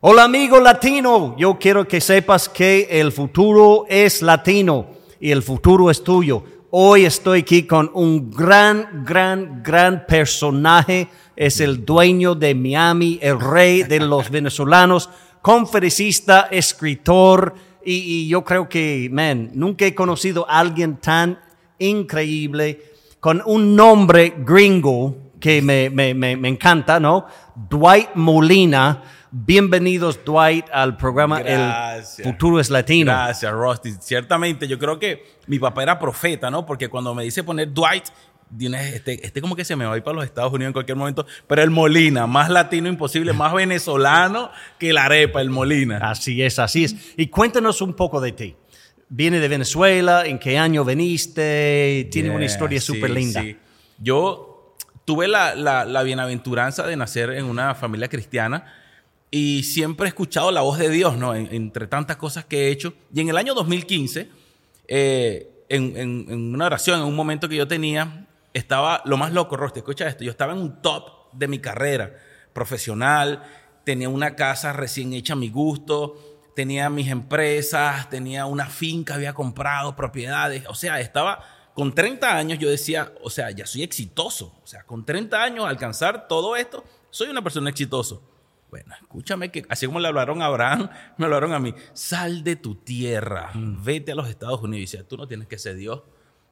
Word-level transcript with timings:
Hola 0.00 0.24
amigo 0.24 0.60
latino, 0.60 1.34
yo 1.38 1.56
quiero 1.58 1.88
que 1.88 2.02
sepas 2.02 2.50
que 2.50 2.86
el 3.00 3.12
futuro 3.12 3.86
es 3.88 4.20
latino 4.20 4.88
y 5.18 5.30
el 5.30 5.42
futuro 5.42 5.90
es 5.90 6.04
tuyo. 6.04 6.44
Hoy 6.70 7.06
estoy 7.06 7.40
aquí 7.40 7.62
con 7.62 7.90
un 7.94 8.30
gran, 8.30 9.06
gran, 9.06 9.62
gran 9.62 10.04
personaje. 10.06 11.08
Es 11.34 11.60
el 11.60 11.86
dueño 11.86 12.34
de 12.34 12.54
Miami, 12.54 13.18
el 13.22 13.40
rey 13.40 13.84
de 13.84 14.00
los 14.00 14.28
venezolanos, 14.30 15.08
conferencista, 15.40 16.48
escritor. 16.50 17.54
Y, 17.82 18.28
yo 18.28 18.44
creo 18.44 18.68
que, 18.68 19.08
man, 19.10 19.48
nunca 19.54 19.86
he 19.86 19.94
conocido 19.94 20.46
a 20.46 20.58
alguien 20.58 20.98
tan 20.98 21.40
increíble 21.78 22.82
con 23.18 23.42
un 23.46 23.74
nombre 23.74 24.34
gringo 24.44 25.16
que 25.40 25.62
me, 25.62 25.88
me, 25.88 26.12
me, 26.12 26.36
me 26.36 26.48
encanta, 26.48 27.00
¿no? 27.00 27.24
Dwight 27.54 28.10
Molina 28.14 29.02
Bienvenidos, 29.38 30.24
Dwight, 30.24 30.64
al 30.72 30.96
programa 30.96 31.42
El 31.42 32.02
Futuro 32.24 32.58
es 32.58 32.70
Latino. 32.70 33.12
Gracias, 33.12 33.52
Rusty. 33.52 33.92
Ciertamente, 34.00 34.66
yo 34.66 34.78
creo 34.78 34.98
que 34.98 35.26
mi 35.46 35.58
papá 35.58 35.82
era 35.82 35.98
profeta, 35.98 36.50
¿no? 36.50 36.64
Porque 36.64 36.88
cuando 36.88 37.14
me 37.14 37.22
dice 37.22 37.44
poner 37.44 37.70
Dwight, 37.70 38.04
este, 38.58 39.26
este 39.26 39.42
como 39.42 39.54
que 39.54 39.66
se 39.66 39.76
me 39.76 39.84
va 39.84 39.92
a 39.92 39.96
ir 39.98 40.02
para 40.02 40.14
los 40.16 40.24
Estados 40.24 40.50
Unidos 40.54 40.70
en 40.70 40.72
cualquier 40.72 40.96
momento, 40.96 41.26
pero 41.46 41.62
el 41.62 41.70
Molina, 41.70 42.26
más 42.26 42.48
latino 42.48 42.88
imposible, 42.88 43.34
más 43.34 43.52
venezolano 43.52 44.50
que 44.78 44.94
la 44.94 45.04
arepa, 45.04 45.42
el 45.42 45.50
Molina. 45.50 45.98
Así 45.98 46.42
es, 46.42 46.58
así 46.58 46.84
es. 46.84 46.96
Y 47.18 47.26
cuéntanos 47.26 47.82
un 47.82 47.92
poco 47.92 48.22
de 48.22 48.32
ti. 48.32 48.56
Viene 49.10 49.38
de 49.38 49.48
Venezuela, 49.48 50.24
¿en 50.24 50.38
qué 50.38 50.56
año 50.56 50.82
veniste? 50.82 52.08
Tiene 52.10 52.30
una 52.30 52.46
historia 52.46 52.80
súper 52.80 53.10
linda. 53.10 53.44
Yo 53.98 54.74
tuve 55.04 55.28
la, 55.28 55.54
la, 55.54 55.84
la 55.84 56.02
bienaventuranza 56.02 56.86
de 56.86 56.96
nacer 56.96 57.32
en 57.32 57.44
una 57.44 57.74
familia 57.74 58.08
cristiana 58.08 58.64
y 59.30 59.64
siempre 59.64 60.06
he 60.06 60.08
escuchado 60.08 60.50
la 60.50 60.62
voz 60.62 60.78
de 60.78 60.88
Dios, 60.88 61.16
¿no? 61.16 61.34
entre 61.34 61.86
tantas 61.86 62.16
cosas 62.16 62.44
que 62.44 62.68
he 62.68 62.70
hecho. 62.70 62.94
Y 63.12 63.20
en 63.20 63.28
el 63.28 63.36
año 63.36 63.54
2015, 63.54 64.28
eh, 64.88 65.64
en, 65.68 66.54
una 66.54 66.66
oración, 66.66 67.00
en 67.00 67.06
un 67.06 67.16
momento 67.16 67.48
que 67.48 67.56
yo 67.56 67.66
tenía, 67.66 68.26
estaba 68.54 69.02
lo 69.04 69.16
más 69.16 69.32
loco, 69.32 69.56
Roste, 69.56 69.80
escucha 69.80 70.06
esto, 70.06 70.24
yo 70.24 70.30
estaba 70.30 70.52
en 70.52 70.60
un 70.60 70.80
top 70.80 71.32
de 71.32 71.48
mi 71.48 71.58
carrera 71.58 72.16
profesional, 72.52 73.42
tenía 73.84 74.08
una 74.08 74.34
casa 74.36 74.72
recién 74.72 75.12
hecha 75.12 75.34
a 75.34 75.36
mi 75.36 75.50
gusto, 75.50 76.16
tenía 76.54 76.88
mis 76.88 77.08
empresas, 77.08 78.08
tenía 78.08 78.46
una 78.46 78.66
finca, 78.66 79.14
había 79.14 79.34
comprado 79.34 79.94
propiedades, 79.94 80.64
o 80.68 80.74
sea, 80.74 81.00
estaba 81.00 81.44
con 81.74 81.94
30 81.94 82.34
años, 82.34 82.58
yo 82.58 82.70
decía, 82.70 83.12
o 83.22 83.28
sea, 83.28 83.50
ya 83.50 83.66
soy 83.66 83.82
exitoso, 83.82 84.54
o 84.62 84.66
sea, 84.66 84.84
con 84.84 85.04
30 85.04 85.42
años 85.42 85.66
alcanzar 85.66 86.26
todo 86.26 86.56
esto, 86.56 86.82
soy 87.10 87.28
una 87.28 87.42
persona 87.42 87.68
exitosa. 87.68 88.16
Bueno, 88.70 88.94
escúchame 89.00 89.50
que 89.50 89.64
así 89.68 89.86
como 89.86 90.00
le 90.00 90.08
hablaron 90.08 90.42
a 90.42 90.46
Abraham, 90.46 90.88
me 91.18 91.26
hablaron 91.26 91.52
a 91.52 91.58
mí. 91.58 91.74
Sal 91.92 92.44
de 92.44 92.56
tu 92.56 92.74
tierra, 92.74 93.50
mm. 93.54 93.84
vete 93.84 94.12
a 94.12 94.14
los 94.14 94.28
Estados 94.28 94.60
Unidos. 94.62 94.78
Y 94.78 94.80
dice, 94.80 95.04
tú 95.04 95.16
no 95.16 95.26
tienes 95.26 95.48
que 95.48 95.58
ser 95.58 95.76
Dios. 95.76 96.02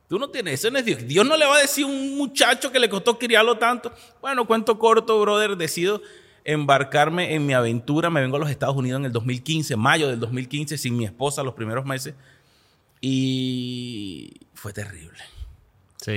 Tú 0.09 0.19
no 0.19 0.29
tienes, 0.29 0.61
eso 0.61 0.71
no 0.71 0.79
es 0.79 0.85
Dios. 0.85 1.07
Dios 1.07 1.27
no 1.27 1.37
le 1.37 1.47
va 1.47 1.57
a 1.57 1.61
decir 1.61 1.85
a 1.85 1.89
un 1.89 2.17
muchacho 2.17 2.71
que 2.71 2.79
le 2.79 2.89
costó 2.89 3.19
criarlo 3.19 3.57
tanto. 3.57 3.93
Bueno, 4.21 4.47
cuento 4.47 4.79
corto, 4.79 5.21
brother, 5.21 5.57
decido 5.57 6.03
embarcarme 6.45 7.35
en 7.35 7.47
mi 7.47 7.55
aventura. 7.55 8.11
Me 8.11 8.21
vengo 8.21 8.37
a 8.37 8.41
los 8.41 8.51
Estados 8.51 8.77
Unidos 8.77 9.01
en 9.01 9.07
el 9.07 9.13
2015, 9.13 9.77
mayo 9.77 10.09
del 10.09 10.21
2015, 10.21 10.77
sin 10.77 10.97
mi 10.97 11.07
esposa 11.07 11.43
los 11.43 11.55
primeros 11.55 11.87
meses. 11.87 12.15
Y 13.01 14.41
fue 14.53 14.73
terrible. 14.73 15.19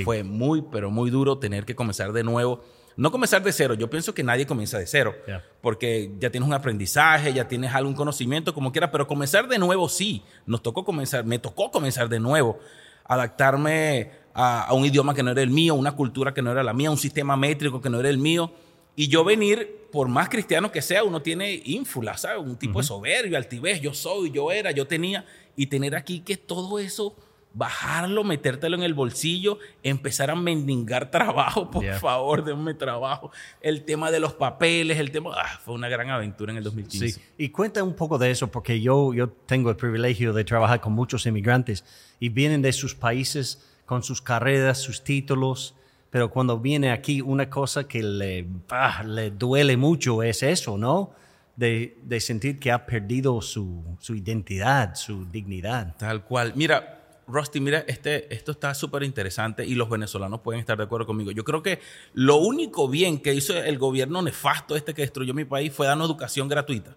Fue 0.03 0.23
muy, 0.23 0.63
pero 0.63 0.91
muy 0.91 1.09
duro 1.09 1.37
tener 1.37 1.65
que 1.65 1.75
comenzar 1.75 2.11
de 2.11 2.23
nuevo 2.23 2.63
no 2.97 3.11
comenzar 3.11 3.43
de 3.43 3.53
cero, 3.53 3.75
yo 3.75 3.89
pienso 3.91 4.13
que 4.15 4.23
nadie 4.23 4.47
comienza 4.47 4.79
de 4.79 4.87
cero, 4.87 5.15
porque 5.61 6.11
ya 6.19 6.31
tienes 6.31 6.47
un 6.47 6.53
aprendizaje, 6.53 7.31
ya 7.31 7.47
tienes 7.47 7.73
algún 7.75 7.93
conocimiento, 7.93 8.55
como 8.55 8.71
quieras, 8.71 8.89
pero 8.91 9.05
comenzar 9.05 9.47
de 9.47 9.59
nuevo 9.59 9.87
sí, 9.87 10.23
nos 10.47 10.63
tocó 10.63 10.83
comenzar, 10.83 11.23
me 11.23 11.37
tocó 11.37 11.69
comenzar 11.69 12.09
de 12.09 12.19
nuevo, 12.19 12.57
adaptarme 13.05 14.09
a, 14.33 14.73
un 14.73 14.83
idioma 14.83 15.13
que 15.13 15.21
no 15.21 15.29
era 15.29 15.43
el 15.43 15.51
mío, 15.51 15.75
una 15.75 15.91
cultura 15.91 16.33
que 16.33 16.41
no 16.41 16.51
era 16.51 16.63
la 16.63 16.73
mía, 16.73 16.89
un 16.89 16.97
sistema 16.97 17.37
métrico 17.37 17.79
que 17.79 17.89
no 17.91 17.99
era 17.99 18.09
el 18.09 18.17
mío, 18.17 18.51
y 18.95 19.07
yo 19.09 19.23
venir, 19.23 19.87
por 19.91 20.07
más 20.07 20.27
cristiano 20.27 20.71
que 20.71 20.81
sea, 20.81 21.03
uno 21.03 21.21
tiene 21.21 21.61
ínfula, 21.65 22.17
¿sabes? 22.17 22.43
Un 22.43 22.57
tipo 22.57 22.79
de 22.79 22.87
soberbia, 22.87 23.37
altivez, 23.37 23.79
yo 23.79 23.93
soy, 23.93 24.31
yo 24.31 24.51
era, 24.51 24.71
yo 24.71 24.87
tenía, 24.87 25.23
y 25.55 25.67
tener 25.67 25.95
aquí 25.95 26.21
que 26.21 26.35
todo 26.35 26.79
eso 26.79 27.15
bajarlo, 27.57 28.23
metértelo 28.23 28.77
en 28.77 28.83
el 28.83 28.93
bolsillo, 28.93 29.57
empezar 29.81 30.29
a 30.29 30.35
mendigar 30.35 31.09
trabajo, 31.11 31.71
por 31.71 31.85
favor, 31.95 32.43
denme 32.43 32.75
trabajo. 32.75 33.31
El 33.61 33.83
tema 33.83 34.11
de 34.11 34.19
los 34.19 34.33
papeles, 34.33 34.99
el 34.99 35.11
tema, 35.11 35.31
ah, 35.35 35.59
fue 35.63 35.73
una 35.73 35.89
gran 35.89 36.09
aventura 36.09 36.51
en 36.51 36.59
el 36.59 36.63
2015. 36.63 37.09
Sí. 37.09 37.21
Y 37.37 37.49
cuenta 37.49 37.83
un 37.83 37.95
poco 37.95 38.17
de 38.17 38.29
eso, 38.29 38.47
porque 38.47 38.79
yo, 38.79 39.13
yo 39.13 39.29
tengo 39.29 39.71
el 39.71 39.75
privilegio 39.75 40.33
de 40.33 40.43
trabajar 40.43 40.79
con 40.79 40.93
muchos 40.93 41.25
inmigrantes 41.25 41.83
y 42.19 42.29
vienen 42.29 42.61
de 42.61 42.71
sus 42.71 42.93
países 42.93 43.67
con 43.85 44.03
sus 44.03 44.21
carreras, 44.21 44.79
sus 44.79 45.03
títulos, 45.03 45.73
pero 46.11 46.29
cuando 46.29 46.59
viene 46.59 46.91
aquí 46.91 47.21
una 47.21 47.49
cosa 47.49 47.87
que 47.87 48.03
le, 48.03 48.45
ah, 48.69 49.03
le 49.03 49.31
duele 49.31 49.77
mucho 49.77 50.21
es 50.21 50.43
eso, 50.43 50.77
¿no? 50.77 51.11
De, 51.55 51.97
de 52.03 52.19
sentir 52.19 52.59
que 52.59 52.71
ha 52.71 52.85
perdido 52.85 53.41
su, 53.41 53.83
su 53.99 54.13
identidad, 54.13 54.93
su 54.93 55.25
dignidad. 55.25 55.95
Tal 55.97 56.23
cual. 56.23 56.53
Mira, 56.55 56.96
Rusty, 57.27 57.59
mira, 57.59 57.83
este, 57.87 58.33
esto 58.33 58.51
está 58.53 58.73
súper 58.73 59.03
interesante 59.03 59.65
y 59.65 59.75
los 59.75 59.89
venezolanos 59.89 60.39
pueden 60.39 60.61
estar 60.61 60.77
de 60.77 60.85
acuerdo 60.85 61.05
conmigo. 61.05 61.31
Yo 61.31 61.43
creo 61.43 61.61
que 61.61 61.79
lo 62.13 62.37
único 62.37 62.87
bien 62.87 63.19
que 63.19 63.33
hizo 63.33 63.57
el 63.57 63.77
gobierno 63.77 64.21
nefasto 64.21 64.75
este 64.75 64.93
que 64.93 65.01
destruyó 65.01 65.33
mi 65.33 65.43
país 65.43 65.73
fue 65.73 65.87
darnos 65.87 66.07
educación 66.07 66.47
gratuita. 66.47 66.95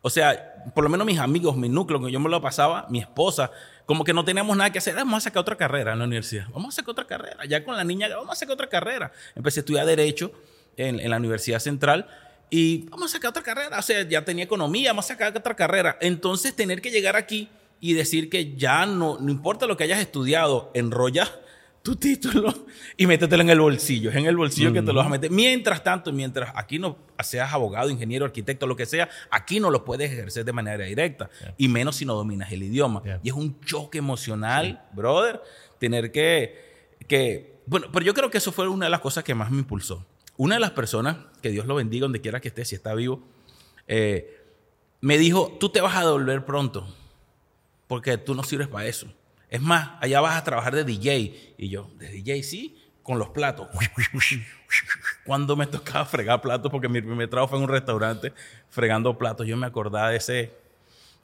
O 0.00 0.08
sea, 0.08 0.64
por 0.74 0.84
lo 0.84 0.90
menos 0.90 1.06
mis 1.06 1.18
amigos, 1.18 1.56
mi 1.56 1.68
núcleo, 1.68 2.02
que 2.02 2.10
yo 2.10 2.20
me 2.20 2.30
lo 2.30 2.40
pasaba, 2.40 2.86
mi 2.88 3.00
esposa, 3.00 3.50
como 3.84 4.04
que 4.04 4.14
no 4.14 4.24
teníamos 4.24 4.56
nada 4.56 4.70
que 4.70 4.78
hacer, 4.78 4.94
vamos 4.94 5.18
a 5.18 5.20
sacar 5.20 5.40
otra 5.40 5.56
carrera 5.56 5.92
en 5.92 5.98
la 5.98 6.04
universidad, 6.04 6.46
vamos 6.52 6.74
a 6.74 6.76
sacar 6.76 6.92
otra 6.92 7.06
carrera, 7.06 7.44
ya 7.44 7.64
con 7.64 7.76
la 7.76 7.84
niña, 7.84 8.08
vamos 8.08 8.32
a 8.32 8.36
sacar 8.36 8.54
otra 8.54 8.68
carrera. 8.68 9.12
Empecé 9.34 9.60
a 9.60 9.62
estudiar 9.62 9.84
Derecho 9.84 10.32
en, 10.76 11.00
en 11.00 11.10
la 11.10 11.16
Universidad 11.16 11.58
Central 11.58 12.06
y 12.48 12.88
vamos 12.88 13.10
a 13.10 13.16
sacar 13.16 13.30
otra 13.30 13.42
carrera, 13.42 13.78
o 13.78 13.82
sea, 13.82 14.02
ya 14.02 14.24
tenía 14.24 14.44
economía, 14.44 14.90
vamos 14.90 15.06
a 15.06 15.08
sacar 15.08 15.36
otra 15.36 15.54
carrera. 15.54 15.98
Entonces, 16.00 16.54
tener 16.54 16.80
que 16.80 16.90
llegar 16.90 17.16
aquí 17.16 17.50
y 17.80 17.94
decir 17.94 18.30
que 18.30 18.56
ya 18.56 18.86
no, 18.86 19.18
no 19.20 19.30
importa 19.30 19.66
lo 19.66 19.76
que 19.76 19.84
hayas 19.84 20.00
estudiado, 20.00 20.70
enrolla 20.74 21.30
tu 21.86 21.94
título 21.94 22.52
y 22.96 23.06
métetelo 23.06 23.42
en 23.42 23.50
el 23.50 23.60
bolsillo. 23.60 24.10
Es 24.10 24.16
en 24.16 24.26
el 24.26 24.36
bolsillo 24.36 24.72
que 24.72 24.82
te 24.82 24.92
lo 24.92 24.94
vas 24.94 25.06
a 25.06 25.10
meter. 25.10 25.30
Mientras 25.30 25.84
tanto, 25.84 26.12
mientras 26.12 26.50
aquí 26.56 26.80
no 26.80 26.98
seas 27.22 27.52
abogado, 27.52 27.90
ingeniero, 27.90 28.24
arquitecto, 28.24 28.66
lo 28.66 28.74
que 28.74 28.86
sea, 28.86 29.08
aquí 29.30 29.60
no 29.60 29.70
lo 29.70 29.84
puedes 29.84 30.10
ejercer 30.10 30.44
de 30.44 30.52
manera 30.52 30.84
directa. 30.84 31.30
Y 31.56 31.68
menos 31.68 31.94
si 31.94 32.04
no 32.04 32.14
dominas 32.14 32.50
el 32.50 32.64
idioma. 32.64 33.02
Y 33.22 33.28
es 33.28 33.34
un 33.36 33.60
choque 33.60 33.98
emocional, 33.98 34.84
brother, 34.94 35.40
tener 35.78 36.10
que, 36.10 36.96
que... 37.06 37.60
Bueno, 37.66 37.86
pero 37.92 38.04
yo 38.04 38.14
creo 38.14 38.32
que 38.32 38.38
eso 38.38 38.50
fue 38.50 38.66
una 38.66 38.86
de 38.86 38.90
las 38.90 39.00
cosas 39.00 39.22
que 39.22 39.36
más 39.36 39.52
me 39.52 39.58
impulsó. 39.58 40.04
Una 40.36 40.56
de 40.56 40.60
las 40.60 40.72
personas, 40.72 41.18
que 41.40 41.50
Dios 41.50 41.66
lo 41.66 41.76
bendiga 41.76 42.02
donde 42.02 42.20
quiera 42.20 42.40
que 42.40 42.48
esté, 42.48 42.64
si 42.64 42.74
está 42.74 42.94
vivo, 42.94 43.22
eh, 43.86 44.42
me 45.00 45.18
dijo, 45.18 45.56
tú 45.60 45.68
te 45.68 45.80
vas 45.80 45.94
a 45.94 46.00
devolver 46.00 46.44
pronto 46.44 46.84
porque 47.86 48.18
tú 48.18 48.34
no 48.34 48.42
sirves 48.42 48.68
para 48.68 48.86
eso. 48.86 49.12
Es 49.48 49.60
más, 49.60 49.90
allá 50.00 50.20
vas 50.20 50.36
a 50.36 50.44
trabajar 50.44 50.74
de 50.74 50.84
DJ. 50.84 51.54
Y 51.56 51.68
yo, 51.68 51.90
de 51.98 52.08
DJ 52.08 52.42
sí, 52.42 52.76
con 53.02 53.18
los 53.18 53.28
platos. 53.30 53.68
Cuando 55.24 55.56
me 55.56 55.66
tocaba 55.66 56.04
fregar 56.04 56.40
platos, 56.40 56.70
porque 56.70 56.88
mi 56.88 57.00
primer 57.00 57.28
trabajo 57.28 57.50
fue 57.50 57.58
en 57.58 57.64
un 57.64 57.70
restaurante 57.70 58.32
fregando 58.68 59.16
platos, 59.16 59.46
yo 59.46 59.56
me 59.56 59.66
acordaba 59.66 60.10
de 60.10 60.16
ese 60.16 60.52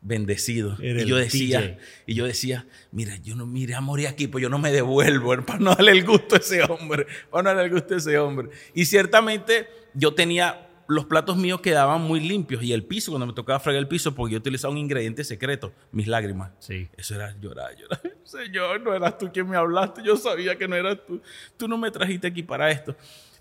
bendecido. 0.00 0.76
y 0.80 1.04
yo 1.04 1.16
decía, 1.16 1.78
y 2.06 2.14
yo 2.14 2.24
decía, 2.24 2.66
mira, 2.90 3.16
yo 3.16 3.34
no 3.34 3.46
mire 3.46 3.74
a 3.74 3.80
morir 3.80 4.08
aquí, 4.08 4.26
pues 4.26 4.42
yo 4.42 4.48
no 4.48 4.58
me 4.58 4.70
devuelvo, 4.70 5.36
para 5.44 5.58
no 5.58 5.74
darle 5.74 5.92
el 5.92 6.04
gusto 6.04 6.36
a 6.36 6.38
ese 6.38 6.62
hombre, 6.62 7.06
para 7.30 7.42
no 7.42 7.48
darle 7.50 7.64
el 7.64 7.70
gusto 7.70 7.94
a 7.94 7.96
ese 7.98 8.18
hombre. 8.18 8.50
Y 8.74 8.84
ciertamente 8.84 9.68
yo 9.94 10.14
tenía 10.14 10.68
los 10.92 11.06
platos 11.06 11.36
míos 11.36 11.60
quedaban 11.60 12.02
muy 12.02 12.20
limpios 12.20 12.62
y 12.62 12.72
el 12.72 12.84
piso, 12.84 13.10
cuando 13.10 13.26
me 13.26 13.32
tocaba 13.32 13.58
fregar 13.58 13.80
el 13.80 13.88
piso, 13.88 14.14
porque 14.14 14.32
yo 14.32 14.38
utilizaba 14.38 14.72
un 14.72 14.78
ingrediente 14.78 15.24
secreto, 15.24 15.72
mis 15.90 16.06
lágrimas. 16.06 16.50
Sí. 16.58 16.88
Eso 16.96 17.14
era 17.14 17.34
llorar, 17.40 17.74
llorar. 17.76 18.00
Señor, 18.24 18.80
no 18.80 18.94
eras 18.94 19.18
tú 19.18 19.30
quien 19.32 19.48
me 19.48 19.56
hablaste, 19.56 20.02
yo 20.04 20.16
sabía 20.16 20.56
que 20.56 20.68
no 20.68 20.76
eras 20.76 20.98
tú. 21.06 21.20
Tú 21.56 21.66
no 21.66 21.78
me 21.78 21.90
trajiste 21.90 22.26
aquí 22.26 22.42
para 22.42 22.70
esto. 22.70 22.94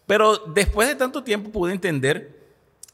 Pero 0.08 0.38
después 0.38 0.88
de 0.88 0.96
tanto 0.96 1.24
tiempo 1.24 1.52
pude 1.52 1.74
entender 1.74 2.42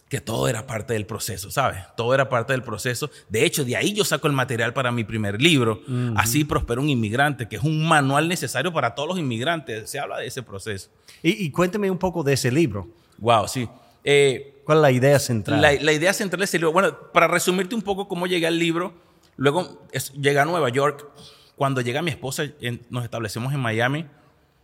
que 0.10 0.22
todo 0.22 0.48
era 0.48 0.66
parte 0.66 0.94
del 0.94 1.06
proceso, 1.06 1.52
¿sabes? 1.52 1.80
Todo 1.98 2.14
era 2.14 2.30
parte 2.30 2.54
del 2.54 2.64
proceso. 2.64 3.10
De 3.28 3.46
hecho, 3.46 3.66
de 3.66 3.76
ahí 3.76 3.94
yo 3.94 4.06
saco 4.06 4.28
el 4.28 4.34
material 4.34 4.74
para 4.74 4.92
mi 4.92 5.04
primer 5.04 5.42
libro, 5.42 5.82
Así 6.16 6.46
prospera 6.46 6.80
un 6.80 6.90
inmigrante, 6.90 7.48
que 7.48 7.58
es 7.58 7.64
un 7.64 7.86
manual 7.88 8.28
necesario 8.28 8.72
para 8.72 8.96
todos 8.96 9.10
los 9.10 9.20
inmigrantes. 9.20 9.90
Se 9.90 10.00
habla 10.00 10.18
de 10.20 10.28
ese 10.28 10.44
proceso. 10.44 10.90
Y, 11.22 11.46
y 11.46 11.52
cuéntame 11.52 11.92
un 11.92 11.98
poco 11.98 12.24
de 12.24 12.34
ese 12.34 12.52
libro. 12.52 12.88
Wow, 13.18 13.48
sí. 13.48 13.68
Eh, 14.10 14.62
¿Cuál 14.64 14.78
es 14.78 14.82
la 14.84 14.92
idea 14.92 15.20
central? 15.20 15.62
La, 15.62 15.92
idea 15.92 16.14
central 16.14 16.42
es 16.42 16.54
el 16.54 16.62
libro. 16.62 16.72
Bueno, 16.72 17.12
para 17.12 17.28
resumirte 17.28 17.76
un 17.76 17.82
poco 17.82 18.08
cómo 18.08 18.26
llegué 18.26 18.48
al 18.48 18.58
libro, 18.58 18.94
luego 19.36 19.86
llegué 20.18 20.40
a 20.40 20.46
Nueva 20.46 20.70
York. 20.70 21.06
Cuando 21.58 21.82
llega 21.82 22.02
mi 22.02 22.12
esposa, 22.12 22.46
nos 22.90 23.04
establecemos 23.04 23.54
en 23.54 23.60
Miami 23.60 24.06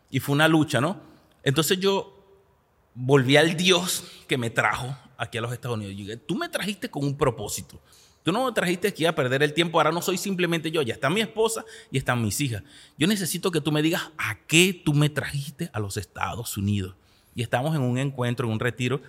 y 0.09 0.21
fue 0.21 0.33
una 0.33 0.47
lucha, 0.47 0.79
¿no? 0.79 0.97
Entonces 1.43 1.77
yo 1.77 2.25
volví 2.93 3.35
al 3.35 3.57
Dios 3.57 4.05
que 4.29 4.37
me 4.37 4.49
trajo 4.49 4.95
aquí 5.17 5.39
a 5.39 5.41
los 5.41 5.51
Estados 5.51 5.75
Unidos. 5.75 5.93
Yo 5.93 6.05
dije, 6.05 6.17
tú 6.17 6.35
me 6.35 6.47
trajiste 6.47 6.89
con 6.89 7.03
un 7.03 7.17
propósito. 7.17 7.81
Tú 8.23 8.31
no 8.31 8.45
me 8.45 8.53
trajiste 8.53 8.87
aquí 8.87 9.05
a 9.05 9.13
perder 9.13 9.43
el 9.43 9.53
tiempo. 9.53 9.77
Ahora 9.77 9.91
no 9.91 10.01
soy 10.01 10.17
simplemente 10.17 10.71
yo. 10.71 10.81
Ya 10.83 10.93
está 10.93 11.09
mi 11.09 11.19
esposa 11.19 11.65
y 11.91 11.97
están 11.97 12.21
mis 12.21 12.39
hijas. 12.39 12.63
Yo 12.97 13.07
necesito 13.07 13.51
que 13.51 13.59
tú 13.59 13.73
me 13.73 13.81
digas 13.81 14.09
a 14.17 14.37
qué 14.47 14.81
tú 14.85 14.93
me 14.93 15.09
trajiste 15.09 15.69
a 15.73 15.81
los 15.81 15.97
Estados 15.97 16.55
Unidos. 16.55 16.95
Y 17.35 17.41
estamos 17.41 17.75
en 17.75 17.81
un 17.81 17.97
encuentro, 17.97 18.47
en 18.47 18.53
un 18.53 18.59
retiro. 18.61 19.01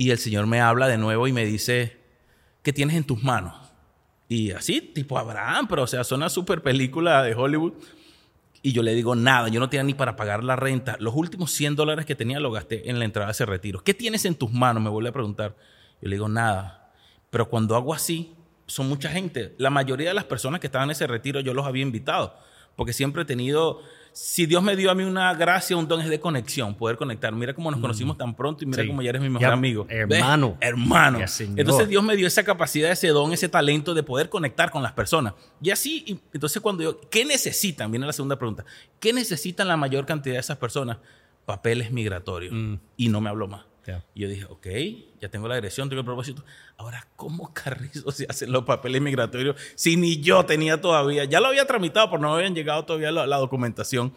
Y 0.00 0.12
el 0.12 0.18
Señor 0.18 0.46
me 0.46 0.62
habla 0.62 0.88
de 0.88 0.96
nuevo 0.96 1.28
y 1.28 1.32
me 1.34 1.44
dice, 1.44 1.98
¿qué 2.62 2.72
tienes 2.72 2.96
en 2.96 3.04
tus 3.04 3.22
manos? 3.22 3.54
Y 4.28 4.50
así, 4.52 4.80
tipo 4.80 5.18
Abraham, 5.18 5.66
pero 5.68 5.82
o 5.82 5.86
sea, 5.86 6.04
suena 6.04 6.30
súper 6.30 6.62
película 6.62 7.22
de 7.22 7.34
Hollywood. 7.34 7.74
Y 8.62 8.72
yo 8.72 8.82
le 8.82 8.94
digo, 8.94 9.14
nada, 9.14 9.48
yo 9.48 9.60
no 9.60 9.68
tenía 9.68 9.84
ni 9.84 9.92
para 9.92 10.16
pagar 10.16 10.42
la 10.42 10.56
renta. 10.56 10.96
Los 11.00 11.14
últimos 11.14 11.50
100 11.50 11.76
dólares 11.76 12.06
que 12.06 12.14
tenía 12.14 12.40
lo 12.40 12.50
gasté 12.50 12.88
en 12.88 12.98
la 12.98 13.04
entrada 13.04 13.26
de 13.26 13.32
ese 13.32 13.44
retiro. 13.44 13.84
¿Qué 13.84 13.92
tienes 13.92 14.24
en 14.24 14.36
tus 14.36 14.50
manos? 14.50 14.82
Me 14.82 14.88
vuelve 14.88 15.10
a 15.10 15.12
preguntar. 15.12 15.54
Yo 16.00 16.08
le 16.08 16.16
digo, 16.16 16.30
nada. 16.30 16.94
Pero 17.28 17.50
cuando 17.50 17.76
hago 17.76 17.92
así, 17.92 18.32
son 18.64 18.88
mucha 18.88 19.10
gente. 19.10 19.54
La 19.58 19.68
mayoría 19.68 20.08
de 20.08 20.14
las 20.14 20.24
personas 20.24 20.60
que 20.60 20.68
estaban 20.68 20.88
en 20.88 20.92
ese 20.92 21.08
retiro 21.08 21.40
yo 21.40 21.52
los 21.52 21.66
había 21.66 21.82
invitado. 21.82 22.38
Porque 22.74 22.94
siempre 22.94 23.20
he 23.20 23.26
tenido 23.26 23.82
si 24.12 24.46
Dios 24.46 24.62
me 24.62 24.76
dio 24.76 24.90
a 24.90 24.94
mí 24.94 25.04
una 25.04 25.32
gracia, 25.34 25.76
un 25.76 25.86
don 25.86 26.00
es 26.00 26.08
de 26.08 26.20
conexión, 26.20 26.74
poder 26.74 26.96
conectar. 26.96 27.32
Mira 27.32 27.54
cómo 27.54 27.70
nos 27.70 27.78
mm. 27.78 27.82
conocimos 27.82 28.18
tan 28.18 28.34
pronto 28.34 28.64
y 28.64 28.66
mira 28.66 28.86
cómo 28.86 29.02
ya 29.02 29.10
eres 29.10 29.22
mi 29.22 29.28
mejor 29.28 29.52
amigo. 29.52 29.86
Hermano. 29.88 30.56
Hermano. 30.60 31.18
entonces 31.56 31.88
Dios 31.88 32.02
me 32.02 32.16
dio 32.16 32.26
esa 32.26 32.44
capacidad, 32.44 32.90
ese 32.90 33.08
don, 33.08 33.32
ese 33.32 33.48
talento 33.48 33.94
de 33.94 34.02
poder 34.02 34.28
conectar 34.28 34.70
con 34.70 34.82
las 34.82 34.92
personas. 34.92 35.34
Y 35.62 35.70
así, 35.70 36.20
entonces 36.32 36.60
cuando 36.60 36.82
yo, 36.82 37.00
¿qué 37.08 37.24
necesitan? 37.24 37.90
Viene 37.90 38.06
la 38.06 38.12
segunda 38.12 38.36
pregunta. 38.36 38.64
¿Qué 38.98 39.12
necesitan 39.12 39.68
la 39.68 39.76
mayor 39.76 40.06
cantidad 40.06 40.34
de 40.34 40.40
esas 40.40 40.58
personas? 40.58 40.98
Papeles 41.46 41.90
migratorios. 41.90 42.52
Mm. 42.54 42.74
Y 42.96 43.08
no 43.08 43.20
me 43.20 43.30
habló 43.30 43.48
más. 43.48 43.69
Y 44.14 44.20
yo 44.20 44.28
dije, 44.28 44.44
ok, 44.44 44.66
ya 45.20 45.28
tengo 45.28 45.48
la 45.48 45.54
dirección, 45.54 45.88
tengo 45.88 46.00
el 46.00 46.06
propósito. 46.06 46.44
Ahora, 46.76 47.06
¿cómo 47.16 47.52
carrizo 47.54 48.10
se 48.12 48.26
hacen 48.28 48.52
los 48.52 48.64
papeles 48.64 49.00
migratorios 49.00 49.56
si 49.74 49.96
ni 49.96 50.20
yo 50.20 50.44
tenía 50.44 50.80
todavía? 50.80 51.24
Ya 51.24 51.40
lo 51.40 51.48
había 51.48 51.66
tramitado, 51.66 52.10
pero 52.10 52.22
no 52.22 52.34
habían 52.34 52.54
llegado 52.54 52.84
todavía 52.84 53.10
la, 53.10 53.26
la 53.26 53.36
documentación. 53.38 54.12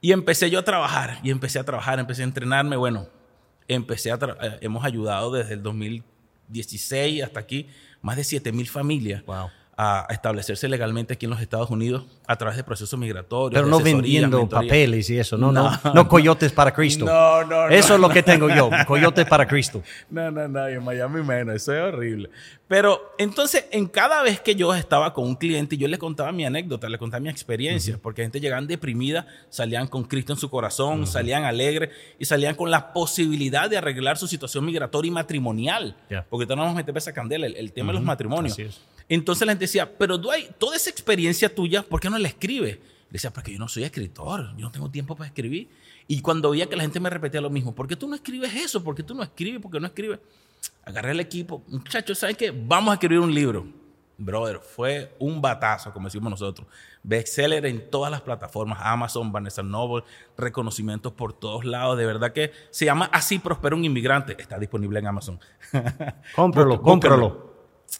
Y 0.00 0.12
empecé 0.12 0.48
yo 0.50 0.60
a 0.60 0.64
trabajar, 0.64 1.20
y 1.22 1.30
empecé 1.30 1.58
a 1.58 1.64
trabajar, 1.64 1.98
empecé 1.98 2.22
a 2.22 2.24
entrenarme. 2.24 2.76
Bueno, 2.76 3.08
empecé 3.66 4.12
a 4.12 4.14
eh, 4.14 4.58
hemos 4.60 4.84
ayudado 4.84 5.32
desde 5.32 5.54
el 5.54 5.62
2016 5.62 7.22
hasta 7.22 7.40
aquí 7.40 7.68
más 8.00 8.16
de 8.16 8.24
7 8.24 8.52
mil 8.52 8.68
familias. 8.68 9.24
Wow 9.26 9.50
a 9.80 10.08
establecerse 10.10 10.68
legalmente 10.68 11.14
aquí 11.14 11.26
en 11.26 11.30
los 11.30 11.40
Estados 11.40 11.70
Unidos 11.70 12.04
a 12.26 12.34
través 12.34 12.56
de 12.56 12.64
procesos 12.64 12.98
migratorios. 12.98 13.62
Pero 13.62 13.70
no 13.70 13.78
vendiendo 13.78 14.48
papeles 14.48 15.08
y 15.08 15.20
eso, 15.20 15.38
no, 15.38 15.52
no, 15.52 15.70
no, 15.94 16.08
coyotes 16.08 16.50
para 16.50 16.74
Cristo. 16.74 17.04
No, 17.04 17.44
no, 17.44 17.68
Eso 17.68 17.94
es 17.94 18.00
lo 18.00 18.08
que 18.08 18.24
tengo 18.24 18.48
yo, 18.48 18.70
coyotes 18.88 19.24
para 19.26 19.46
Cristo. 19.46 19.82
No, 20.10 20.30
no, 20.30 20.48
no, 20.48 20.66
en 20.66 20.82
Miami 20.82 21.22
menos, 21.22 21.54
eso 21.54 21.72
es 21.74 21.80
horrible. 21.80 22.30
Pero 22.66 23.14
entonces, 23.18 23.66
en 23.70 23.86
cada 23.86 24.22
vez 24.22 24.40
que 24.40 24.56
yo 24.56 24.74
estaba 24.74 25.12
con 25.14 25.24
un 25.24 25.36
cliente, 25.36 25.76
yo 25.76 25.86
le 25.86 25.98
contaba 25.98 26.32
mi 26.32 26.44
anécdota, 26.44 26.88
le 26.88 26.98
contaba 26.98 27.20
mi 27.20 27.28
experiencia, 27.28 27.98
porque 28.02 28.22
gente 28.22 28.40
llegaban 28.40 28.66
deprimida, 28.66 29.26
salían 29.48 29.86
con 29.86 30.04
Cristo 30.04 30.32
en 30.32 30.38
su 30.38 30.50
corazón, 30.50 31.06
salían 31.06 31.44
alegres 31.44 31.90
y 32.18 32.24
salían 32.24 32.56
con 32.56 32.70
la 32.70 32.92
posibilidad 32.92 33.70
de 33.70 33.76
arreglar 33.76 34.18
su 34.18 34.26
situación 34.26 34.64
migratoria 34.64 35.08
y 35.08 35.12
matrimonial. 35.12 35.96
Porque 36.28 36.46
no 36.46 36.56
vamos 36.56 36.72
a 36.72 36.76
meter 36.76 36.96
esa 36.96 37.12
candela, 37.12 37.46
el, 37.46 37.72
tema 37.72 37.92
de 37.92 37.98
los 37.98 38.04
matrimonios. 38.04 38.58
Entonces 39.08 39.46
la 39.46 39.52
gente 39.52 39.64
decía, 39.64 39.96
pero 39.96 40.18
Dwight, 40.18 40.56
toda 40.58 40.76
esa 40.76 40.90
experiencia 40.90 41.54
tuya, 41.54 41.82
¿por 41.82 42.00
qué 42.00 42.10
no 42.10 42.18
la 42.18 42.28
escribes? 42.28 42.76
Le 42.76 43.12
decía, 43.12 43.32
porque 43.32 43.52
yo 43.52 43.58
no 43.58 43.68
soy 43.68 43.84
escritor, 43.84 44.54
yo 44.56 44.66
no 44.66 44.70
tengo 44.70 44.90
tiempo 44.90 45.16
para 45.16 45.28
escribir. 45.28 45.68
Y 46.06 46.20
cuando 46.20 46.50
veía 46.50 46.66
que 46.66 46.76
la 46.76 46.82
gente 46.82 47.00
me 47.00 47.08
repetía 47.08 47.40
lo 47.40 47.50
mismo, 47.50 47.74
¿por 47.74 47.88
qué 47.88 47.96
tú 47.96 48.06
no 48.06 48.14
escribes 48.14 48.54
eso? 48.54 48.84
¿Por 48.84 48.94
qué 48.94 49.02
tú 49.02 49.14
no 49.14 49.22
escribes? 49.22 49.60
¿Por 49.60 49.70
qué 49.70 49.80
no 49.80 49.86
escribes? 49.86 50.18
Agarré 50.84 51.12
el 51.12 51.20
equipo, 51.20 51.62
muchachos, 51.68 52.18
¿saben 52.18 52.36
qué? 52.36 52.50
Vamos 52.50 52.90
a 52.90 52.94
escribir 52.94 53.20
un 53.20 53.34
libro. 53.34 53.66
Brother, 54.20 54.58
fue 54.58 55.14
un 55.20 55.40
batazo, 55.40 55.92
como 55.92 56.08
decimos 56.08 56.28
nosotros. 56.28 56.66
Bestseller 57.04 57.64
en 57.66 57.88
todas 57.88 58.10
las 58.10 58.20
plataformas, 58.20 58.80
Amazon, 58.82 59.30
Vanessa 59.30 59.62
Noble, 59.62 60.04
reconocimientos 60.36 61.12
por 61.12 61.32
todos 61.32 61.64
lados. 61.64 61.96
De 61.96 62.04
verdad 62.04 62.32
que 62.32 62.50
se 62.70 62.84
llama 62.84 63.08
Así 63.12 63.38
Prospera 63.38 63.76
un 63.76 63.84
Inmigrante. 63.84 64.36
Está 64.38 64.58
disponible 64.58 64.98
en 64.98 65.06
Amazon. 65.06 65.40
cómpralo, 66.34 66.82
cómpralo. 66.82 67.47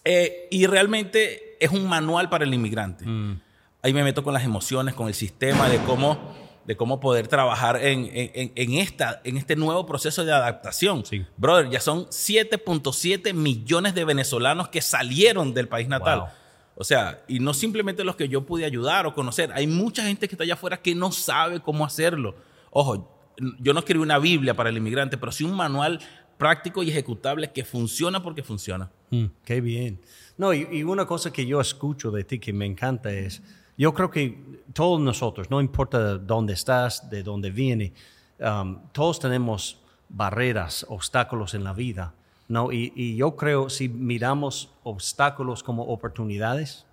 Eh, 0.04 0.48
y 0.50 0.66
realmente 0.66 1.56
es 1.60 1.70
un 1.70 1.88
manual 1.88 2.28
para 2.28 2.44
el 2.44 2.54
inmigrante. 2.54 3.06
Mm. 3.06 3.40
Ahí 3.82 3.92
me 3.92 4.02
meto 4.04 4.22
con 4.22 4.34
las 4.34 4.44
emociones, 4.44 4.94
con 4.94 5.08
el 5.08 5.14
sistema, 5.14 5.68
de 5.68 5.78
cómo, 5.78 6.18
de 6.66 6.76
cómo 6.76 7.00
poder 7.00 7.28
trabajar 7.28 7.76
en, 7.84 8.10
en, 8.12 8.74
esta, 8.74 9.20
en 9.24 9.36
este 9.36 9.54
nuevo 9.54 9.86
proceso 9.86 10.24
de 10.24 10.32
adaptación. 10.32 11.04
Brother, 11.36 11.70
ya 11.70 11.80
son 11.80 12.06
7.7 12.06 13.32
millones 13.34 13.94
de 13.94 14.04
venezolanos 14.04 14.68
que 14.68 14.82
salieron 14.82 15.54
del 15.54 15.68
país 15.68 15.88
natal. 15.88 16.32
O 16.74 16.84
sea, 16.84 17.24
y 17.28 17.40
no 17.40 17.54
simplemente 17.54 18.04
los 18.04 18.16
que 18.16 18.28
yo 18.28 18.46
pude 18.46 18.64
ayudar 18.64 19.06
o 19.06 19.14
conocer. 19.14 19.50
Hay 19.52 19.66
mucha 19.66 20.04
gente 20.04 20.28
que 20.28 20.34
está 20.34 20.44
allá 20.44 20.54
afuera 20.54 20.76
que 20.76 20.94
no 20.94 21.10
sabe 21.10 21.60
cómo 21.60 21.84
hacerlo. 21.84 22.36
Ojo, 22.70 23.34
yo 23.58 23.72
no 23.72 23.80
escribí 23.80 24.00
una 24.00 24.18
Biblia 24.18 24.54
para 24.54 24.70
el 24.70 24.76
inmigrante, 24.76 25.18
pero 25.18 25.32
sí 25.32 25.44
un 25.44 25.54
manual 25.54 26.00
práctico 26.38 26.82
y 26.82 26.90
ejecutable 26.90 27.50
que 27.52 27.64
funciona 27.64 28.22
porque 28.22 28.42
funciona. 28.42 28.90
Mm, 29.10 29.24
qué 29.44 29.60
bien. 29.60 30.00
No, 30.36 30.54
y, 30.54 30.82
una 30.84 31.04
cosa 31.04 31.32
que 31.32 31.44
yo 31.44 31.60
escucho 31.60 32.10
de 32.10 32.24
ti 32.24 32.38
que 32.38 32.52
me 32.52 32.64
encanta 32.64 33.10
es, 33.10 33.42
yo 33.76 33.92
creo 33.92 34.10
que 34.10 34.62
todos 34.72 35.00
nosotros, 35.00 35.50
no 35.50 35.60
importa 35.60 36.16
dónde 36.16 36.52
estás, 36.52 37.10
de 37.10 37.22
dónde 37.22 37.50
viene, 37.50 37.92
um, 38.38 38.78
todos 38.92 39.18
tenemos 39.18 39.80
barreras, 40.08 40.86
obstáculos 40.88 41.54
en 41.54 41.64
la 41.64 41.72
vida. 41.72 42.14
¿no? 42.46 42.72
Y, 42.72 43.16
yo 43.16 43.36
creo 43.36 43.68
si 43.68 43.88
miramos 43.88 44.70
obstáculos 44.82 45.62
como 45.62 45.84
oportunidades, 45.84 46.86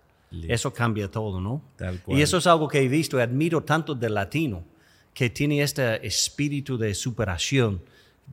eso 0.50 0.74
cambia 0.74 1.10
todo, 1.10 1.40
¿no? 1.40 1.62
Y 2.08 2.22
eso 2.22 2.40
es 2.40 2.48
algo 2.48 2.68
que 2.68 2.82
he 2.82 2.90
visto 2.90 3.18
y 3.18 3.22
admiro 3.22 3.64
tanto 3.64 3.96
del 3.96 4.16
latino, 4.16 4.64
que 5.14 5.30
tiene 5.30 5.62
este 5.62 6.06
espíritu 6.06 6.78
de 6.78 6.94
superación 6.94 7.82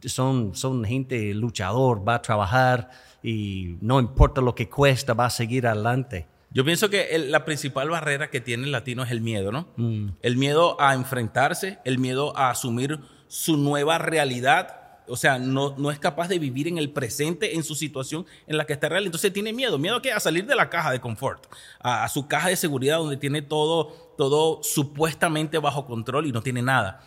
son, 0.04 0.54
son 0.54 0.84
gente 0.84 1.34
luchador, 1.34 2.06
va 2.06 2.16
a 2.16 2.22
trabajar 2.22 2.90
y 3.22 3.76
no 3.80 4.00
importa 4.00 4.40
lo 4.40 4.54
que 4.54 4.68
cuesta, 4.68 5.14
va 5.14 5.26
a 5.26 5.30
seguir 5.30 5.66
adelante. 5.66 6.26
Yo 6.50 6.64
pienso 6.64 6.90
que 6.90 7.18
la 7.18 7.44
principal 7.44 7.88
barrera 7.88 8.28
que 8.28 8.40
tiene 8.40 8.64
el 8.64 8.72
latino 8.72 9.02
es 9.02 9.10
el 9.10 9.22
miedo, 9.22 9.52
¿no? 9.52 9.68
Mm. 9.76 10.08
El 10.20 10.36
miedo 10.36 10.78
a 10.80 10.92
enfrentarse, 10.94 11.78
el 11.84 11.98
miedo 11.98 12.36
a 12.36 12.50
asumir 12.50 13.00
su 13.26 13.56
nueva 13.56 13.96
realidad. 13.96 14.78
O 15.08 15.16
sea, 15.16 15.38
no, 15.38 15.74
no 15.78 15.90
es 15.90 15.98
capaz 15.98 16.28
de 16.28 16.38
vivir 16.38 16.68
en 16.68 16.76
el 16.76 16.90
presente, 16.90 17.54
en 17.54 17.62
su 17.62 17.74
situación 17.74 18.26
en 18.46 18.58
la 18.58 18.66
que 18.66 18.74
está 18.74 18.90
real. 18.90 19.06
Entonces 19.06 19.32
tiene 19.32 19.52
miedo. 19.52 19.78
¿Miedo 19.78 19.96
a 19.96 20.02
qué? 20.02 20.12
A 20.12 20.20
salir 20.20 20.46
de 20.46 20.54
la 20.54 20.68
caja 20.68 20.90
de 20.90 21.00
confort, 21.00 21.46
a, 21.80 22.04
a 22.04 22.08
su 22.08 22.28
caja 22.28 22.48
de 22.48 22.56
seguridad 22.56 22.98
donde 22.98 23.16
tiene 23.16 23.40
todo, 23.40 24.14
todo 24.18 24.62
supuestamente 24.62 25.56
bajo 25.56 25.86
control 25.86 26.26
y 26.26 26.32
no 26.32 26.42
tiene 26.42 26.60
nada 26.60 27.00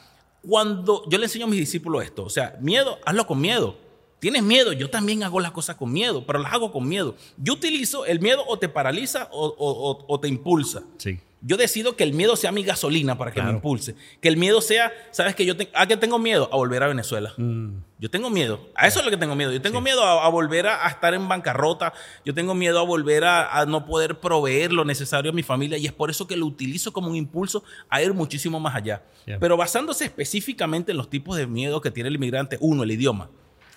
cuando 0.48 1.04
yo 1.08 1.18
le 1.18 1.26
enseño 1.26 1.46
a 1.46 1.50
mis 1.50 1.60
discípulos 1.60 2.04
esto, 2.04 2.24
o 2.24 2.30
sea, 2.30 2.58
miedo, 2.62 2.98
hazlo 3.06 3.26
con 3.28 3.40
miedo. 3.40 3.85
Tienes 4.20 4.44
miedo, 4.44 4.72
yo 4.74 4.90
también 4.90 5.24
hago 5.24 5.40
las 5.40 5.52
cosas 5.52 5.76
con 5.76 5.92
miedo, 5.92 6.26
pero 6.26 6.40
las 6.40 6.54
hago 6.54 6.72
con 6.72 6.88
miedo. 6.88 7.16
Yo 7.38 7.54
utilizo 7.54 8.06
el 8.06 8.20
miedo 8.20 8.44
o 8.48 8.58
te 8.58 8.70
paraliza 8.70 9.30
o, 9.32 10.20
te 10.22 10.28
impulsa. 10.28 10.84
Sí. 10.98 11.20
Yo 11.48 11.58
decido 11.58 11.96
que 11.96 12.04
el 12.04 12.14
miedo 12.14 12.36
sea 12.36 12.52
mi 12.52 12.64
gasolina 12.64 13.20
para 13.20 13.32
que 13.32 13.40
me 13.40 13.52
impulse. 13.52 13.94
Que 14.20 14.30
el 14.30 14.36
miedo 14.36 14.62
sea, 14.62 14.92
¿sabes 15.12 15.36
que 15.36 15.46
yo 15.46 15.54
¿A 15.76 15.86
qué 15.86 15.96
tengo 15.96 16.18
miedo? 16.18 16.50
A 16.52 16.56
volver 16.56 16.82
a 16.82 16.88
Venezuela. 16.88 17.36
Mm. 17.38 17.82
Yo 18.00 18.10
tengo 18.10 18.32
miedo. 18.32 18.68
A 18.74 18.88
eso 18.88 18.98
es 18.98 19.06
lo 19.06 19.12
que 19.12 19.18
tengo 19.18 19.36
miedo. 19.36 19.52
Yo 19.52 19.62
tengo 19.62 19.80
miedo 19.80 20.04
a, 20.04 20.28
volver 20.30 20.66
a, 20.66 20.88
estar 20.88 21.14
en 21.14 21.28
bancarrota. 21.28 21.94
Yo 22.26 22.34
tengo 22.34 22.56
miedo 22.56 22.80
a 22.80 22.84
volver 22.84 23.26
a, 23.26 23.64
no 23.68 23.86
poder 23.86 24.20
proveer 24.20 24.74
lo 24.74 24.86
necesario 24.86 25.30
a 25.30 25.36
mi 25.36 25.44
familia. 25.44 25.78
Y 25.78 25.86
es 25.86 25.94
por 25.94 26.10
eso 26.10 26.26
que 26.26 26.36
lo 26.36 26.48
utilizo 26.48 26.92
como 26.92 27.10
un 27.10 27.16
impulso 27.16 27.64
a 27.90 28.02
ir 28.02 28.12
muchísimo 28.16 28.60
más 28.60 28.74
allá. 28.74 29.04
Pero 29.40 29.56
basándose 29.56 30.06
específicamente 30.06 30.94
en 30.94 30.98
los 30.98 31.12
tipos 31.12 31.38
de 31.38 31.46
miedo 31.46 31.80
que 31.80 31.92
tiene 31.92 32.10
el 32.10 32.16
inmigrante, 32.16 32.58
uno, 32.60 32.82
el 32.82 32.92
idioma. 32.92 33.30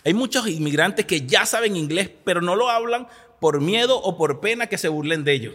Hay 0.05 0.15
muchos 0.15 0.47
inmigrantes 0.49 1.07
que 1.07 1.27
ya 1.27 1.47
saben 1.47 1.77
inglés, 1.77 2.11
pero 2.25 2.41
no 2.41 2.57
lo 2.57 2.71
hablan 2.71 3.09
por 3.41 3.61
miedo 3.61 4.01
o 4.01 4.17
por 4.17 4.41
pena 4.41 4.67
que 4.67 4.79
se 4.79 4.89
burlen 4.89 5.25
de 5.25 5.33
ellos. 5.33 5.55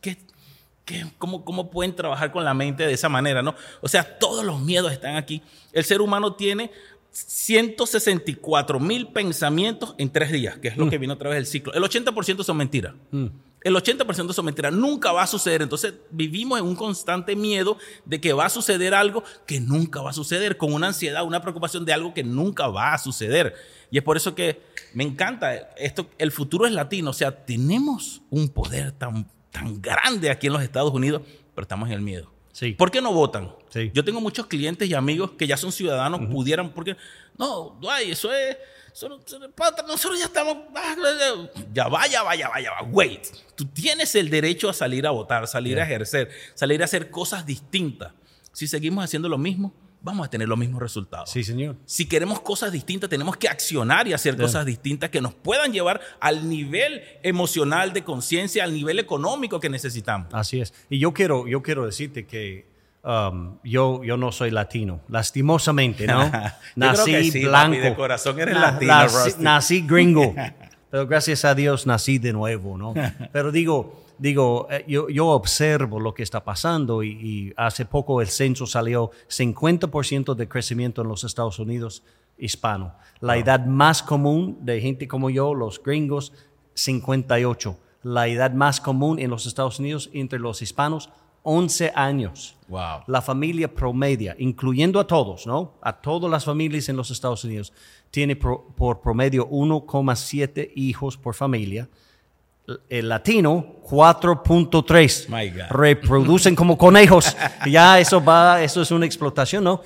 ¿Qué, 0.00 1.06
cómo, 1.18 1.44
¿Cómo 1.44 1.70
pueden 1.70 1.94
trabajar 1.94 2.32
con 2.32 2.44
la 2.44 2.54
mente 2.54 2.86
de 2.86 2.92
esa 2.92 3.08
manera? 3.08 3.42
¿no? 3.42 3.54
O 3.80 3.88
sea, 3.88 4.18
todos 4.18 4.44
los 4.44 4.60
miedos 4.60 4.92
están 4.92 5.16
aquí. 5.16 5.42
El 5.72 5.84
ser 5.84 6.00
humano 6.00 6.34
tiene 6.34 6.70
164 7.12 8.80
mil 8.80 9.08
pensamientos 9.08 9.94
en 9.98 10.10
tres 10.10 10.32
días, 10.32 10.58
que 10.58 10.68
es 10.68 10.76
lo 10.76 10.86
mm. 10.86 10.90
que 10.90 10.98
viene 10.98 11.14
a 11.14 11.18
través 11.18 11.36
del 11.36 11.46
ciclo. 11.46 11.72
El 11.74 11.82
80% 11.82 12.42
son 12.42 12.56
mentiras. 12.56 12.94
Mm. 13.10 13.26
El 13.62 13.74
80% 13.74 14.32
son 14.32 14.44
mentiras. 14.44 14.72
Nunca 14.72 15.12
va 15.12 15.22
a 15.22 15.26
suceder. 15.26 15.62
Entonces 15.62 15.94
vivimos 16.10 16.58
en 16.58 16.66
un 16.66 16.76
constante 16.76 17.36
miedo 17.36 17.76
de 18.04 18.20
que 18.20 18.32
va 18.32 18.46
a 18.46 18.50
suceder 18.50 18.94
algo 18.94 19.22
que 19.46 19.60
nunca 19.60 20.00
va 20.00 20.10
a 20.10 20.14
suceder, 20.14 20.56
con 20.56 20.72
una 20.72 20.88
ansiedad, 20.88 21.24
una 21.24 21.42
preocupación 21.42 21.84
de 21.84 21.92
algo 21.92 22.14
que 22.14 22.24
nunca 22.24 22.68
va 22.68 22.94
a 22.94 22.98
suceder. 22.98 23.54
Y 23.90 23.98
es 23.98 24.04
por 24.04 24.16
eso 24.16 24.34
que 24.34 24.60
me 24.94 25.04
encanta 25.04 25.54
esto. 25.76 26.08
El 26.18 26.32
futuro 26.32 26.66
es 26.66 26.72
latino. 26.72 27.10
O 27.10 27.14
sea, 27.14 27.44
tenemos 27.44 28.22
un 28.30 28.48
poder 28.48 28.92
tan 28.92 29.26
tan 29.50 29.80
grande 29.80 30.30
aquí 30.30 30.46
en 30.46 30.52
los 30.52 30.62
Estados 30.62 30.92
Unidos, 30.92 31.22
pero 31.54 31.62
estamos 31.62 31.88
en 31.88 31.94
el 31.94 32.00
miedo. 32.00 32.30
Sí. 32.52 32.72
¿Por 32.72 32.90
qué 32.90 33.00
no 33.00 33.12
votan? 33.12 33.52
Sí. 33.68 33.90
Yo 33.94 34.04
tengo 34.04 34.20
muchos 34.20 34.46
clientes 34.46 34.88
y 34.88 34.94
amigos 34.94 35.32
que 35.32 35.46
ya 35.46 35.56
son 35.56 35.72
ciudadanos, 35.72 36.20
pudieran, 36.30 36.72
porque 36.72 36.96
no, 37.38 37.78
Dwight, 37.80 38.10
eso 38.10 38.32
es, 38.32 38.56
nosotros 39.86 40.18
ya 40.18 40.26
estamos, 40.26 40.56
ah, 40.74 40.96
ya 41.72 41.88
va, 41.88 42.06
ya 42.06 42.22
va, 42.22 42.34
ya 42.34 42.48
va, 42.48 42.60
ya 42.60 42.70
va, 42.72 42.82
wait, 42.90 43.26
tú 43.54 43.66
tienes 43.66 44.14
el 44.14 44.30
derecho 44.30 44.68
a 44.68 44.72
salir 44.72 45.06
a 45.06 45.10
votar, 45.10 45.46
salir 45.46 45.78
a 45.80 45.84
ejercer, 45.84 46.30
salir 46.54 46.82
a 46.82 46.84
hacer 46.84 47.10
cosas 47.10 47.46
distintas. 47.46 48.12
Si 48.52 48.66
seguimos 48.66 49.04
haciendo 49.04 49.28
lo 49.28 49.38
mismo, 49.38 49.72
vamos 50.02 50.26
a 50.26 50.30
tener 50.30 50.48
los 50.48 50.58
mismos 50.58 50.80
resultados. 50.80 51.30
Sí, 51.30 51.44
señor. 51.44 51.76
Si 51.84 52.06
queremos 52.06 52.40
cosas 52.40 52.72
distintas, 52.72 53.10
tenemos 53.10 53.36
que 53.36 53.48
accionar 53.48 54.08
y 54.08 54.12
hacer 54.12 54.36
cosas 54.36 54.66
distintas 54.66 55.10
que 55.10 55.20
nos 55.20 55.34
puedan 55.34 55.72
llevar 55.72 56.00
al 56.20 56.48
nivel 56.48 57.02
emocional 57.22 57.92
de 57.92 58.02
conciencia, 58.04 58.64
al 58.64 58.72
nivel 58.72 58.98
económico 58.98 59.60
que 59.60 59.68
necesitamos. 59.68 60.28
Así 60.32 60.60
es. 60.60 60.72
Y 60.88 60.98
yo 60.98 61.12
quiero, 61.12 61.46
yo 61.46 61.62
quiero 61.62 61.86
decirte 61.86 62.26
que 62.26 62.69
um, 63.04 63.58
yo, 63.64 64.02
yo 64.04 64.16
no 64.16 64.32
soy 64.32 64.50
latino, 64.50 65.00
lastimosamente, 65.08 66.06
¿no? 66.06 66.30
Nací 66.76 67.30
sí, 67.30 67.44
blanco. 67.44 67.76
papi, 67.76 67.88
de 67.88 67.94
corazón 67.94 68.40
eres 68.40 68.54
Na- 68.54 68.60
latino, 68.72 68.92
nací- 69.40 69.86
gringo. 69.86 70.34
Pero 70.90 71.06
gracias 71.06 71.44
a 71.44 71.54
Dios 71.54 71.86
nací 71.86 72.18
de 72.18 72.32
nuevo, 72.32 72.76
¿no? 72.76 72.94
Pero 73.32 73.52
digo, 73.52 74.02
digo 74.18 74.66
eh, 74.70 74.84
yo, 74.88 75.08
yo 75.08 75.28
observo 75.28 76.00
lo 76.00 76.12
que 76.14 76.24
está 76.24 76.42
pasando 76.42 77.04
y, 77.04 77.10
y 77.10 77.52
hace 77.56 77.84
poco 77.84 78.20
el 78.20 78.26
censo 78.26 78.66
salió 78.66 79.12
50% 79.28 80.34
de 80.34 80.48
crecimiento 80.48 81.02
en 81.02 81.08
los 81.08 81.22
Estados 81.22 81.60
Unidos 81.60 82.02
hispano. 82.38 82.96
La 83.20 83.36
edad 83.36 83.64
más 83.66 84.02
común 84.02 84.58
de 84.62 84.80
gente 84.80 85.06
como 85.06 85.30
yo, 85.30 85.54
los 85.54 85.80
gringos, 85.80 86.32
58. 86.74 87.78
La 88.02 88.26
edad 88.26 88.52
más 88.52 88.80
común 88.80 89.18
en 89.20 89.30
los 89.30 89.46
Estados 89.46 89.78
Unidos 89.78 90.10
entre 90.12 90.38
los 90.40 90.60
hispanos, 90.62 91.10
11 91.42 91.92
años. 91.94 92.56
Wow. 92.68 93.00
La 93.06 93.20
familia 93.22 93.72
promedia, 93.72 94.36
incluyendo 94.38 95.00
a 95.00 95.06
todos, 95.06 95.46
¿no? 95.46 95.72
A 95.82 95.92
todas 96.00 96.30
las 96.30 96.44
familias 96.44 96.88
en 96.88 96.96
los 96.96 97.10
Estados 97.10 97.44
Unidos, 97.44 97.72
tiene 98.10 98.36
pro- 98.36 98.66
por 98.76 99.00
promedio 99.00 99.48
1,7 99.48 100.70
hijos 100.76 101.16
por 101.16 101.34
familia. 101.34 101.88
El 102.88 103.08
latino, 103.08 103.76
4.3. 103.88 105.28
My 105.28 105.50
God. 105.50 105.70
Reproducen 105.70 106.54
como 106.54 106.76
conejos. 106.78 107.36
ya 107.68 107.98
eso 107.98 108.22
va, 108.22 108.62
eso 108.62 108.82
es 108.82 108.90
una 108.90 109.06
explotación, 109.06 109.64
¿no? 109.64 109.82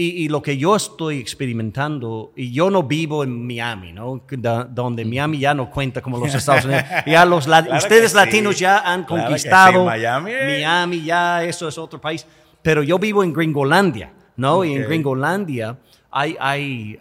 Y, 0.00 0.24
y 0.24 0.28
lo 0.28 0.40
que 0.40 0.56
yo 0.56 0.76
estoy 0.76 1.18
experimentando, 1.18 2.32
y 2.36 2.52
yo 2.52 2.70
no 2.70 2.84
vivo 2.84 3.24
en 3.24 3.44
Miami, 3.46 3.92
¿no? 3.92 4.22
Da- 4.30 4.62
donde 4.62 5.04
Miami 5.04 5.38
ya 5.40 5.54
no 5.54 5.68
cuenta 5.70 6.00
como 6.00 6.18
los 6.18 6.32
Estados 6.34 6.64
Unidos. 6.66 6.84
Ya 7.04 7.24
los 7.24 7.48
la- 7.48 7.64
Claro 7.64 7.78
ustedes 7.78 8.12
sí. 8.12 8.16
latinos 8.16 8.58
ya 8.60 8.78
han 8.78 9.04
Claro 9.04 9.24
conquistado 9.24 9.80
sí, 9.80 9.86
Miami 9.86 10.30
Miami, 10.46 11.02
ya 11.02 11.42
eso 11.42 11.66
es 11.66 11.76
otro 11.78 12.00
país. 12.00 12.24
Pero 12.62 12.84
yo 12.84 12.96
vivo 13.00 13.24
en 13.24 13.32
Gringolandia, 13.32 14.12
¿no? 14.36 14.64
Y 14.64 14.74
en. 14.74 14.84
Gringolandia 14.84 15.76
hay, 16.12 16.36
hay, 16.38 16.98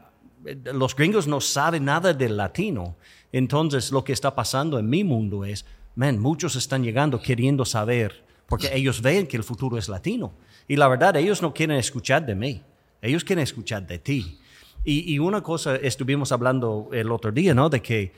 los 0.74 0.96
gringos 0.96 1.28
no 1.28 1.40
saben 1.40 1.86
nada 1.86 2.14
del 2.14 2.36
latino. 2.36 2.96
Entonces 3.32 3.92
lo 3.92 4.04
que 4.04 4.14
está 4.14 4.34
pasando 4.34 4.80
en 4.80 4.90
mi 4.90 5.04
mundo 5.04 5.46
es, 5.46 5.66
man, 5.96 6.18
muchos 6.20 6.56
están 6.56 6.84
llegando 6.84 7.22
queriendo 7.22 7.64
saber, 7.64 8.24
porque 8.48 8.72
ellos 8.74 9.02
ven 9.04 9.28
que 9.28 9.38
el 9.38 9.44
futuro 9.44 9.78
es 9.78 9.88
latino. 9.88 10.34
Y 10.68 10.76
la 10.78 10.88
verdad, 10.88 11.16
ellos 11.18 11.42
no 11.44 11.54
quieren 11.54 11.78
escuchar 11.78 12.26
de 12.26 12.34
mí, 12.36 12.62
ellos 13.02 13.24
quieren 13.24 13.44
escuchar 13.44 13.86
de 13.86 14.00
ti. 14.00 14.40
Y, 14.84 15.14
y 15.14 15.20
una 15.20 15.42
cosa, 15.42 15.76
estuvimos 15.76 16.32
hablando 16.32 16.90
el 16.94 17.12
otro 17.12 17.32
día, 17.32 17.54
¿no? 17.54 17.70
De 17.70 17.82
que 17.82 18.14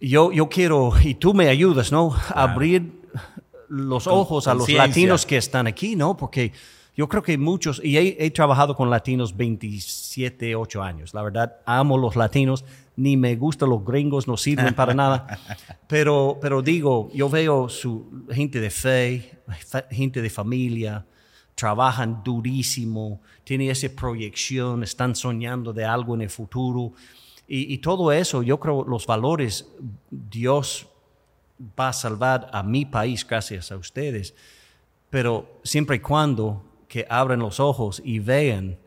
yo, 0.00 0.32
yo 0.32 0.48
quiero, 0.48 0.92
y 1.02 1.14
tú 1.14 1.34
me 1.34 1.48
ayudas, 1.48 1.90
¿no? 1.92 2.14
Abrir 2.28 2.92
los 3.68 4.06
ojos 4.06 4.46
a 4.46 4.54
los 4.54 4.68
latinos 4.68 5.26
que 5.26 5.36
están 5.36 5.66
aquí, 5.66 5.96
¿no? 5.96 6.16
Porque 6.16 6.52
yo 6.96 7.08
creo 7.08 7.22
que 7.22 7.36
muchos, 7.36 7.80
y 7.84 7.98
he, 7.98 8.16
he 8.24 8.30
trabajado 8.30 8.74
con 8.74 8.88
latinos 8.88 9.36
27, 9.36 10.56
8 10.56 10.82
años. 10.82 11.14
La 11.14 11.22
verdad, 11.22 11.56
amo 11.66 11.98
los 11.98 12.16
latinos, 12.16 12.64
ni 12.96 13.16
me 13.16 13.36
gustan 13.36 13.68
los 13.68 13.84
gringos, 13.84 14.26
no 14.26 14.36
sirven 14.36 14.74
para 14.74 14.94
nada. 14.94 15.38
Pero, 15.88 16.38
pero 16.40 16.62
digo, 16.62 17.10
yo 17.12 17.28
veo 17.28 17.68
su 17.68 18.24
gente 18.30 18.60
de 18.60 18.70
fe, 18.70 19.38
gente 19.90 20.22
de 20.22 20.30
familia, 20.30 21.04
trabajan 21.56 22.22
durísimo, 22.22 23.20
tienen 23.42 23.70
esa 23.70 23.88
proyección, 23.88 24.84
están 24.84 25.16
soñando 25.16 25.72
de 25.72 25.84
algo 25.84 26.14
en 26.14 26.20
el 26.20 26.30
futuro. 26.30 26.92
Y, 27.48 27.74
y 27.74 27.78
todo 27.78 28.12
eso, 28.12 28.44
yo 28.44 28.60
creo, 28.60 28.84
los 28.84 29.06
valores, 29.06 29.66
Dios 30.10 30.86
va 31.78 31.88
a 31.88 31.92
salvar 31.92 32.48
a 32.52 32.62
mi 32.62 32.84
país 32.84 33.26
gracias 33.26 33.72
a 33.72 33.76
ustedes, 33.76 34.34
pero 35.10 35.60
siempre 35.64 35.96
y 35.96 36.00
cuando 36.00 36.62
que 36.88 37.06
abran 37.08 37.40
los 37.40 37.58
ojos 37.58 38.00
y 38.04 38.18
vean 38.18 38.78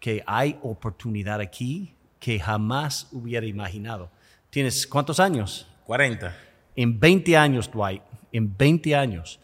que 0.00 0.22
hay 0.26 0.58
oportunidad 0.62 1.40
aquí 1.40 1.94
que 2.18 2.40
jamás 2.40 3.08
hubiera 3.12 3.46
imaginado. 3.46 4.10
¿Tienes 4.50 4.86
cuántos 4.86 5.20
años? 5.20 5.66
40. 5.84 6.34
En 6.76 6.98
20 6.98 7.36
años, 7.36 7.70
Dwight, 7.70 8.02
en 8.32 8.56
20 8.56 8.96
años, 8.96 9.38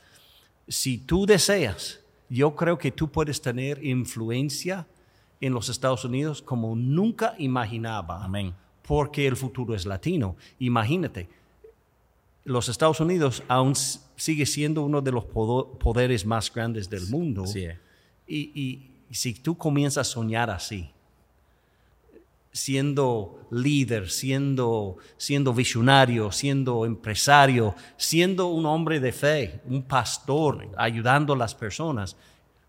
si 0.66 0.98
tú 0.98 1.26
deseas, 1.26 1.99
yo 2.30 2.54
creo 2.54 2.78
que 2.78 2.92
tú 2.92 3.10
puedes 3.10 3.42
tener 3.42 3.84
influencia 3.84 4.86
en 5.40 5.52
los 5.52 5.68
Estados 5.68 6.04
Unidos 6.04 6.40
como 6.40 6.76
nunca 6.76 7.34
imaginaba. 7.38 8.24
Amén. 8.24 8.54
Porque 8.86 9.26
el 9.26 9.36
futuro 9.36 9.74
es 9.74 9.84
latino. 9.84 10.36
Imagínate, 10.60 11.28
los 12.44 12.68
Estados 12.68 13.00
Unidos 13.00 13.42
aún 13.48 13.74
sigue 13.74 14.46
siendo 14.46 14.82
uno 14.82 15.02
de 15.02 15.12
los 15.12 15.24
poderes 15.24 16.24
más 16.24 16.52
grandes 16.52 16.88
del 16.88 17.06
mundo. 17.08 17.44
Y, 18.26 18.38
y 18.54 19.14
si 19.14 19.34
tú 19.34 19.58
comienzas 19.58 20.08
a 20.08 20.10
soñar 20.10 20.50
así, 20.50 20.90
siendo 22.52 23.46
líder, 23.50 24.10
siendo, 24.10 24.96
siendo 25.16 25.54
visionario, 25.54 26.32
siendo 26.32 26.84
empresario, 26.84 27.74
siendo 27.96 28.48
un 28.48 28.66
hombre 28.66 29.00
de 29.00 29.12
fe, 29.12 29.60
un 29.66 29.82
pastor, 29.82 30.68
ayudando 30.76 31.34
a 31.34 31.36
las 31.36 31.54
personas, 31.54 32.16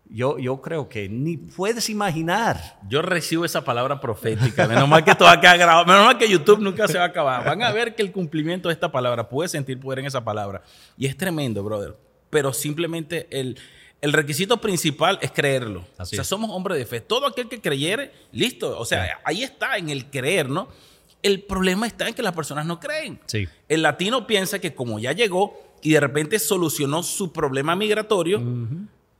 yo, 0.08 0.38
yo 0.38 0.60
creo 0.60 0.88
que 0.88 1.08
ni 1.08 1.38
puedes 1.38 1.88
imaginar. 1.88 2.78
Yo 2.86 3.00
recibo 3.00 3.44
esa 3.44 3.64
palabra 3.64 3.98
profética. 3.98 4.68
Menos 4.68 4.86
mal 4.86 5.04
que 5.04 5.14
todo 5.14 5.28
quedado 5.40 5.58
grabado. 5.58 5.86
Menos 5.86 6.04
mal 6.04 6.18
que 6.18 6.28
YouTube 6.28 6.60
nunca 6.60 6.86
se 6.86 6.98
va 6.98 7.04
a 7.04 7.08
acabar. 7.08 7.44
Van 7.44 7.62
a 7.62 7.72
ver 7.72 7.94
que 7.94 8.02
el 8.02 8.12
cumplimiento 8.12 8.68
de 8.68 8.74
esta 8.74 8.92
palabra, 8.92 9.28
puede 9.28 9.48
sentir 9.48 9.80
poder 9.80 10.00
en 10.00 10.06
esa 10.06 10.22
palabra. 10.22 10.62
Y 10.98 11.06
es 11.06 11.16
tremendo, 11.16 11.64
brother. 11.64 11.96
Pero 12.28 12.52
simplemente 12.52 13.26
el, 13.30 13.58
el 14.02 14.12
requisito 14.12 14.60
principal 14.60 15.18
es 15.22 15.30
creerlo. 15.32 15.86
Así 15.96 16.14
o 16.14 16.16
sea, 16.16 16.22
es. 16.22 16.26
somos 16.28 16.50
hombres 16.50 16.76
de 16.76 16.84
fe. 16.84 17.00
Todo 17.00 17.26
aquel 17.26 17.48
que 17.48 17.60
creyere, 17.60 18.12
listo. 18.32 18.78
O 18.78 18.84
sea, 18.84 19.20
ahí 19.24 19.42
está, 19.42 19.78
en 19.78 19.88
el 19.88 20.10
creer, 20.10 20.50
¿no? 20.50 20.68
El 21.22 21.40
problema 21.42 21.86
está 21.86 22.08
en 22.08 22.14
que 22.14 22.22
las 22.22 22.34
personas 22.34 22.66
no 22.66 22.78
creen. 22.80 23.20
Sí. 23.26 23.48
El 23.68 23.82
latino 23.82 24.26
piensa 24.26 24.58
que 24.58 24.74
como 24.74 24.98
ya 24.98 25.12
llegó 25.12 25.58
y 25.80 25.92
de 25.92 26.00
repente 26.00 26.38
solucionó 26.38 27.02
su 27.02 27.32
problema 27.32 27.74
migratorio, 27.76 28.42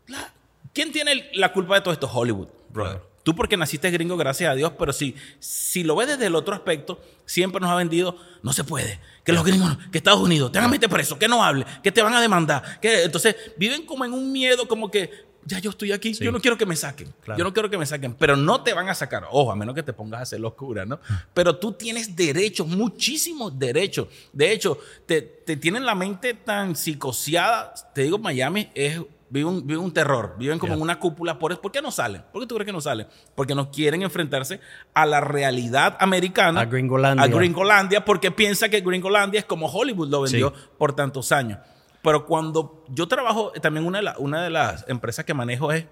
la- 0.08 0.32
¿quién 0.74 0.92
tiene 0.92 1.30
la 1.34 1.52
culpa 1.52 1.76
de 1.76 1.80
todo 1.80 1.94
esto? 1.94 2.10
Hollywood, 2.12 2.48
brother. 2.70 2.96
Claro. 2.98 3.12
Tú 3.22 3.36
porque 3.36 3.56
naciste 3.56 3.88
gringo, 3.92 4.16
gracias 4.16 4.50
a 4.50 4.54
Dios, 4.56 4.72
pero 4.76 4.92
si, 4.92 5.14
si 5.38 5.84
lo 5.84 5.94
ves 5.94 6.08
desde 6.08 6.26
el 6.26 6.34
otro 6.34 6.54
aspecto, 6.54 7.00
siempre 7.24 7.60
nos 7.60 7.70
ha 7.70 7.76
vendido, 7.76 8.16
no 8.42 8.52
se 8.52 8.64
puede, 8.64 8.98
que 9.25 9.33
los 9.33 9.45
gringos, 9.45 9.76
que 9.91 9.99
Estados 9.99 10.21
Unidos, 10.21 10.50
te 10.52 10.59
van 10.59 10.67
a 10.67 10.71
meter 10.71 10.88
preso, 10.91 11.19
que 11.19 11.29
no 11.29 11.43
hable, 11.45 11.64
que 11.83 11.93
te 11.93 12.02
van 12.02 12.14
a 12.14 12.21
demandar. 12.21 12.81
Que, 12.81 13.05
entonces 13.05 13.37
viven 13.57 13.87
como 13.87 14.05
en 14.05 14.12
un 14.12 14.31
miedo, 14.33 14.67
como 14.69 14.91
que 14.91 15.33
ya 15.45 15.59
yo 15.59 15.71
estoy 15.71 15.91
aquí, 15.91 16.14
Sí. 16.14 16.23
yo 16.25 16.31
no 16.31 16.41
quiero 16.41 16.57
que 16.57 16.64
me 16.67 16.76
saquen, 16.76 17.12
Claro. 17.25 17.37
yo 17.37 17.45
no 17.45 17.52
quiero 17.52 17.69
que 17.69 17.76
me 17.76 17.85
saquen, 17.85 18.14
pero 18.14 18.37
no 18.37 18.62
te 18.62 18.73
van 18.75 18.88
a 18.88 18.95
sacar, 18.95 19.25
ojo, 19.31 19.50
a 19.50 19.57
menos 19.57 19.75
que 19.75 19.83
te 19.83 19.93
pongas 19.93 20.21
a 20.21 20.23
hacer 20.23 20.38
locura, 20.41 20.87
¿no? 20.87 21.00
Pero 21.35 21.57
tú 21.57 21.73
tienes 21.73 22.14
derechos, 22.14 22.67
muchísimos 22.69 23.59
derechos. 23.59 24.07
De 24.33 24.52
hecho, 24.52 24.79
te, 25.05 25.21
te 25.23 25.57
tienen 25.57 25.85
la 25.85 25.97
mente 25.97 26.35
tan 26.35 26.76
psicoseada, 26.76 27.75
te 27.95 28.02
digo, 28.02 28.19
Miami 28.19 28.71
es 28.75 29.00
vive 29.32 29.48
un, 29.48 29.66
vive 29.66 29.78
un 29.78 29.92
terror, 29.92 30.36
viven 30.38 30.58
como 30.58 30.74
en 30.74 30.80
una 30.82 30.98
cúpula. 30.98 31.38
¿Por, 31.38 31.58
¿Por 31.60 31.72
qué 31.72 31.80
no 31.80 31.90
salen? 31.90 32.22
¿Por 32.32 32.42
qué 32.42 32.46
tú 32.46 32.54
crees 32.54 32.66
que 32.66 32.72
no 32.72 32.80
salen? 32.82 33.06
Porque 33.34 33.54
no 33.54 33.70
quieren 33.70 34.02
enfrentarse 34.02 34.60
a 34.94 35.06
la 35.06 35.20
realidad 35.22 35.96
americana. 35.98 36.60
A 36.60 36.64
Gringolandia. 36.66 37.24
A 37.24 37.28
Gringolandia, 37.28 38.04
porque 38.04 38.30
piensa 38.30 38.68
que 38.68 38.80
Gringolandia 38.82 39.40
es 39.40 39.46
como 39.46 39.66
Hollywood 39.66 40.08
lo 40.10 40.20
vendió 40.20 40.52
Sí. 40.54 40.62
por 40.78 40.92
tantos 40.94 41.32
años. 41.32 41.58
Pero 42.02 42.26
cuando 42.26 42.84
yo 42.88 43.08
trabajo, 43.08 43.52
también 43.62 43.86
una 43.86 43.98
de, 43.98 44.04
la- 44.04 44.18
una 44.18 44.42
de 44.42 44.50
las 44.50 44.84
empresas 44.88 45.24
que 45.24 45.34
manejo 45.34 45.72
es 45.72 45.86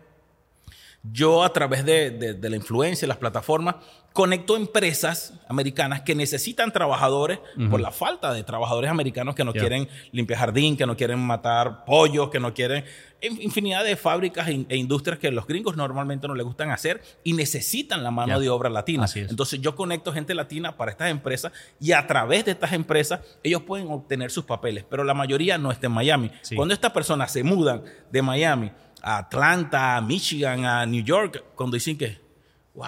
yo 1.02 1.42
a 1.44 1.52
través 1.52 1.84
de, 1.84 2.10
de- 2.10 2.34
de 2.34 2.50
la 2.50 2.56
influencia, 2.56 3.08
las 3.08 3.16
plataformas, 3.16 3.76
conecto 4.12 4.56
empresas 4.56 5.34
americanas 5.48 6.00
que 6.02 6.14
necesitan 6.16 6.72
trabajadores 6.72 7.38
por 7.70 7.80
la 7.80 7.92
falta 7.92 8.32
de 8.34 8.42
trabajadores 8.42 8.90
americanos 8.90 9.34
que 9.36 9.44
no 9.44 9.52
quieren 9.60 9.88
limpiar 10.10 10.40
jardín, 10.40 10.76
que 10.76 10.84
no 10.84 10.96
quieren 10.96 11.20
matar 11.20 11.84
pollos, 11.84 12.28
que 12.28 12.40
no 12.40 12.52
quieren 12.52 12.84
in- 13.22 13.40
infinidad 13.40 13.84
de 13.84 13.94
fábricas 13.96 14.48
e, 14.48 14.66
e 14.68 14.76
industrias 14.76 15.20
que 15.20 15.30
los 15.30 15.46
gringos 15.46 15.76
normalmente 15.76 16.26
no 16.26 16.34
les 16.34 16.44
gustan 16.44 16.70
hacer 16.72 17.00
y 17.22 17.34
necesitan 17.34 18.02
la 18.02 18.10
mano 18.10 18.40
de 18.40 18.48
obra 18.50 18.68
latina. 18.68 19.04
Entonces 19.30 19.60
yo 19.60 19.76
conecto 19.76 20.12
gente 20.12 20.34
latina 20.34 20.76
para 20.76 20.90
estas 20.90 21.08
empresas 21.10 21.52
y 21.80 21.92
a 21.92 22.04
través 22.08 22.44
de 22.44 22.50
estas 22.50 22.72
empresas 22.72 23.20
ellos 23.44 23.62
pueden 23.62 23.90
obtener 23.92 24.32
sus 24.32 24.44
papeles, 24.44 24.84
pero 24.90 25.04
la 25.04 25.14
mayoría 25.14 25.56
no 25.56 25.70
está 25.70 25.86
en 25.86 25.92
Miami. 25.92 26.30
Sí. 26.42 26.56
Cuando 26.56 26.74
estas 26.74 26.90
personas 26.90 27.30
se 27.32 27.44
mudan 27.44 27.84
de 28.10 28.22
Miami 28.22 28.72
a 29.02 29.18
Atlanta, 29.18 29.96
a 29.96 30.00
Michigan, 30.00 30.64
a 30.64 30.84
New 30.86 31.02
York, 31.04 31.44
cuando 31.54 31.74
dicen 31.74 31.96
que, 31.96 32.18
wow. 32.74 32.86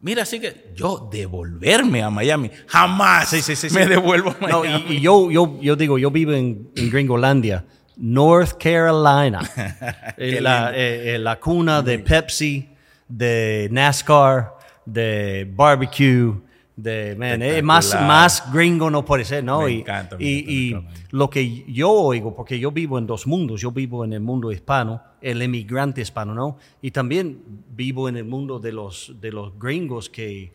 Mira, 0.00 0.22
así 0.24 0.40
que 0.40 0.72
yo 0.74 1.08
devolverme 1.12 2.02
a 2.02 2.10
Miami, 2.10 2.50
jamás 2.66 3.28
Sí, 3.28 3.40
sí, 3.40 3.54
sí, 3.54 3.68
sí. 3.70 3.74
me 3.74 3.86
devuelvo 3.86 4.34
a 4.40 4.46
No, 4.48 4.60
Miami. 4.64 4.84
y, 4.88 4.92
y 4.94 5.00
yo, 5.00 5.30
yo, 5.30 5.60
yo 5.60 5.76
digo, 5.76 5.96
yo 5.96 6.10
vivo 6.10 6.32
en, 6.32 6.70
en 6.74 6.90
Gringolandia, 6.90 7.64
North 7.96 8.54
Carolina, 8.60 9.40
la, 10.16 10.72
eh, 10.74 11.14
eh, 11.14 11.18
la 11.18 11.38
cuna 11.38 11.82
de 11.82 11.98
Pepsi, 12.00 12.68
de 13.08 13.68
NASCAR, 13.70 14.54
de 14.84 15.48
barbecue, 15.54 16.32
de, 16.74 17.14
man, 17.16 17.40
eh, 17.42 17.62
más, 17.62 17.94
más 18.00 18.52
gringo 18.52 18.90
no 18.90 19.04
puede 19.04 19.24
ser, 19.24 19.44
¿no? 19.44 19.60
Me 19.62 19.70
y, 19.70 19.80
encanta, 19.80 20.16
y- 20.18 20.74
lo 21.10 21.28
que 21.30 21.64
yo 21.70 21.90
oigo, 21.92 22.34
porque 22.34 22.58
yo 22.58 22.72
vivo 22.72 22.98
en 22.98 23.06
dos 23.06 23.26
mundos, 23.26 23.60
yo 23.60 23.70
vivo 23.70 24.04
en 24.04 24.14
el 24.14 24.20
mundo 24.20 24.50
hispano, 24.50 25.00
el 25.22 25.40
emigrante 25.42 26.00
hispano, 26.02 26.34
¿no? 26.34 26.58
Y 26.82 26.90
también 26.90 27.40
vivo 27.74 28.08
en 28.08 28.16
el 28.16 28.24
mundo 28.24 28.58
de 28.58 28.72
los, 28.72 29.14
de 29.20 29.32
los 29.32 29.58
gringos 29.58 30.10
que, 30.10 30.52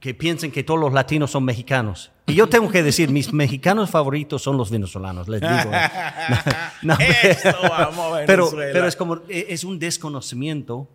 que 0.00 0.12
piensan 0.14 0.50
que 0.50 0.64
todos 0.64 0.80
los 0.80 0.92
latinos 0.92 1.30
son 1.30 1.44
mexicanos. 1.44 2.10
Y 2.26 2.34
yo 2.34 2.46
tengo 2.48 2.68
que 2.70 2.82
decir, 2.82 3.10
mis 3.10 3.32
mexicanos 3.32 3.88
favoritos 3.90 4.42
son 4.42 4.56
los 4.58 4.70
venezolanos, 4.70 5.28
les 5.28 5.40
digo. 5.40 5.52
¿eh? 5.72 5.80
No, 6.82 6.94
no, 6.94 7.00
Eso, 7.00 7.56
vamos 7.68 8.18
a 8.18 8.24
pero, 8.26 8.50
pero 8.54 8.86
es 8.86 8.94
como, 8.96 9.16
e- 9.28 9.46
es 9.48 9.64
un 9.64 9.78
desconocimiento 9.78 10.88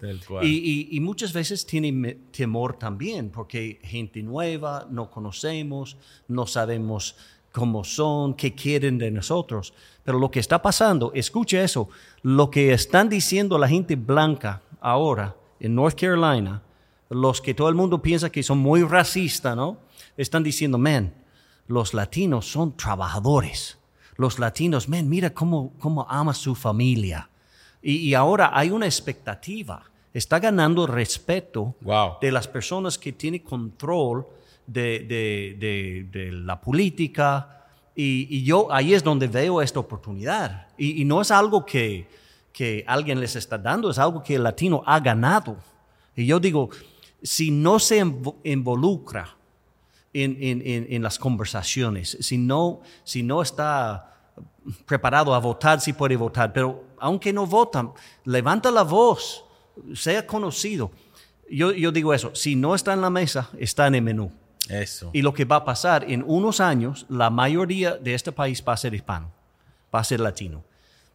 y, 0.44 0.48
y- 0.48 0.88
y 0.92 1.00
muchas 1.00 1.34
veces 1.34 1.66
tienen 1.66 2.00
me- 2.00 2.14
temor 2.14 2.78
también, 2.78 3.30
porque 3.30 3.80
gente 3.84 4.22
nueva, 4.24 4.88
no 4.92 5.10
conocemos, 5.10 5.98
no 6.28 6.46
sabemos 6.46 7.16
cómo 7.54 7.86
son, 7.86 8.34
qué 8.34 8.54
quieren 8.54 8.98
de 8.98 9.10
nosotros. 9.12 9.74
Pero 10.04 10.20
lo 10.20 10.30
que 10.30 10.42
está 10.42 10.62
pasando, 10.62 11.12
escuche 11.14 11.64
eso, 11.64 11.88
lo 12.24 12.50
que 12.50 12.74
están 12.74 13.08
diciendo 13.08 13.58
la 13.58 13.70
gente 13.70 13.96
blanca 13.96 14.62
ahora 14.82 15.36
en 15.62 15.76
North 15.76 15.98
Carolina, 15.98 16.62
los 17.10 17.40
que 17.40 17.54
todo 17.54 17.70
el 17.70 17.76
mundo 17.76 18.02
piensa 18.02 18.30
que 18.32 18.44
son 18.44 18.58
muy 18.58 18.84
racistas, 18.84 19.56
¿no? 19.56 19.78
Están 20.18 20.44
diciendo, 20.44 20.78
man, 20.78 21.14
los 21.68 21.94
latinos 21.94 22.52
son 22.52 22.76
trabajadores. 22.76 23.78
Los 24.18 24.40
latinos, 24.40 24.90
man, 24.90 25.08
mira 25.08 25.30
cómo, 25.34 25.72
cómo 25.80 26.06
ama 26.10 26.34
su 26.34 26.56
familia. 26.56 27.30
Y, 27.82 27.98
y 27.98 28.14
ahora 28.16 28.52
hay 28.54 28.72
una 28.72 28.86
expectativa. 28.88 29.84
Está 30.14 30.40
ganando 30.40 30.86
respeto 30.88 31.76
Wow. 31.82 32.14
de 32.22 32.32
las 32.32 32.48
personas 32.48 32.98
que 32.98 33.12
tienen 33.14 33.42
control 33.42 34.26
de, 34.68 35.00
de- 35.60 36.08
de- 36.12 36.32
la 36.32 36.60
política. 36.62 37.66
Y, 37.96 38.28
y 38.30 38.44
yo 38.44 38.72
ahí 38.72 38.94
es 38.94 39.04
donde 39.04 39.28
veo 39.28 39.62
esta 39.62 39.80
oportunidad. 39.80 40.68
Y, 40.78 41.06
no 41.06 41.22
es 41.22 41.32
algo 41.32 41.66
que, 41.66 42.08
que 42.52 42.84
alguien 42.88 43.20
les 43.20 43.36
está 43.36 43.58
dando, 43.58 43.90
es 43.92 44.00
algo 44.00 44.24
que 44.24 44.36
el 44.36 44.44
latino 44.44 44.82
ha 44.86 45.00
ganado. 45.00 45.58
Y 46.16 46.26
yo 46.26 46.40
digo, 46.40 46.70
si 47.22 47.52
no 47.52 47.80
se 47.80 48.04
invo- 48.04 48.36
involucra 48.44 49.36
en- 50.14 50.38
en 50.42 51.02
las 51.04 51.18
conversaciones, 51.18 52.18
si 52.22 52.38
no, 52.38 52.82
si 53.04 53.24
no 53.24 53.42
está 53.42 54.10
preparado 54.86 55.34
a 55.34 55.40
votar, 55.40 55.82
si 55.82 55.94
puede 55.94 56.16
votar, 56.16 56.54
pero 56.54 56.84
aunque 57.00 57.34
no 57.34 57.46
votan, 57.46 57.92
levanta 58.26 58.72
la 58.72 58.84
voz, 58.84 59.44
sea 59.94 60.26
conocido. 60.26 60.92
Yo, 61.52 61.72
yo 61.74 61.92
digo 61.92 62.14
eso, 62.14 62.34
si 62.34 62.56
no 62.56 62.74
está 62.74 62.94
en 62.94 63.02
la 63.02 63.10
mesa, 63.10 63.50
está 63.60 63.88
en 63.88 63.96
el 63.96 64.02
menú. 64.04 64.32
Eso. 64.70 65.10
Y 65.14 65.22
lo 65.22 65.34
que 65.34 65.46
va 65.46 65.58
a 65.58 65.66
pasar 65.66 66.10
en 66.10 66.24
unos 66.26 66.60
años, 66.62 67.06
la 67.10 67.30
mayoría 67.30 67.96
de 67.98 68.14
este 68.14 68.32
país 68.32 68.64
va 68.68 68.74
a 68.74 68.78
ser 68.78 68.94
hispano, 68.94 69.32
va 69.94 70.00
a 70.00 70.04
ser 70.04 70.20
latino. 70.20 70.64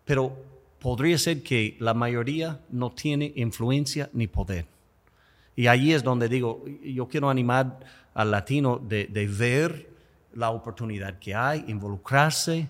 Pero 0.05 0.37
podría 0.81 1.17
ser 1.19 1.43
que 1.43 1.77
la 1.81 1.95
mayoría 1.95 2.61
no 2.71 2.91
tiene 2.91 3.33
influencia 3.37 4.11
ni 4.13 4.27
poder. 4.27 4.67
Y 5.57 5.67
ahí 5.67 5.93
es 5.93 6.03
donde 6.05 6.29
digo, 6.29 6.65
yo 6.85 7.09
quiero 7.09 7.31
animar 7.31 7.81
al 8.15 8.31
latino 8.31 8.79
de, 8.79 9.07
de 9.07 9.27
ver 9.27 9.89
la 10.35 10.51
oportunidad 10.51 11.19
que 11.19 11.35
hay, 11.35 11.65
involucrarse. 11.69 12.69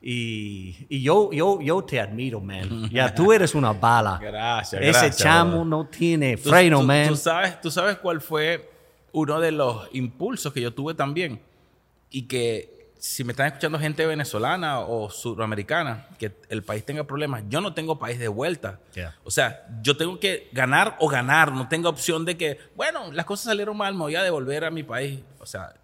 Y, 0.00 0.86
y 0.88 1.02
yo, 1.02 1.30
yo, 1.32 1.60
yo 1.60 1.82
te 1.84 2.00
admiro, 2.00 2.40
man. 2.40 2.88
Ya 2.90 3.14
tú 3.14 3.32
eres 3.34 3.54
una 3.54 3.72
bala. 3.72 4.18
Gracias, 4.20 4.80
Ese 4.80 4.90
gracias, 4.90 5.16
chamo 5.18 5.64
no 5.64 5.86
tiene 5.86 6.36
freno, 6.36 6.80
tú- 6.80 6.86
man. 6.86 7.08
Tú 7.08 7.16
sabes, 7.16 7.60
tú 7.60 7.70
sabes 7.70 7.98
cuál 7.98 8.20
fue 8.20 8.71
uno 9.12 9.40
de 9.40 9.52
los 9.52 9.88
impulsos 9.92 10.52
que 10.52 10.60
yo 10.60 10.72
tuve 10.72 10.94
también. 10.94 11.40
Y 12.10 12.22
que 12.22 12.92
si 12.98 13.24
me 13.24 13.32
están 13.32 13.48
escuchando 13.48 13.80
gente 13.80 14.06
venezolana 14.06 14.78
o 14.80 15.10
suramericana, 15.10 16.06
que 16.18 16.36
el 16.48 16.62
país 16.62 16.84
tenga 16.84 17.04
problemas, 17.04 17.42
yo 17.48 17.60
no 17.60 17.74
tengo 17.74 17.98
país 17.98 18.18
de 18.18 18.28
vuelta. 18.28 18.78
Yeah. 18.94 19.16
O 19.24 19.30
sea, 19.32 19.66
yo 19.82 19.96
tengo 19.96 20.20
que 20.20 20.48
ganar 20.52 20.96
o 21.00 21.08
ganar. 21.08 21.50
No 21.52 21.68
tengo 21.68 21.88
opción 21.88 22.24
de 22.24 22.36
que, 22.36 22.58
bueno, 22.76 23.10
las 23.10 23.26
cosas 23.26 23.46
salieron 23.46 23.76
mal, 23.76 23.94
me 23.94 24.00
voy 24.00 24.14
a 24.14 24.22
devolver 24.22 24.64
a 24.64 24.70
mi 24.70 24.84
país. 24.84 25.20
O 25.40 25.46
sea, 25.46 25.74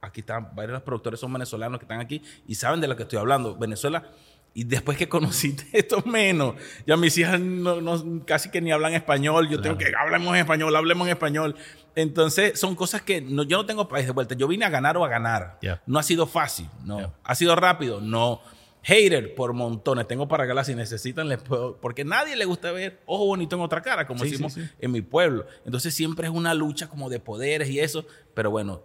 aquí 0.00 0.20
están, 0.20 0.54
varios 0.54 0.68
de 0.68 0.74
los 0.74 0.82
productores 0.82 1.18
son 1.18 1.32
venezolanos 1.32 1.80
que 1.80 1.84
están 1.84 2.00
aquí 2.00 2.22
y 2.46 2.54
saben 2.54 2.80
de 2.80 2.86
lo 2.86 2.96
que 2.96 3.02
estoy 3.02 3.18
hablando. 3.18 3.56
Venezuela, 3.56 4.04
y 4.52 4.64
después 4.64 4.98
que 4.98 5.08
conociste 5.08 5.66
esto 5.72 6.02
menos, 6.04 6.54
ya 6.86 6.96
mis 6.96 7.16
hijas 7.18 7.38
no, 7.40 7.80
no- 7.80 8.24
casi 8.26 8.50
que 8.50 8.60
ni 8.60 8.72
hablan 8.72 8.94
español, 8.94 9.48
yo 9.48 9.60
tengo 9.60 9.78
que, 9.78 9.92
hablemos 9.98 10.34
en 10.34 10.40
español, 10.40 10.74
hablemos 10.76 11.06
en 11.06 11.12
español. 11.12 11.56
Entonces, 11.96 12.58
son 12.58 12.74
cosas 12.76 13.02
que 13.02 13.20
no- 13.20 13.42
yo 13.42 13.56
no 13.58 13.66
tengo 13.66 13.88
país 13.88 14.06
de 14.06 14.12
vuelta. 14.12 14.34
Yo 14.34 14.46
vine 14.48 14.64
a 14.64 14.70
ganar 14.70 14.96
o 14.96 15.04
a 15.04 15.08
ganar. 15.08 15.58
Yeah. 15.60 15.82
No 15.86 15.98
ha 15.98 16.02
sido 16.02 16.26
fácil, 16.26 16.68
no. 16.84 16.98
Yeah. 16.98 17.12
Ha 17.24 17.34
sido 17.34 17.56
rápido, 17.56 18.00
no. 18.00 18.40
Hater 18.82 19.34
por 19.34 19.52
montones. 19.52 20.08
Tengo 20.08 20.26
para 20.26 20.44
acá 20.44 20.64
si 20.64 20.74
necesitan, 20.74 21.28
les 21.28 21.42
puedo. 21.42 21.76
Porque 21.80 22.02
a 22.02 22.04
nadie 22.06 22.34
le 22.36 22.44
gusta 22.46 22.72
ver 22.72 23.00
ojo 23.06 23.26
bonito 23.26 23.56
en 23.56 23.62
otra 23.62 23.82
cara, 23.82 24.06
como 24.06 24.24
Sí, 24.24 24.30
decimos 24.30 24.54
sí, 24.54 24.62
sí. 24.62 24.70
en 24.80 24.92
mi 24.92 25.02
pueblo. 25.02 25.46
Entonces 25.66 25.92
siempre 25.94 26.26
es 26.28 26.32
una 26.32 26.54
lucha 26.54 26.88
como 26.88 27.10
de 27.10 27.20
poderes 27.20 27.68
y 27.68 27.78
eso. 27.80 28.06
Pero 28.34 28.50
bueno, 28.50 28.82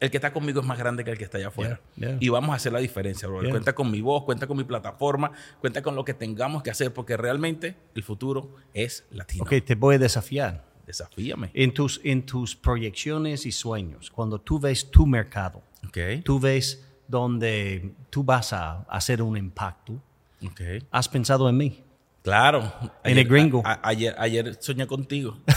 el 0.00 0.10
que 0.10 0.16
está 0.18 0.32
conmigo 0.32 0.60
es 0.60 0.66
más 0.66 0.78
grande 0.78 1.04
que 1.04 1.10
el 1.10 1.18
que 1.18 1.24
está 1.24 1.38
allá 1.38 1.48
afuera. 1.48 1.80
Yeah, 1.96 2.08
yeah. 2.10 2.18
Y 2.20 2.28
vamos 2.28 2.50
a 2.50 2.54
hacer 2.54 2.72
la 2.72 2.78
diferencia, 2.78 3.26
bro. 3.28 3.40
Yeah. 3.42 3.50
Cuenta 3.50 3.74
con 3.74 3.90
mi 3.90 4.00
voz, 4.00 4.24
cuenta 4.24 4.46
con 4.46 4.56
mi 4.56 4.64
plataforma, 4.64 5.32
cuenta 5.60 5.82
con 5.82 5.94
lo 5.96 6.04
que 6.04 6.14
tengamos 6.14 6.62
que 6.62 6.70
hacer, 6.70 6.92
porque 6.92 7.16
realmente 7.16 7.76
el 7.94 8.02
futuro 8.02 8.54
es 8.74 9.04
latino. 9.10 9.42
Ok, 9.44 9.54
te 9.64 9.74
voy 9.74 9.96
a 9.96 9.98
desafiar. 9.98 10.64
Desafíame. 10.86 11.50
En 11.52 11.74
tus, 11.74 12.00
en 12.02 12.24
tus 12.24 12.56
proyecciones 12.56 13.44
y 13.44 13.52
sueños, 13.52 14.10
cuando 14.10 14.40
tú 14.40 14.58
ves 14.58 14.90
tu 14.90 15.06
mercado, 15.06 15.62
Ok. 15.86 15.98
tú 16.24 16.40
ves 16.40 16.84
donde 17.06 17.92
tú 18.08 18.24
vas 18.24 18.52
a 18.54 18.84
hacer 18.88 19.20
un 19.20 19.36
impacto, 19.36 20.00
Ok. 20.46 20.60
¿has 20.90 21.08
pensado 21.08 21.48
en 21.48 21.56
mí? 21.58 21.82
Claro. 22.22 22.72
En 23.04 23.16
el 23.18 23.26
gringo. 23.26 23.62
a- 23.64 23.72
a- 23.72 23.80
ayer, 23.88 24.14
ayer 24.18 24.56
soñé 24.60 24.86
contigo. 24.86 25.38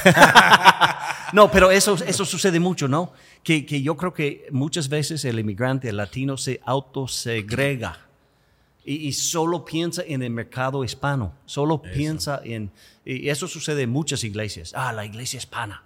No, 1.33 1.49
pero 1.51 1.71
eso, 1.71 1.95
eso 2.05 2.25
sucede 2.25 2.59
mucho, 2.59 2.87
¿no? 2.87 3.13
Que, 3.43 3.65
que 3.65 3.81
yo 3.81 3.95
creo 3.95 4.13
que 4.13 4.47
muchas 4.51 4.89
veces 4.89 5.23
el 5.25 5.39
inmigrante, 5.39 5.89
el 5.89 5.97
latino, 5.97 6.37
se 6.37 6.59
autosegrega 6.65 7.97
y, 8.85 9.07
y 9.07 9.13
solo 9.13 9.63
piensa 9.63 10.03
en 10.05 10.23
el 10.23 10.31
mercado 10.31 10.83
hispano, 10.83 11.33
solo 11.45 11.81
piensa 11.81 12.41
en... 12.43 12.71
Y 13.05 13.29
eso 13.29 13.47
sucede 13.47 13.83
en 13.83 13.89
muchas 13.91 14.23
iglesias. 14.23 14.73
Ah, 14.75 14.91
la 14.91 15.05
iglesia 15.05 15.37
hispana. 15.37 15.83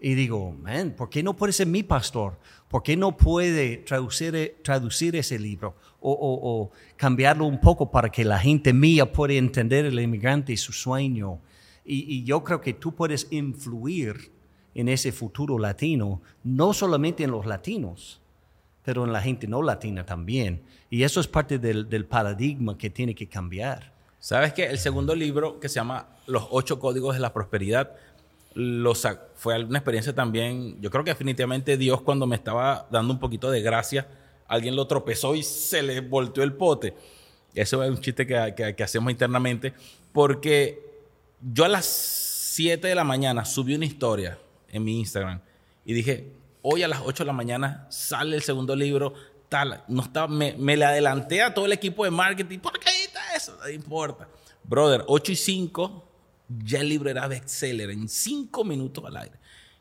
Y 0.00 0.14
digo, 0.14 0.52
man, 0.52 0.92
¿por 0.96 1.08
qué 1.08 1.22
no 1.22 1.34
puede 1.34 1.52
ser 1.54 1.66
mi 1.66 1.82
pastor? 1.82 2.38
¿Por 2.68 2.82
qué 2.82 2.96
no 2.96 3.16
puede 3.16 3.78
traducir, 3.78 4.56
traducir 4.62 5.16
ese 5.16 5.38
libro 5.38 5.74
o, 6.00 6.12
o- 6.12 6.50
o 6.64 6.70
cambiarlo 6.96 7.46
un 7.46 7.60
poco 7.60 7.90
para 7.90 8.10
que 8.10 8.24
la 8.24 8.38
gente 8.38 8.72
mía 8.74 9.10
pueda 9.10 9.32
entender 9.34 9.86
el 9.86 9.98
inmigrante 9.98 10.52
y 10.52 10.56
su 10.58 10.72
sueño? 10.72 11.38
Y, 11.84 12.14
y 12.14 12.24
yo 12.24 12.44
creo 12.44 12.60
que 12.60 12.74
tú 12.74 12.94
puedes 12.94 13.26
influir 13.30 14.30
en 14.80 14.88
ese 14.88 15.10
futuro 15.12 15.58
latino, 15.58 16.20
no 16.44 16.72
solamente 16.72 17.24
en 17.24 17.30
los 17.30 17.46
latinos, 17.46 18.20
pero 18.84 19.04
en 19.04 19.12
la 19.12 19.20
gente 19.20 19.46
no 19.48 19.62
latina 19.62 20.04
también. 20.06 20.62
Y 20.90 21.02
eso 21.02 21.18
es 21.20 21.26
parte 21.26 21.58
del, 21.58 22.04
paradigma 22.04 22.78
que 22.78 22.90
tiene 22.90 23.14
que 23.14 23.26
cambiar. 23.26 23.92
¿Sabes 24.20 24.52
qué? 24.52 24.66
El 24.66 24.78
segundo 24.78 25.14
libro, 25.14 25.58
que 25.60 25.68
se 25.68 25.76
llama 25.76 26.06
Los 26.26 26.46
ocho 26.50 26.78
códigos 26.78 27.14
de 27.14 27.20
la 27.20 27.32
prosperidad, 27.32 27.92
fue 29.34 29.62
una 29.64 29.78
experiencia 29.78 30.14
también. 30.14 30.80
Yo 30.80 30.90
creo 30.90 31.04
que 31.04 31.10
definitivamente 31.10 31.76
Dios, 31.76 32.00
cuando 32.02 32.26
me 32.26 32.36
estaba 32.36 32.86
dando 32.90 33.12
un 33.12 33.18
poquito 33.20 33.50
de 33.50 33.60
gracia, 33.60 34.06
alguien 34.46 34.76
lo 34.76 34.86
tropezó 34.86 35.34
y 35.34 35.42
se 35.42 35.82
le 35.82 36.00
volteó 36.00 36.42
el 36.44 36.52
pote. 36.54 36.94
Eso 37.54 37.82
es 37.82 37.90
un 37.90 38.00
chiste 38.00 38.26
que, 38.26 38.54
que- 38.56 38.74
que 38.76 38.82
hacemos 38.84 39.10
internamente, 39.10 39.74
porque 40.12 40.80
yo 41.40 41.64
a 41.64 41.68
las 41.68 41.84
7 41.86 42.86
de 42.88 42.94
la 42.94 43.04
mañana 43.04 43.44
subí 43.44 43.74
una 43.74 43.84
historia 43.86 44.38
en 44.76 44.84
mi 44.84 44.98
Instagram 45.00 45.40
y 45.84 45.92
dije, 45.92 46.32
hoy 46.62 46.82
a 46.82 46.88
las 46.88 47.00
8 47.04 47.22
de 47.24 47.26
la 47.26 47.32
mañana 47.32 47.86
sale 47.90 48.36
el 48.36 48.42
segundo 48.42 48.74
libro, 48.76 49.14
tal, 49.48 49.82
no 49.88 50.02
estaba, 50.02 50.26
me, 50.28 50.54
me 50.58 50.76
le 50.76 50.84
adelanté 50.84 51.42
a 51.42 51.54
todo 51.54 51.66
el 51.66 51.72
equipo 51.72 52.04
de 52.04 52.10
marketing, 52.10 52.58
¿por 52.58 52.78
qué 52.78 52.90
está 53.04 53.20
eso? 53.36 53.56
No 53.62 53.68
importa. 53.68 54.28
Brother, 54.64 55.04
8 55.06 55.32
y 55.32 55.36
5, 55.36 56.08
ya 56.64 56.80
el 56.80 56.88
libro 56.88 57.08
era 57.10 57.26
bestseller 57.28 57.90
en 57.90 58.08
5 58.08 58.64
minutos 58.64 59.04
al 59.04 59.16
aire. 59.16 59.36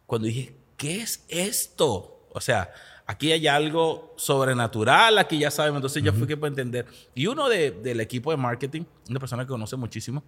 Cuando 0.05 0.27
dije, 0.27 0.55
¿qué 0.77 1.01
es 1.01 1.25
esto? 1.27 2.27
O 2.31 2.39
sea, 2.39 2.71
aquí 3.07 3.31
hay 3.31 3.47
algo 3.47 4.13
sobrenatural, 4.17 5.17
aquí 5.17 5.39
ya 5.39 5.49
sabemos, 5.49 5.77
entonces 5.79 6.03
yo 6.03 6.13
fui 6.13 6.27
que 6.27 6.37
puedo 6.37 6.51
entender. 6.51 6.85
Y 7.15 7.25
uno 7.25 7.49
de- 7.49 7.71
del 7.71 7.99
equipo 8.01 8.29
de 8.29 8.37
marketing, 8.37 8.83
una 9.09 9.19
persona 9.19 9.43
que 9.43 9.49
conoce 9.49 9.75
muchísimo, 9.75 10.23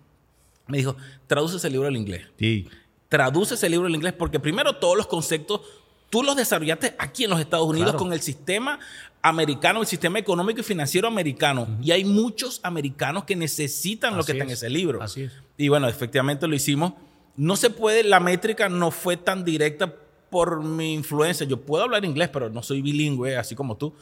Me 0.69 0.79
dijo, 0.79 0.97
traduce 1.27 1.55
ese 1.55 1.69
libro 1.69 1.87
al 1.87 1.95
inglés. 1.95 2.27
Sí. 2.37 2.67
Traduce 3.09 3.55
ese 3.55 3.69
libro 3.69 3.87
al 3.87 3.95
inglés 3.95 4.13
porque 4.13 4.39
primero 4.39 4.75
todos 4.77 4.97
los 4.97 5.07
conceptos 5.07 5.61
tú 6.09 6.23
los 6.23 6.35
desarrollaste 6.35 6.95
aquí 6.99 7.23
en 7.25 7.29
los 7.29 7.39
Estados 7.39 7.67
Unidos 7.67 7.91
Claro. 7.91 7.99
con 7.99 8.13
el 8.13 8.21
sistema 8.21 8.79
americano, 9.21 9.81
el 9.81 9.87
sistema 9.87 10.19
económico 10.19 10.61
y 10.61 10.63
financiero 10.63 11.07
americano. 11.07 11.67
Y 11.81 11.91
hay 11.91 12.05
muchos 12.05 12.59
americanos 12.63 13.23
que 13.25 13.35
necesitan 13.35 14.13
lo 14.13 14.19
Así 14.21 14.27
que 14.27 14.31
está 14.33 14.43
en 14.45 14.49
es. 14.51 14.57
ese 14.59 14.69
libro. 14.69 15.01
Así 15.01 15.23
es. 15.23 15.31
Y 15.57 15.67
bueno, 15.69 15.87
efectivamente 15.87 16.47
lo 16.47 16.55
hicimos. 16.55 16.93
No 17.35 17.55
se 17.55 17.69
puede, 17.69 18.03
la 18.03 18.19
métrica 18.19 18.69
no 18.69 18.89
fue 18.91 19.17
tan 19.17 19.43
directa 19.43 19.93
por 20.29 20.63
mi 20.63 20.93
influencia. 20.93 21.45
Yo 21.45 21.61
puedo 21.61 21.83
hablar 21.83 22.03
inglés, 22.05 22.29
pero 22.31 22.49
no 22.49 22.63
soy 22.63 22.81
bilingüe, 22.81 23.37
así 23.37 23.53
como 23.55 23.75
tú. 23.77 23.93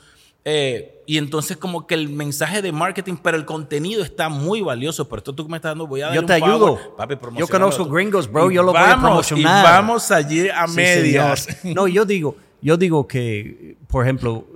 Eh, 0.47 1.01
y 1.08 1.17
entonces 1.17 1.58
como 1.58 1.88
que 1.88 1.95
el 1.95 2.10
mensaje 2.10 2.62
de 2.62 2.71
marketing, 2.71 3.15
pero 3.21 3.36
el 3.36 3.45
contenido 3.45 4.03
está 4.03 4.29
muy 4.29 4.62
valioso. 4.62 5.08
Por 5.10 5.19
esto 5.19 5.34
tú 5.34 5.47
me 5.49 5.58
estás 5.58 5.71
dando, 5.71 5.88
voy 5.88 6.01
a 6.01 6.05
dar 6.08 6.15
Yo 6.15 6.21
un 6.21 6.27
te 6.27 6.39
favor. 6.39 6.53
ayudo. 6.79 6.95
Papi, 6.95 7.15
Yo 7.38 7.47
conozco 7.47 7.86
gringos, 7.86 8.31
bro, 8.31 8.51
Y 8.51 8.55
yo 8.55 8.63
lo 8.63 8.71
voy 8.71 8.81
a 8.81 8.88
vamos, 8.89 9.03
promocionar. 9.05 9.62
Y 9.62 9.63
vamos 9.63 10.12
allí 10.12 10.47
a 10.49 10.67
Sí, 10.67 10.75
medias. 10.75 11.39
señor. 11.62 11.75
No, 11.75 11.88
yo 11.88 12.05
digo, 12.05 12.36
yo 12.62 12.77
digo 12.77 13.08
que, 13.08 13.75
por 13.88 14.03
ejemplo, 14.05 14.47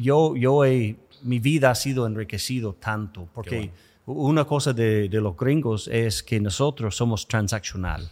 yo, 0.00 0.34
yo 0.36 0.64
he, 0.64 0.96
mi 1.22 1.38
vida 1.40 1.70
ha 1.70 1.74
sido 1.74 2.06
enriquecido 2.06 2.72
tanto, 2.74 3.28
porque 3.34 3.70
una 4.06 4.44
cosa 4.46 4.72
de, 4.72 5.08
de 5.10 5.20
los 5.20 5.36
gringos 5.36 5.88
es 5.88 6.22
que 6.22 6.40
nosotros 6.40 6.96
somos 6.96 7.26
transaccional. 7.28 8.10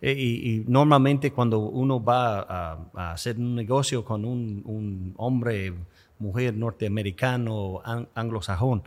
E- 0.00 0.12
Y, 0.12 0.50
y 0.60 0.64
normalmente 0.68 1.32
cuando 1.32 1.58
uno 1.58 2.02
va 2.02 2.40
a, 2.40 2.78
a 2.94 3.12
hacer 3.12 3.36
un 3.38 3.54
negocio 3.54 4.04
con 4.04 4.24
un, 4.26 4.62
un 4.66 5.14
hombre, 5.16 5.72
mujer 6.18 6.54
norteamericano, 6.54 7.80
an- 7.84 8.08
anglosajón, 8.14 8.82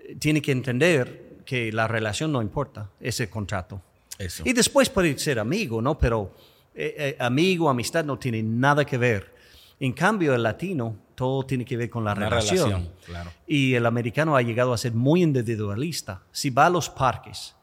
eh, 0.00 0.16
tiene 0.18 0.40
que 0.42 0.52
entender 0.52 1.38
que 1.44 1.72
la 1.72 1.88
relación 1.88 2.32
no 2.32 2.42
importa, 2.42 2.90
es 3.00 3.20
el 3.20 3.28
contrato. 3.30 3.80
Eso. 4.18 4.42
Y 4.46 4.52
después 4.52 4.90
puede 4.90 5.16
ser 5.18 5.38
amigo, 5.38 5.80
¿no? 5.80 5.98
Pero 5.98 6.32
eh, 6.74 6.94
eh, 6.98 7.16
amigo, 7.20 7.70
amistad 7.70 8.04
no 8.04 8.18
tiene 8.18 8.42
nada 8.42 8.84
que 8.84 8.98
ver. 8.98 9.34
En 9.80 9.92
cambio, 9.92 10.34
el 10.34 10.42
latino, 10.42 10.96
todo 11.14 11.44
tiene 11.46 11.64
que 11.64 11.76
ver 11.76 11.88
con 11.88 12.04
la 12.04 12.12
Una 12.12 12.28
relación. 12.28 12.68
relación, 12.70 12.92
claro. 13.06 13.30
Y 13.46 13.74
el 13.74 13.86
americano 13.86 14.36
ha 14.36 14.42
llegado 14.42 14.72
a 14.72 14.78
ser 14.78 14.92
muy 14.92 15.22
individualista. 15.22 16.22
Si 16.32 16.50
va 16.50 16.66
a 16.66 16.70
los 16.70 16.90
parques 16.90 17.54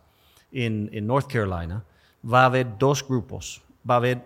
en, 0.51 0.89
en 0.93 1.05
North 1.07 1.27
Carolina, 1.31 1.83
va 2.23 2.43
a 2.43 2.45
haber 2.45 2.77
dos 2.79 3.05
grupos. 3.05 3.61
Va 3.89 3.95
a 3.95 3.97
haber 3.97 4.21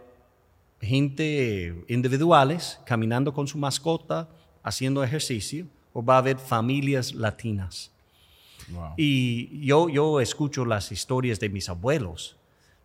gente 0.80 1.84
individuales 1.88 2.80
caminando 2.86 3.34
con 3.34 3.48
su 3.48 3.58
mascota, 3.58 4.30
haciendo 4.64 5.04
ejercicio, 5.04 5.68
o 5.94 6.04
va 6.04 6.16
a 6.16 6.18
haber 6.20 6.38
familias 6.38 7.14
latinas. 7.14 7.92
Wow. 8.70 8.94
Y 8.98 9.66
yo, 9.66 9.90
yo 9.90 10.20
escucho 10.22 10.66
las 10.66 10.92
historias 10.92 11.40
de 11.40 11.50
mis 11.50 11.70
abuelos, 11.70 12.36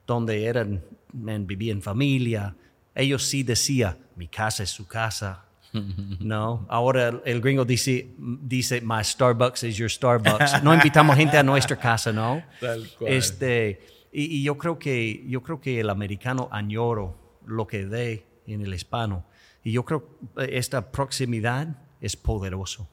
donde 0.07 0.45
eran, 0.45 0.83
vivían 1.13 1.79
en 1.79 1.83
familia. 1.83 2.57
Ellos 2.95 3.25
sí 3.25 3.43
decían, 3.43 3.99
mi 4.17 4.29
casa 4.29 4.63
es 4.63 4.71
su 4.71 4.87
casa. 4.87 5.45
No, 6.21 6.65
ahora 6.69 7.09
el, 7.09 7.21
el 7.25 7.41
gringo 7.41 7.65
dice, 7.65 8.09
dice, 8.17 8.81
my 8.81 9.03
Starbucks 9.03 9.65
is 9.65 9.77
your 9.77 9.91
Starbucks. 9.91 10.63
No 10.63 10.73
invitamos 10.73 11.17
gente 11.17 11.37
a 11.37 11.43
nuestra 11.43 11.77
casa, 11.77 12.13
¿no? 12.13 12.45
Tal 12.61 12.89
cual. 12.97 13.13
Este, 13.13 13.81
y, 14.13 14.39
y 14.39 14.43
yo 14.45 14.57
creo 14.57 14.79
que 14.79 15.25
yo 15.27 15.43
creo 15.43 15.61
que 15.61 15.81
el 15.81 15.91
americano 15.91 16.49
añoro 16.53 17.17
lo 17.45 17.67
que 17.67 17.85
ve 17.85 18.25
en 18.47 18.63
el 18.63 18.73
hispano. 18.73 19.25
Y 19.65 19.73
yo 19.73 19.85
creo 19.85 20.05
que 20.37 20.57
esta 20.59 20.93
proximidad 20.93 21.69
es 22.01 22.17
poderoso 22.17 22.87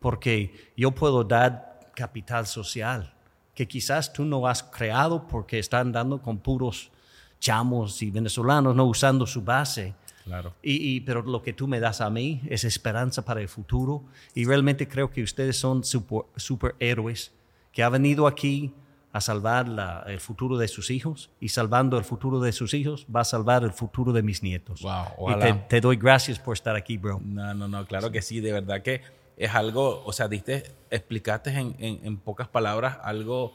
porque 0.00 0.70
yo 0.76 0.90
puedo 0.92 1.24
dar 1.24 1.90
capital 1.94 2.46
social 2.46 3.14
que 3.54 3.66
quizás 3.68 4.12
tú 4.12 4.24
no 4.24 4.46
has 4.46 4.62
creado 4.62 5.26
porque 5.26 5.58
están 5.58 5.92
dando 5.92 6.20
con 6.20 6.38
puros 6.38 6.90
chamos 7.38 8.02
y 8.02 8.10
venezolanos 8.10 8.74
no 8.74 8.84
usando 8.84 9.26
su 9.26 9.42
base. 9.42 9.94
Claro. 10.24 10.54
Y, 10.62 10.96
y- 10.96 11.00
pero 11.00 11.22
lo 11.22 11.42
que 11.42 11.52
tú 11.52 11.66
me 11.66 11.80
das 11.80 12.00
a 12.00 12.08
mí 12.10 12.40
es 12.48 12.64
esperanza 12.64 13.24
para 13.24 13.40
el 13.40 13.48
futuro 13.48 14.04
y 14.34 14.44
realmente 14.44 14.86
creo 14.88 15.10
que 15.10 15.22
ustedes 15.22 15.56
son 15.56 15.82
super- 15.84 16.24
superhéroes 16.36 17.32
que 17.72 17.82
han 17.82 17.92
venido 17.92 18.26
aquí 18.26 18.72
a 19.12 19.20
salvar 19.20 19.68
la- 19.68 20.04
el 20.06 20.20
futuro 20.20 20.56
de 20.56 20.68
sus 20.68 20.90
hijos 20.90 21.30
y 21.38 21.50
salvando 21.50 21.98
el 21.98 22.04
futuro 22.04 22.40
de 22.40 22.52
sus 22.52 22.72
hijos 22.74 23.06
va 23.14 23.20
a 23.20 23.24
salvar 23.24 23.62
el 23.62 23.72
futuro 23.72 24.12
de 24.12 24.22
mis 24.22 24.42
nietos. 24.42 24.80
Wow, 24.82 25.30
y 25.30 25.32
te, 25.40 25.52
te 25.68 25.80
doy 25.82 25.96
gracias 25.96 26.38
por 26.38 26.54
estar 26.54 26.74
aquí, 26.76 26.96
bro. 26.96 27.20
No, 27.22 27.52
no, 27.54 27.68
no, 27.68 27.86
claro 27.86 28.10
que 28.10 28.22
sí, 28.22 28.40
de 28.40 28.52
verdad 28.52 28.82
que 28.82 29.02
es 29.36 29.54
algo, 29.54 30.02
o 30.04 30.12
sea, 30.12 30.28
diste, 30.28 30.62
explicaste 30.90 31.50
en, 31.50 31.76
en- 31.78 32.00
en 32.04 32.16
pocas 32.18 32.48
palabras 32.48 32.98
algo 33.02 33.52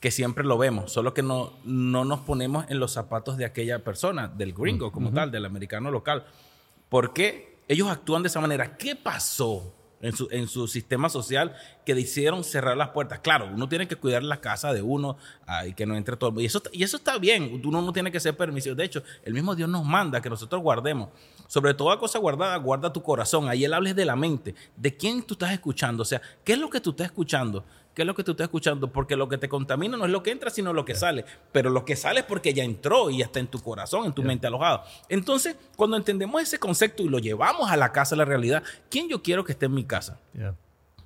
que 0.00 0.10
siempre 0.10 0.44
lo 0.44 0.58
vemos, 0.58 0.92
solo 0.92 1.12
que 1.14 1.22
no, 1.22 1.54
no 1.64 2.04
nos 2.04 2.20
ponemos 2.20 2.66
en 2.68 2.78
los 2.78 2.92
zapatos 2.92 3.36
de 3.36 3.44
aquella 3.44 3.82
persona, 3.82 4.28
del 4.28 4.52
gringo 4.52 4.92
como 4.92 5.10
tal, 5.12 5.30
del 5.30 5.44
americano 5.44 5.90
local. 5.90 6.24
¿Por 6.88 7.12
qué 7.12 7.58
ellos 7.66 7.88
actúan 7.88 8.22
de 8.22 8.28
esa 8.28 8.40
manera? 8.40 8.76
¿Qué 8.76 8.94
pasó 8.94 9.74
en 10.00 10.14
su, 10.14 10.28
en 10.30 10.48
su 10.48 10.68
sistema 10.68 11.08
social 11.08 11.54
que 11.84 11.94
decidieron 11.94 12.44
cerrar 12.44 12.76
las 12.76 12.90
puertas? 12.90 13.20
Claro, 13.20 13.50
uno 13.52 13.68
tiene 13.68 13.88
que 13.88 13.96
cuidar 13.96 14.22
la 14.22 14.40
casa 14.40 14.72
de 14.72 14.82
uno 14.82 15.16
y 15.66 15.72
que 15.74 15.86
no 15.86 15.96
entre 15.96 16.16
todo 16.16 16.28
el 16.30 16.34
mundo. 16.34 16.42
Y 16.42 16.46
eso, 16.46 16.62
y 16.72 16.82
eso 16.82 16.96
está 16.96 17.18
bien, 17.18 17.60
uno 17.64 17.82
no 17.82 17.92
tiene 17.92 18.12
que 18.12 18.20
ser 18.20 18.36
permisivo. 18.36 18.74
De 18.74 18.84
hecho, 18.84 19.02
el 19.24 19.34
mismo 19.34 19.54
Dios 19.54 19.68
nos 19.68 19.84
manda 19.84 20.20
que 20.20 20.30
nosotros 20.30 20.62
guardemos. 20.62 21.10
Sobre 21.46 21.72
toda 21.72 21.98
cosa 21.98 22.18
guardada, 22.18 22.56
guarda 22.58 22.92
tu 22.92 23.02
corazón. 23.02 23.48
Ahí 23.48 23.64
él 23.64 23.72
hables 23.72 23.96
de 23.96 24.04
la 24.04 24.16
mente, 24.16 24.54
de 24.76 24.96
quién 24.96 25.22
tú 25.22 25.34
estás 25.34 25.52
escuchando. 25.52 26.02
O 26.02 26.06
sea, 26.06 26.20
¿qué 26.44 26.52
es 26.52 26.58
lo 26.58 26.68
que 26.68 26.80
tú 26.80 26.90
estás 26.90 27.06
escuchando? 27.06 27.64
¿Qué 27.98 28.02
es 28.02 28.06
lo 28.06 28.14
que 28.14 28.22
tú 28.22 28.30
estás 28.30 28.44
escuchando? 28.44 28.92
Porque 28.92 29.16
lo 29.16 29.28
que 29.28 29.38
te 29.38 29.48
contamina 29.48 29.96
no 29.96 30.04
es 30.04 30.12
lo 30.12 30.22
que 30.22 30.30
entra, 30.30 30.50
sino 30.50 30.72
lo 30.72 30.84
que 30.84 30.94
sale. 30.94 31.24
Pero 31.50 31.68
lo 31.68 31.84
que 31.84 31.96
sale 31.96 32.20
es 32.20 32.26
porque 32.26 32.54
ya 32.54 32.62
entró 32.62 33.10
y 33.10 33.18
ya 33.18 33.24
está 33.24 33.40
en 33.40 33.48
tu 33.48 33.60
corazón, 33.60 34.06
en 34.06 34.12
tu 34.12 34.22
mente 34.22 34.46
alojado. 34.46 34.84
Entonces, 35.08 35.56
cuando 35.74 35.96
entendemos 35.96 36.40
ese 36.40 36.60
concepto 36.60 37.02
y 37.02 37.08
lo 37.08 37.18
llevamos 37.18 37.68
a 37.68 37.76
la 37.76 37.90
casa, 37.90 38.14
a 38.14 38.18
la 38.18 38.24
realidad, 38.24 38.62
¿quién 38.88 39.08
yo 39.08 39.20
quiero 39.20 39.42
que 39.42 39.50
esté 39.50 39.66
en 39.66 39.74
mi 39.74 39.82
casa? 39.82 40.20
Yeah. 40.32 40.54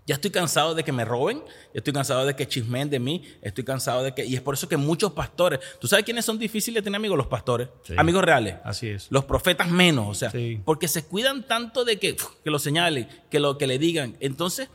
Ya 0.04 0.16
estoy 0.16 0.32
cansado 0.32 0.74
de 0.74 0.84
que 0.84 0.92
me 0.92 1.06
roben, 1.06 1.38
ya 1.72 1.78
estoy 1.78 1.94
cansado 1.94 2.26
de 2.26 2.36
que 2.36 2.46
chismen 2.46 2.90
de 2.90 2.98
mí, 2.98 3.22
estoy 3.40 3.64
cansado 3.64 4.02
de 4.02 4.12
que... 4.12 4.26
Y 4.26 4.34
es 4.34 4.42
por 4.42 4.52
eso 4.52 4.68
que 4.68 4.76
muchos 4.76 5.12
pastores... 5.12 5.60
¿Tú 5.80 5.86
sabes 5.86 6.04
quiénes 6.04 6.26
son 6.26 6.38
difíciles 6.38 6.82
de 6.82 6.84
tener 6.84 6.96
amigos? 6.98 7.16
Los 7.16 7.28
pastores. 7.28 7.68
Sí. 7.84 7.94
Amigos 7.96 8.22
reales. 8.22 8.56
Así 8.64 8.88
es. 8.88 9.06
Los 9.10 9.24
profetas 9.24 9.70
menos, 9.70 10.08
o 10.08 10.14
sea, 10.14 10.30
Sí. 10.30 10.60
porque 10.64 10.88
se 10.88 11.04
cuidan 11.06 11.46
tanto 11.46 11.86
de 11.86 11.98
que, 11.98 12.16
que 12.16 12.50
lo 12.50 12.58
señalen, 12.58 13.08
que 13.30 13.40
lo 13.40 13.56
que 13.56 13.66
le 13.66 13.78
digan. 13.78 14.16
Entonces, 14.20 14.68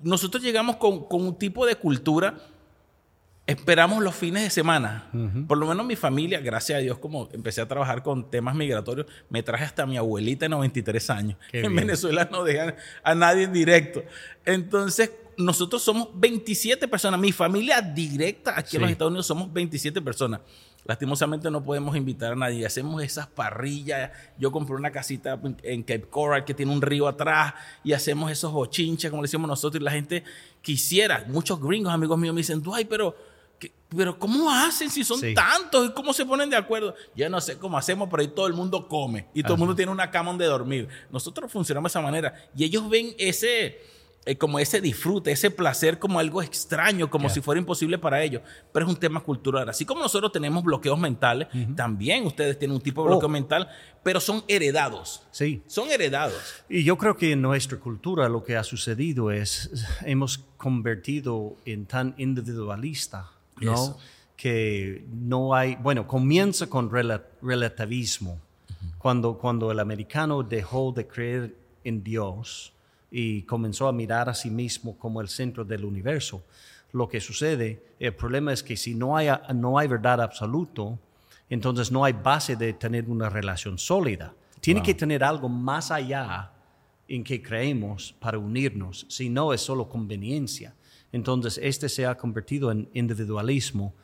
nosotros 0.00 0.42
llegamos 0.42 0.76
con, 0.76 1.04
con 1.06 1.22
un 1.22 1.38
tipo 1.38 1.66
de 1.66 1.76
cultura, 1.76 2.34
esperamos 3.46 4.02
los 4.02 4.14
fines 4.14 4.42
de 4.42 4.50
semana. 4.50 5.08
Por 5.46 5.58
lo 5.58 5.66
menos 5.66 5.86
mi 5.86 5.96
familia, 5.96 6.40
gracias 6.40 6.78
a 6.78 6.80
Dios, 6.80 6.98
como 6.98 7.28
empecé 7.32 7.60
a 7.60 7.68
trabajar 7.68 8.02
con 8.02 8.30
temas 8.30 8.54
migratorios, 8.54 9.06
me 9.30 9.42
traje 9.42 9.64
hasta 9.64 9.86
mi 9.86 9.96
abuelita 9.96 10.46
de 10.46 10.50
93 10.50 11.10
años. 11.10 11.38
Qué 11.50 11.58
en 11.58 11.72
bien. 11.72 11.86
Venezuela 11.86 12.28
no 12.30 12.44
dejan 12.44 12.74
a 13.02 13.14
nadie 13.14 13.44
en 13.44 13.52
directo. 13.52 14.02
Entonces, 14.44 15.12
nosotros 15.38 15.82
somos 15.82 16.08
27 16.14 16.88
personas. 16.88 17.20
Mi 17.20 17.32
familia 17.32 17.80
directa 17.82 18.54
aquí 18.58 18.76
en 18.76 18.82
los. 18.82 18.90
Estados 18.90 19.10
Unidos 19.10 19.26
somos 19.26 19.52
27 19.52 20.00
personas. 20.00 20.40
Lastimosamente 20.84 21.50
no 21.50 21.64
podemos 21.64 21.96
invitar 21.96 22.32
a 22.32 22.36
nadie. 22.36 22.64
Hacemos 22.64 23.02
esas 23.02 23.26
parrillas. 23.26 24.10
Yo 24.38 24.52
compré 24.52 24.76
una 24.76 24.92
casita 24.92 25.38
en- 25.62 25.82
Cape 25.82 26.02
Coral 26.08 26.44
que 26.44 26.54
tiene 26.54 26.72
un 26.72 26.80
río 26.80 27.08
atrás 27.08 27.54
y 27.82 27.92
hacemos 27.92 28.30
esos 28.30 28.52
bochinches, 28.52 29.10
como 29.10 29.22
le 29.22 29.26
decimos 29.26 29.48
nosotros. 29.48 29.80
Y 29.80 29.84
la 29.84 29.90
gente 29.90 30.22
quisiera. 30.62 31.24
Muchos 31.28 31.60
gringos, 31.60 31.92
amigos 31.92 32.16
míos, 32.18 32.32
me 32.34 32.40
dicen, 32.40 32.62
ay, 32.72 32.84
pero, 32.84 33.16
¿qué- 33.58 33.72
pero 33.88 34.16
¿cómo 34.16 34.48
hacen 34.50 34.88
si 34.88 35.02
son 35.02 35.18
Sí. 35.20 35.34
tantos? 35.34 35.88
¿Y 35.88 35.92
cómo 35.92 36.12
se 36.12 36.24
ponen 36.24 36.50
de 36.50 36.56
acuerdo? 36.56 36.94
Yo 37.16 37.28
no 37.28 37.40
sé 37.40 37.58
cómo 37.58 37.76
hacemos, 37.76 38.08
pero 38.08 38.22
ahí 38.22 38.28
todo 38.28 38.46
el 38.46 38.54
mundo 38.54 38.86
come 38.86 39.26
y 39.34 39.42
todo 39.42 39.54
el 39.54 39.58
mundo 39.58 39.74
tiene 39.74 39.90
una 39.90 40.10
cama 40.12 40.30
donde 40.30 40.46
dormir. 40.46 40.88
Nosotros 41.10 41.50
funcionamos 41.50 41.92
de 41.92 41.98
esa 41.98 42.00
manera 42.06 42.32
y 42.56 42.62
ellos 42.64 42.88
ven 42.88 43.12
ese 43.18 43.80
eh, 44.26 44.36
como 44.36 44.58
ese 44.58 44.80
disfrute, 44.80 45.30
ese 45.32 45.50
placer 45.50 45.98
como 45.98 46.18
algo 46.18 46.42
extraño, 46.42 47.08
como 47.08 47.28
si 47.30 47.40
fuera 47.40 47.60
imposible 47.60 47.96
para 47.96 48.22
ellos. 48.22 48.42
Pero 48.72 48.84
es 48.84 48.90
un 48.92 48.98
tema 48.98 49.20
cultural. 49.20 49.68
Así 49.68 49.84
como 49.86 50.02
nosotros 50.02 50.32
tenemos 50.32 50.62
bloqueos 50.64 50.98
mentales, 50.98 51.48
también 51.74 52.26
ustedes 52.26 52.58
tienen 52.58 52.74
un 52.76 52.82
tipo 52.82 53.02
de 53.02 53.08
bloqueo 53.10 53.28
Oh. 53.28 53.32
mental, 53.32 53.68
pero 54.02 54.20
son 54.20 54.42
heredados. 54.48 55.22
Sí. 55.30 55.62
Son 55.66 55.90
heredados. 55.90 56.34
Y 56.68 56.84
yo 56.84 56.98
creo 56.98 57.16
que 57.16 57.32
en 57.32 57.40
nuestra 57.40 57.78
cultura 57.78 58.28
lo 58.28 58.42
que 58.44 58.56
ha 58.56 58.64
sucedido 58.64 59.30
es 59.30 59.70
hemos 60.04 60.38
convertido 60.56 61.56
en 61.64 61.86
tan 61.86 62.14
individualista, 62.18 63.30
¿no? 63.60 63.74
Eso. 63.74 63.98
Que 64.36 65.06
no 65.10 65.54
hay, 65.54 65.76
bueno, 65.76 66.06
comienza 66.06 66.66
con 66.66 66.90
rela- 66.90 67.22
relativismo, 67.40 68.38
cuando, 68.98 69.38
cuando 69.38 69.70
el 69.72 69.78
americano 69.80 70.42
dejó 70.42 70.92
de 70.92 71.06
creer 71.06 71.54
en 71.84 72.02
Dios 72.02 72.72
y 73.10 73.42
comenzó 73.42 73.88
a 73.88 73.92
mirar 73.92 74.28
a 74.28 74.34
sí 74.34 74.50
mismo 74.50 74.96
como 74.98 75.20
el 75.20 75.28
centro 75.28 75.64
del 75.64 75.84
universo. 75.84 76.44
Lo 76.92 77.08
que 77.08 77.20
sucede, 77.20 77.82
el 77.98 78.14
problema 78.14 78.52
es 78.52 78.62
que 78.62 78.76
si 78.76 78.94
no 78.94 79.16
hay, 79.16 79.28
no 79.54 79.78
hay 79.78 79.88
verdad 79.88 80.20
absoluto, 80.20 80.98
entonces 81.48 81.92
no 81.92 82.04
hay 82.04 82.12
base 82.12 82.56
de 82.56 82.72
tener 82.72 83.08
una 83.08 83.28
relación 83.28 83.78
sólida. 83.78 84.34
Tiene 84.60 84.82
que 84.82 84.94
tener 84.94 85.22
algo 85.22 85.48
más 85.48 85.90
allá 85.90 86.52
en 87.06 87.22
que 87.22 87.42
creemos 87.42 88.14
para 88.18 88.38
unirnos, 88.38 89.06
si 89.08 89.28
no 89.28 89.52
es 89.52 89.60
solo 89.60 89.88
conveniencia. 89.88 90.74
Entonces, 91.12 91.60
este 91.62 91.88
se 91.88 92.04
ha 92.04 92.16
convertido 92.16 92.72
en 92.72 92.88
individualismo 92.92 93.94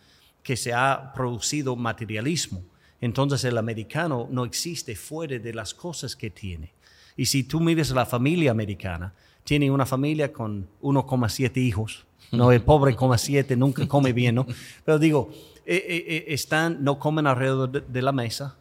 que 0.42 0.56
se 0.56 0.72
ha 0.72 1.12
producido 1.14 1.76
materialismo. 1.76 2.62
Entonces 3.00 3.44
el 3.44 3.58
americano 3.58 4.28
no 4.30 4.44
existe 4.44 4.94
fuera 4.94 5.38
de 5.38 5.52
las 5.52 5.74
cosas 5.74 6.14
que 6.14 6.30
tiene. 6.30 6.72
Y 7.16 7.26
si 7.26 7.44
tú 7.44 7.60
miras 7.60 7.90
la 7.90 8.06
familia 8.06 8.50
americana, 8.50 9.12
tiene 9.44 9.70
una 9.70 9.86
familia 9.86 10.32
con 10.32 10.68
1,7 10.82 11.56
hijos. 11.58 12.06
No, 12.30 12.50
el 12.50 12.62
pobre 12.62 12.94
coma 12.96 13.18
7 13.18 13.56
nunca 13.56 13.86
come 13.86 14.12
bien, 14.12 14.36
¿no? 14.36 14.46
Pero 14.84 14.98
digo, 14.98 15.30
eh, 15.66 15.76
eh, 15.76 16.04
eh, 16.06 16.24
están, 16.28 16.82
no 16.82 16.98
comen 16.98 17.26
alrededor 17.26 17.70
de, 17.70 18.02
la 18.02 18.12
mesa. 18.12 18.56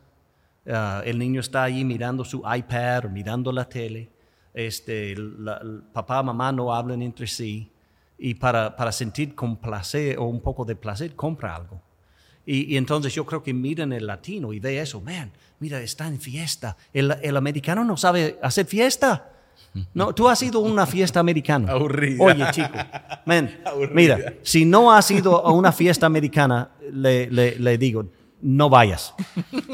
Ah, 0.67 1.01
el 1.05 1.17
niño 1.17 1.39
está 1.39 1.63
ahí 1.63 1.85
mirando 1.85 2.25
su 2.25 2.43
iPad, 2.45 3.05
mirando 3.05 3.51
la 3.51 3.67
tele. 3.67 4.09
Este, 4.53 5.13
el 5.13 5.83
papá, 5.93 6.21
mamá 6.21 6.51
no 6.51 6.73
hablan 6.73 7.01
entre 7.01 7.27
sí. 7.27 7.71
Y 8.17 8.33
para, 8.33 8.75
para 8.75 8.91
sentir 8.91 9.33
con 9.33 9.55
placer 9.55 10.19
o 10.19 10.25
un 10.25 10.41
poco 10.41 10.65
de 10.65 10.75
placer, 10.75 11.15
compra 11.15 11.55
algo. 11.55 11.81
Y, 12.45 12.75
entonces 12.77 13.13
yo 13.13 13.25
creo 13.25 13.43
que 13.43 13.53
miran 13.53 13.93
el 13.93 14.07
latino 14.07 14.51
y 14.51 14.59
ve 14.59 14.79
eso, 14.79 14.99
man, 15.01 15.31
mira, 15.59 15.81
está 15.81 16.07
en 16.07 16.19
fiesta. 16.19 16.75
El, 16.91 17.15
el 17.21 17.37
americano 17.37 17.83
no 17.83 17.97
sabe 17.97 18.39
hacer 18.41 18.65
fiesta. 18.65 19.31
No, 19.93 20.13
tú 20.13 20.27
has 20.27 20.41
ido 20.43 20.59
a 20.59 20.63
una 20.63 20.85
fiesta 20.85 21.19
americana. 21.19 21.71
Aburrida. 21.71 22.23
Oye, 22.23 22.45
chico, 22.51 22.73
mira, 23.93 24.33
si 24.43 24.65
no 24.65 24.91
has 24.91 25.09
ido 25.11 25.45
a 25.45 25.51
una 25.51 25.71
fiesta 25.71 26.05
americana, 26.05 26.71
le, 26.91 27.29
le, 27.29 27.77
digo, 27.77 28.05
no 28.41 28.69
vayas. 28.69 29.13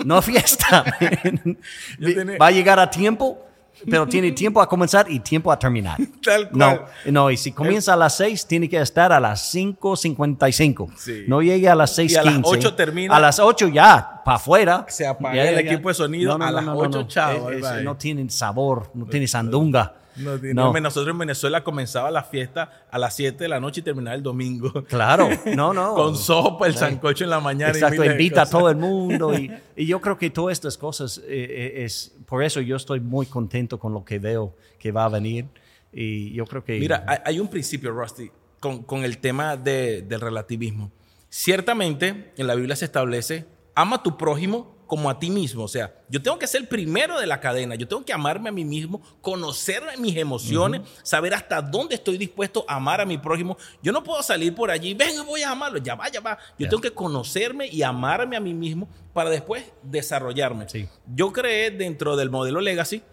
No 0.06 0.22
fiesta. 0.22 0.84
Va 2.42 2.48
a 2.48 2.52
llegar 2.52 2.80
a 2.80 2.92
tiempo 2.92 3.47
pero 3.90 4.08
tiene 4.08 4.32
tiempo 4.32 4.62
a 4.62 4.68
comenzar 4.68 5.10
y 5.10 5.20
tiempo 5.20 5.52
a 5.52 5.60
terminar. 5.60 5.98
Tal 6.24 6.50
cual. 6.50 6.82
No, 7.06 7.12
no 7.12 7.32
y 7.32 7.38
si 7.38 7.52
comienza 7.52 7.94
a 7.94 7.96
las 7.96 8.18
6, 8.18 8.48
tiene 8.48 8.70
que 8.70 8.80
estar 8.80 9.12
a 9.12 9.20
las 9.20 9.54
5.55. 9.54 10.90
Sí. 10.96 11.26
No 11.28 11.42
llegue 11.42 11.70
a 11.70 11.76
las 11.76 11.98
6.15. 11.98 12.12
Y 12.12 12.16
a 12.16 12.24
las 12.24 12.42
8 12.44 12.74
termina. 12.76 13.16
A 13.16 13.20
las 13.20 13.40
8 13.40 13.68
ya, 13.68 14.22
para 14.24 14.38
afuera. 14.38 14.86
Se 14.90 15.06
apaga 15.06 15.50
el 15.50 15.60
equipo 15.60 15.90
de 15.90 15.96
sonido 15.96 16.34
a 16.34 16.52
las 16.52 16.66
8, 16.68 17.08
chao. 17.08 17.50
no 17.84 17.98
tienen 17.98 18.30
sabor, 18.30 18.90
no 18.94 19.06
tiene 19.06 19.28
sandunga. 19.28 19.94
No, 20.18 20.74
Nosotros 20.74 21.12
en 21.14 21.18
Venezuela 21.18 21.64
comenzaba 21.64 22.12
la 22.12 22.24
fiesta 22.24 22.88
a 22.90 22.98
las 22.98 23.16
7 23.16 23.44
de 23.44 23.48
la 23.48 23.60
noche 23.60 23.82
y 23.82 23.84
terminaba 23.84 24.16
el 24.16 24.24
domingo. 24.24 24.72
Claro, 24.86 25.30
no, 25.56 25.74
no. 25.74 25.94
Con 25.96 26.16
sopa, 26.16 26.68
el 26.68 26.76
sancocho 26.76 27.24
en 27.24 27.30
la 27.30 27.40
mañana. 27.40 27.72
Exacto, 27.72 28.04
invita 28.04 28.44
a 28.44 28.50
todo 28.50 28.70
el 28.70 28.78
mundo. 28.78 29.34
Y, 29.34 29.52
y, 29.76 29.86
yo 29.86 30.02
creo 30.02 30.18
que 30.18 30.30
todas 30.30 30.54
estas 30.54 30.78
cosas, 30.78 31.20
eh, 31.20 31.24
eh, 31.28 31.84
es 31.84 32.16
por 32.26 32.44
eso 32.44 32.62
yo 32.62 32.76
estoy 32.76 33.00
muy 33.00 33.26
contento 33.26 33.80
con 33.80 33.94
lo 33.94 34.04
que 34.04 34.20
veo 34.20 34.56
que 34.80 34.92
va 34.92 35.06
a 35.06 35.10
venir. 35.10 35.46
Y 35.92 36.34
yo 36.34 36.46
creo 36.46 36.64
que... 36.64 36.80
Mira, 36.80 37.06
hay, 37.26 37.40
un 37.40 37.48
principio, 37.48 37.92
Rusty, 37.92 38.30
con, 38.60 38.84
con 38.84 39.04
el 39.04 39.18
tema 39.18 39.58
de, 39.58 40.02
del 40.02 40.22
relativismo. 40.22 40.92
Ciertamente, 41.30 42.34
en 42.38 42.48
la 42.48 42.56
Biblia 42.56 42.76
se 42.76 42.86
establece, 42.86 43.46
ama 43.74 43.98
a 43.98 44.04
tu 44.04 44.18
prójimo 44.18 44.77
como 44.88 45.10
a 45.10 45.20
ti 45.20 45.30
mismo. 45.30 45.64
O 45.64 45.68
sea, 45.68 45.94
yo 46.10 46.22
tengo 46.22 46.40
que 46.40 46.48
ser 46.48 46.62
el 46.62 46.68
primero 46.68 47.20
de 47.20 47.28
la 47.28 47.40
cadena. 47.40 47.76
Yo 47.76 47.88
tengo 47.88 48.04
que 48.04 48.14
amarme 48.14 48.50
a 48.50 48.52
mí 48.52 48.66
mismo, 48.66 49.02
conocer 49.22 49.84
mis 50.00 50.16
emociones, 50.18 50.82
saber 51.04 51.34
hasta 51.34 51.62
dónde 51.62 51.96
estoy 51.96 52.18
dispuesto 52.18 52.66
a 52.68 52.76
amar 52.76 53.02
a 53.02 53.06
mi 53.06 53.18
prójimo. 53.18 53.58
Yo 53.84 53.92
no 53.92 54.04
puedo 54.04 54.24
salir 54.24 54.56
por 54.56 54.72
allí, 54.72 54.94
venga, 54.94 55.22
voy 55.24 55.44
a 55.44 55.52
amarlo. 55.52 55.78
Ya 55.80 55.96
va, 55.96 56.10
ya 56.10 56.22
va. 56.22 56.38
Yo 56.58 56.68
tengo 56.68 56.82
que 56.82 56.92
conocerme 56.92 57.68
y 57.68 57.84
amarme 57.84 58.36
a 58.38 58.40
mí 58.40 58.54
mismo 58.54 58.88
para 59.14 59.30
después 59.30 59.64
desarrollarme. 59.84 60.66
Yo 61.14 61.32
creé 61.32 61.72
dentro 61.72 62.16
del 62.16 62.30
modelo 62.30 62.62
Legacy 62.62 63.04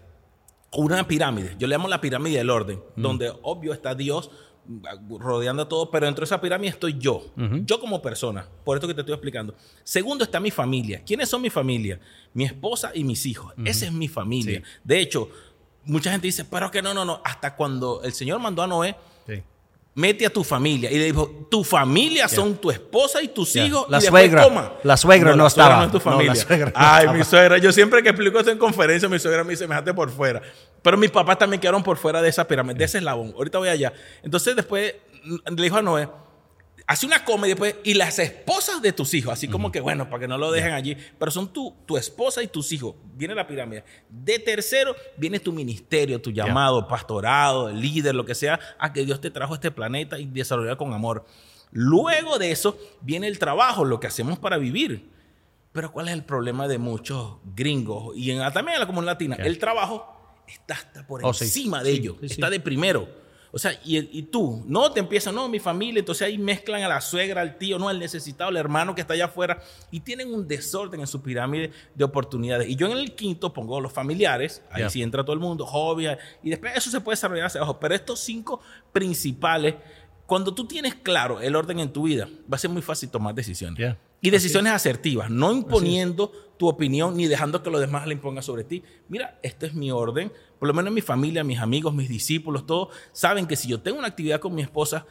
una 0.75 1.07
pirámide. 1.07 1.55
Yo 1.57 1.67
le 1.67 1.75
llamo 1.75 1.87
la 1.87 2.01
pirámide 2.01 2.37
del 2.37 2.49
orden, 2.49 2.81
donde 2.95 3.31
obvio 3.41 3.73
está 3.73 3.95
Dios, 3.95 4.31
rodeando 5.19 5.67
todo, 5.67 5.89
pero 5.91 6.05
dentro 6.05 6.21
de 6.21 6.25
esa 6.25 6.41
pirámide 6.41 6.71
estoy 6.71 6.97
yo, 6.97 7.23
yo 7.65 7.79
como 7.79 8.01
persona, 8.01 8.47
por 8.63 8.77
esto 8.77 8.87
que 8.87 8.93
te 8.93 9.01
estoy 9.01 9.13
explicando. 9.13 9.55
Segundo 9.83 10.23
está 10.23 10.39
mi 10.39 10.51
familia. 10.51 11.01
¿Quiénes 11.05 11.29
son 11.29 11.41
mi 11.41 11.49
familia? 11.49 11.99
Mi 12.33 12.45
esposa 12.45 12.91
y 12.93 13.03
mis 13.03 13.25
hijos. 13.25 13.53
Esa 13.63 13.85
es 13.85 13.91
mi 13.91 14.07
familia. 14.07 14.63
De 14.83 14.99
hecho, 14.99 15.29
mucha 15.85 16.11
gente 16.11 16.27
dice, 16.27 16.45
pero 16.45 16.71
que 16.71 16.81
no, 16.81 16.93
no, 16.93 17.05
no, 17.05 17.21
hasta 17.23 17.55
cuando 17.55 18.01
el 18.03 18.13
Señor 18.13 18.39
mandó 18.39 18.63
a 18.63 18.67
Noé, 18.67 18.95
mete 19.95 20.25
a 20.25 20.29
tu 20.29 20.43
familia. 20.43 20.91
Y 20.91 20.99
le 20.99 21.05
dijo, 21.05 21.47
tu 21.49 21.63
familia 21.63 22.27
son 22.27 22.55
tu 22.57 22.69
esposa 22.69 23.21
y 23.23 23.29
tus 23.29 23.55
hijos. 23.55 23.87
La 23.89 23.99
suegra. 23.99 24.77
La 24.83 24.97
suegra 24.97 25.35
no, 25.35 25.47
estaba. 25.47 25.85
No 25.85 25.91
tu 25.91 25.99
familia. 25.99 26.33
Ay, 26.75 27.07
mi 27.09 27.23
suegra. 27.23 27.57
Yo 27.57 27.71
siempre 27.71 28.03
que 28.03 28.09
explico 28.09 28.37
esto 28.37 28.51
en 28.51 28.57
conferencia, 28.57 29.09
mi 29.09 29.17
suegra 29.17 29.43
me 29.43 29.51
dice, 29.51 29.65
me 29.65 29.73
dejaste 29.73 29.93
por 29.93 30.11
fuera. 30.11 30.41
Pero 30.81 30.97
mis 30.97 31.09
papás 31.09 31.39
también 31.39 31.59
quedaron 31.59 31.81
por 31.81 31.97
fuera 31.97 32.21
de 32.21 32.29
esa 32.29 32.47
pirámide, 32.47 32.77
de 32.77 32.85
ese 32.85 32.99
eslabón. 32.99 33.33
Ahorita 33.35 33.57
voy 33.57 33.69
allá. 33.69 33.91
Entonces 34.21 34.55
después 34.55 34.93
le 35.23 35.63
dijo 35.63 35.77
a 35.77 35.81
Noé, 35.81 36.07
hace 36.87 37.05
una 37.05 37.23
coma 37.25 37.47
y 37.47 37.51
después, 37.51 37.75
y 37.83 37.93
las 37.93 38.19
esposas 38.19 38.81
de 38.81 38.91
tus 38.93 39.13
hijos, 39.13 39.33
así 39.33 39.47
como 39.47 39.71
que 39.71 39.79
bueno, 39.79 40.09
para 40.09 40.21
que 40.21 40.27
no 40.27 40.37
lo 40.37 40.51
dejen 40.51 40.73
allí, 40.73 40.95
pero 41.17 41.31
son 41.31 41.51
tu, 41.51 41.73
tu 41.85 41.97
esposa 41.97 42.43
y 42.43 42.47
tus 42.47 42.71
hijos. 42.71 42.95
Viene 43.15 43.35
la 43.35 43.47
pirámide. 43.47 43.83
De 44.09 44.39
tercero, 44.39 44.95
viene 45.17 45.39
tu 45.39 45.51
ministerio, 45.51 46.21
tu 46.21 46.31
llamado, 46.31 46.87
pastorado, 46.87 47.69
líder, 47.69 48.15
lo 48.15 48.25
que 48.25 48.35
sea, 48.35 48.59
a 48.77 48.93
que 48.93 49.05
Dios 49.05 49.21
te 49.21 49.31
trajo 49.31 49.53
a 49.53 49.55
este 49.55 49.71
planeta 49.71 50.19
y 50.19 50.25
desarrollar 50.25 50.77
con 50.77 50.93
amor. 50.93 51.25
Luego 51.71 52.37
de 52.37 52.51
eso, 52.51 52.77
viene 53.01 53.27
el 53.27 53.39
trabajo, 53.39 53.83
lo 53.83 53.99
que 53.99 54.07
hacemos 54.07 54.39
para 54.39 54.57
vivir. 54.57 55.09
Pero 55.71 55.91
¿cuál 55.91 56.07
es 56.07 56.13
el 56.13 56.23
problema 56.23 56.69
de 56.69 56.77
muchos 56.77 57.35
gringos 57.53 58.15
y 58.15 58.31
en, 58.31 58.39
también 58.53 58.75
en 58.75 58.79
la 58.79 58.87
comunidad 58.87 59.13
latina? 59.13 59.35
El 59.35 59.57
trabajo 59.57 60.07
está 60.47 60.75
hasta 60.75 61.05
por 61.05 61.25
oh, 61.25 61.29
encima 61.29 61.83
de 61.83 61.91
ellos, 61.91 62.15
está 62.21 62.49
de 62.49 62.61
primero. 62.61 63.24
O 63.55 63.57
sea, 63.57 63.79
y, 63.85 64.23
tú, 64.23 64.65
no 64.67 64.91
te 64.91 64.99
empiezan, 64.99 65.33
no, 65.33 65.47
mi 65.47 65.59
familia, 65.59 65.99
entonces 65.99 66.27
ahí 66.27 66.37
mezclan 66.37 66.83
a 66.83 66.89
la 66.89 66.99
suegra, 66.99 67.39
al 67.39 67.57
tío, 67.57 67.79
no, 67.79 67.87
al 67.87 67.97
necesitado, 67.97 68.49
al 68.49 68.57
hermano 68.57 68.93
que 68.93 68.99
está 68.99 69.13
allá 69.13 69.25
afuera, 69.25 69.61
y 69.91 70.01
tienen 70.01 70.33
un 70.33 70.45
desorden 70.45 70.99
en 70.99 71.07
su 71.07 71.21
pirámide 71.21 71.71
de 71.93 72.03
oportunidades. 72.03 72.67
Y 72.67 72.75
yo 72.75 72.87
en 72.87 72.97
el 72.97 73.15
quinto 73.15 73.53
pongo 73.53 73.79
los 73.79 73.93
familiares, 73.93 74.61
ahí 74.69 74.83
sí 74.89 75.01
entra 75.01 75.23
todo 75.23 75.33
el 75.33 75.39
mundo, 75.39 75.65
hobbies, 75.65 76.17
y 76.43 76.49
después 76.49 76.75
eso 76.75 76.91
se 76.91 76.99
puede 76.99 77.13
desarrollar 77.13 77.45
hacia 77.45 77.61
abajo. 77.61 77.79
Pero 77.79 77.95
estos 77.95 78.19
cinco 78.19 78.59
principales, 78.91 79.75
cuando 80.25 80.53
tú 80.53 80.67
tienes 80.67 80.95
claro 80.95 81.39
el 81.39 81.55
orden 81.55 81.79
en 81.79 81.93
tu 81.93 82.03
vida, 82.03 82.27
va 82.51 82.57
a 82.57 82.59
ser 82.59 82.71
muy 82.71 82.81
fácil 82.81 83.09
tomar 83.09 83.33
decisiones. 83.33 83.95
Y 84.21 84.29
decisiones 84.29 84.73
asertivas, 84.73 85.29
no 85.29 85.51
imponiendo 85.51 86.31
tu 86.57 86.67
opinión 86.67 87.15
ni 87.15 87.27
dejando 87.27 87.61
que 87.61 87.69
los 87.69 87.81
demás 87.81 88.07
la 88.07 88.13
impongan 88.13 88.43
sobre 88.43 88.63
ti. 88.63 88.83
Mira, 89.09 89.39
este 89.43 89.67
es 89.67 89.73
mi 89.73 89.91
orden. 89.91 90.31
Por 90.59 90.67
lo 90.67 90.73
menos 90.73 90.93
mi 90.93 91.01
familia, 91.01 91.43
mis 91.43 91.59
amigos, 91.59 91.93
mis 91.93 92.09
discípulos, 92.09 92.65
todos 92.65 92.89
saben 93.11 93.45
que 93.45 93.55
si 93.55 93.67
yo 93.67 93.79
tengo 93.79 93.99
una 93.99 94.07
actividad 94.07 94.39
con 94.39 94.55
mi 94.55 94.61
esposa, 94.61 95.05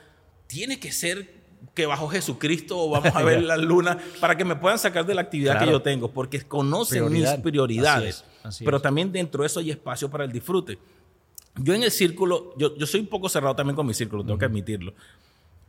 tiene 0.47 0.81
que 0.81 0.91
ser 0.91 1.45
que 1.75 1.87
bajo 1.87 2.09
Jesucristo 2.09 2.79
o 2.79 2.91
vamos 2.91 3.15
a 3.15 3.23
ver 3.25 3.43
la 3.43 3.57
luna 3.57 3.99
para 4.21 4.37
que 4.37 4.45
me 4.45 4.57
puedan 4.57 4.79
sacar 4.79 5.07
de 5.07 5.15
la 5.15 5.23
actividad 5.23 5.59
que 5.59 5.71
yo 5.71 5.83
tengo, 5.83 6.11
porque 6.11 6.41
conocen 6.43 7.11
mis 7.13 7.29
prioridades. 7.43 8.25
pero 8.65 8.81
también 8.81 9.13
dentro 9.13 9.43
de 9.43 9.47
eso 9.47 9.61
hay 9.61 9.71
espacio 9.71 10.11
para 10.11 10.25
el 10.25 10.33
disfrute. 10.33 10.79
Yo 11.57 11.73
en 11.73 11.85
el 11.85 11.93
círculo, 11.93 12.53
yo, 12.57 12.77
yo 12.77 12.85
soy 12.85 13.01
un 13.01 13.07
poco 13.07 13.29
cerrado 13.29 13.55
también 13.55 13.77
con 13.77 13.87
mi 13.87 13.95
círculo, 13.95 14.25
tengo 14.25 14.39
que 14.39 14.45
admitirlo 14.45 14.93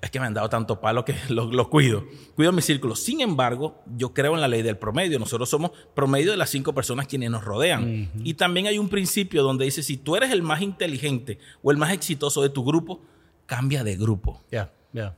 es 0.02 0.12
que 0.12 0.20
me 0.20 0.28
han 0.28 0.34
dado 0.34 0.50
tanto 0.50 0.80
palo 0.80 1.04
que 1.06 1.16
los 1.30 1.68
cuido. 1.68 2.06
Cuido 2.36 2.52
mi 2.52 2.62
círculo. 2.62 2.96
Sin 2.96 3.22
embargo, 3.22 3.84
yo 3.96 4.14
creo 4.14 4.36
en 4.36 4.42
la 4.42 4.48
ley 4.48 4.62
del 4.62 4.78
promedio. 4.78 5.20
Nosotros 5.20 5.50
somos 5.50 5.72
promedio 5.94 6.32
de 6.32 6.38
las 6.38 6.50
cinco 6.50 6.74
personas 6.74 7.08
quienes 7.08 7.32
nos 7.32 7.44
rodean. 7.44 8.12
Y 8.24 8.36
también 8.36 8.68
hay 8.68 8.78
un 8.78 8.90
principio 8.90 9.44
donde 9.44 9.66
dice, 9.66 9.84
si 9.84 9.98
tú 9.98 10.16
eres 10.16 10.32
el 10.32 10.42
más 10.42 10.62
inteligente 10.62 11.40
o 11.62 11.72
el 11.72 11.78
más 11.78 11.92
exitoso 11.92 12.42
de 12.42 12.50
tu 12.50 12.64
grupo, 12.64 13.02
cambia 13.46 13.84
de 13.84 13.96
grupo. 13.96 14.44
Ya, 14.52 14.72
ya. 14.94 15.16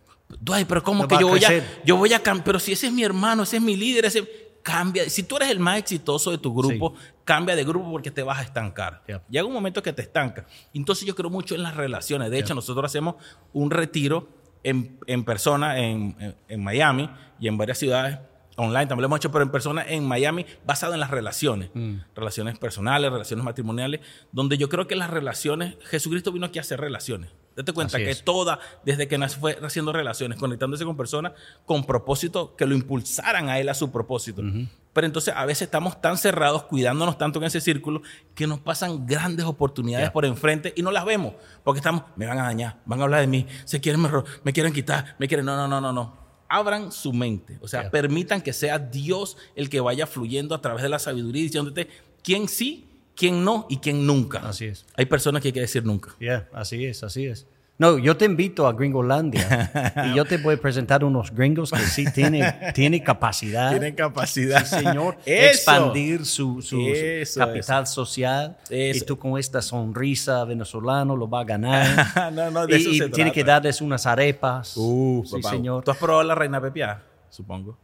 Ay, 0.52 0.66
pero 0.66 0.84
¿cómo 0.84 1.08
que 1.08 1.18
yo 1.20 1.28
voy, 1.30 1.44
a, 1.44 1.84
yo 1.86 1.96
voy 1.96 2.14
a 2.14 2.22
cambiar? 2.22 2.44
Pero 2.46 2.60
si 2.60 2.74
ese 2.74 2.88
es 2.88 2.94
mi 2.94 3.04
hermano, 3.04 3.44
ese 3.44 3.58
es 3.58 3.64
mi 3.64 3.78
líder, 3.78 4.06
ese 4.06 4.48
cambia. 4.68 5.10
Si 5.10 5.24
tú 5.24 5.38
eres 5.38 5.50
el 5.50 5.60
más 5.60 5.78
exitoso 5.80 6.30
de 6.30 6.38
tu 6.38 6.54
grupo, 6.54 6.94
cambia 7.24 7.56
de 7.56 7.64
grupo 7.64 7.90
porque 7.90 8.12
te 8.12 8.22
vas 8.22 8.40
a 8.40 8.42
estancar. 8.42 9.02
Llega 9.30 9.46
un 9.46 9.54
momento 9.54 9.82
que 9.82 9.94
te 9.94 10.02
estanca. 10.02 10.46
Entonces 10.74 11.08
yo 11.08 11.16
creo 11.16 11.30
mucho 11.30 11.56
en 11.56 11.64
las 11.64 11.78
relaciones. 11.78 12.30
De 12.32 12.40
hecho, 12.40 12.54
nosotros 12.54 12.84
hacemos 12.84 13.16
un 13.54 13.72
retiro 13.72 14.28
en, 14.70 15.24
persona 15.24 15.80
en, 15.80 16.16
Miami 16.58 17.10
y 17.40 17.48
en 17.48 17.58
varias 17.58 17.78
ciudades 17.78 18.20
online, 18.58 18.88
también 18.88 19.04
lo 19.04 19.06
hemos 19.06 19.20
hecho, 19.20 19.32
pero 19.32 19.44
en 19.44 19.52
persona 19.52 19.86
en 19.88 20.06
Miami, 20.06 20.46
basado 20.66 20.96
en 20.96 21.00
las 21.00 21.12
relaciones, 21.12 21.70
mm. 21.74 21.98
relaciones 22.16 22.58
personales, 22.58 23.12
relaciones 23.12 23.46
matrimoniales, 23.46 24.02
donde 24.32 24.58
yo 24.58 24.68
creo 24.68 24.88
que 24.88 24.96
las 24.96 25.12
relaciones, 25.12 25.76
Jesucristo 25.86 26.32
vino 26.32 26.48
aquí 26.48 26.58
a 26.58 26.62
hacer 26.62 26.80
relaciones. 26.80 27.30
Date 27.56 27.74
cuenta 27.74 27.98
que 27.98 28.14
toda, 28.14 28.60
desde 28.86 29.08
que 29.08 29.18
nació, 29.18 29.40
fue 29.40 29.58
haciendo 29.64 29.92
relaciones, 29.92 30.38
conectándose 30.38 30.86
con 30.86 30.96
personas 30.96 31.34
con 31.66 31.86
propósito 31.86 32.56
que 32.56 32.68
lo 32.68 32.76
impulsaran 32.76 33.50
a 33.50 33.60
él 33.60 33.70
a 33.70 33.74
su 33.74 33.92
propósito. 33.92 34.44
Pero 34.98 35.06
entonces 35.06 35.32
a 35.38 35.46
veces 35.46 35.62
estamos 35.62 36.02
tan 36.02 36.18
cerrados, 36.18 36.64
cuidándonos 36.64 37.20
tanto 37.20 37.38
en 37.38 37.46
ese 37.46 37.62
círculo, 37.62 38.02
que 38.34 38.48
nos 38.48 38.60
pasan 38.60 39.06
grandes 39.06 39.46
oportunidades 39.46 40.10
por 40.10 40.26
enfrente 40.26 40.74
y 40.76 40.82
no 40.82 40.90
las 40.90 41.06
vemos. 41.06 41.36
Porque 41.64 41.78
estamos, 41.78 42.02
me 42.16 42.26
van 42.26 42.40
a 42.40 42.46
dañar, 42.46 42.80
van 42.84 43.00
a 43.02 43.04
hablar 43.04 43.22
de 43.22 43.28
mí, 43.28 43.46
se 43.64 43.80
quieren, 43.80 44.02
me, 44.02 44.10
me 44.44 44.54
quieren 44.54 44.74
quitar, 44.74 45.16
me 45.20 45.28
quieren. 45.28 45.46
No, 45.46 45.56
no, 45.56 45.68
no, 45.68 45.80
no, 45.80 45.94
no. 45.94 46.18
Abran 46.50 46.92
su 46.92 47.14
mente. 47.14 47.60
O 47.62 47.68
sea, 47.68 47.92
permitan 47.92 48.42
que 48.42 48.54
sea 48.54 48.80
Dios 48.80 49.38
el 49.56 49.70
que 49.70 49.82
vaya 49.82 50.08
fluyendo 50.08 50.56
a 50.56 50.62
través 50.62 50.82
de 50.82 50.90
la 50.90 50.98
sabiduría, 50.98 51.44
diciéndote 51.44 51.88
quién 52.24 52.48
sí, 52.48 52.90
quién 53.16 53.46
no 53.46 53.68
y 53.70 53.78
quién 53.78 54.08
nunca. 54.08 54.40
Así 54.50 54.66
es. 54.66 54.88
Hay 54.96 55.06
personas 55.06 55.44
que 55.44 55.50
hay 55.50 55.54
que 55.54 55.62
decir 55.62 55.86
nunca. 55.86 56.16
Yeah, 56.18 56.50
así 56.54 56.84
es, 56.86 57.04
así 57.04 57.28
es. 57.28 57.46
No, 57.80 58.00
yo 58.00 58.18
te 58.18 58.26
invito 58.26 58.66
a 58.68 58.74
Gringolandia 58.74 59.94
y 60.12 60.16
yo 60.16 60.26
te 60.26 60.38
voy 60.38 60.56
a 60.56 60.58
presentar 60.58 61.04
unos 61.04 61.32
gringos 61.32 61.72
que 61.72 61.80
sí 61.82 62.12
tienen, 62.12 62.44
tienen 62.74 63.04
capacidad. 63.04 63.70
Tienen 63.70 63.94
capacidad. 63.94 64.66
Sí, 64.66 64.78
señor. 64.84 65.18
Eso. 65.26 65.48
Expandir 65.72 66.26
su, 66.26 66.62
su 66.64 66.82
Eso, 66.88 67.40
capital 67.40 67.86
social. 67.86 68.58
Y 68.72 69.00
tú 69.02 69.20
con 69.20 69.38
esta 69.38 69.62
sonrisa 69.62 70.44
venezolano 70.46 71.16
lo 71.16 71.28
vas 71.28 71.44
a 71.44 71.46
ganar. 71.46 72.34
No, 72.34 72.50
no, 72.50 72.66
de 72.66 72.78
y 72.78 72.82
eso 72.82 72.90
y 72.90 72.98
se 72.98 73.10
tiene 73.10 73.32
que 73.32 73.44
darles 73.44 73.80
unas 73.80 74.08
arepas. 74.08 74.74
Uh, 74.76 75.24
sí, 75.26 75.36
papá. 75.40 75.50
señor. 75.52 75.84
¿Tú 75.84 75.92
has 75.92 75.98
probado 75.98 76.24
la 76.24 76.34
reina 76.36 76.60
pepia? 76.60 77.04
Supongo. 77.30 77.78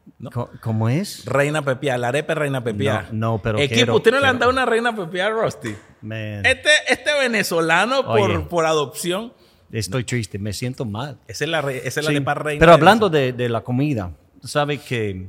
¿Cómo 0.62 0.90
es? 0.90 1.24
Reina 1.26 1.62
pepia, 1.62 1.98
la 2.00 2.08
arepa 2.08 2.34
es 2.34 2.40
reina 2.40 2.64
pepia. 2.64 3.08
No, 3.12 3.34
no, 3.34 3.42
pero 3.44 3.60
Equipo, 3.60 3.76
quiero- 3.76 3.96
¿usted 3.98 4.12
no 4.12 4.20
le 4.20 4.26
han 4.26 4.32
quiero. 4.38 4.40
dado 4.40 4.52
una 4.52 4.66
reina 4.66 4.96
pepia 4.96 5.28
a 5.28 5.30
Rusty? 5.30 5.76
Man, 6.02 6.44
Este, 6.46 6.70
este 6.88 7.12
venezolano 7.20 8.04
por, 8.06 8.48
por 8.48 8.66
adopción, 8.66 9.34
estoy 9.80 10.04
triste, 10.04 10.38
me 10.40 10.54
siento 10.54 10.86
mal. 10.86 11.18
esa 11.28 11.44
es 11.46 11.50
la, 11.50 11.62
re- 11.62 11.88
esa 11.88 12.00
es 12.00 12.06
la 12.06 12.34
reina. 12.34 12.60
Pero 12.60 12.74
hablando 12.74 13.10
de, 13.10 13.34
de 13.34 13.50
la 13.50 13.62
comida, 13.62 14.12
sabe 14.44 14.78
que 14.78 15.28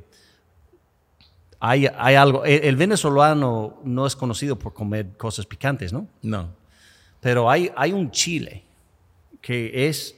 hay, 1.61 1.87
hay 1.97 2.15
algo. 2.15 2.45
El, 2.45 2.65
el 2.65 2.77
venezolano 2.77 3.81
no 3.85 4.07
es 4.07 4.15
conocido 4.17 4.59
por 4.59 4.75
comer 4.75 5.17
cosas 5.17 5.47
picantes, 5.47 5.93
¿no? 5.93 6.07
No. 6.23 6.51
Pero 7.21 7.51
hay, 7.51 7.71
hay 7.77 7.93
un 7.93 8.11
chile 8.11 8.65
que 9.41 9.89
es 9.89 10.15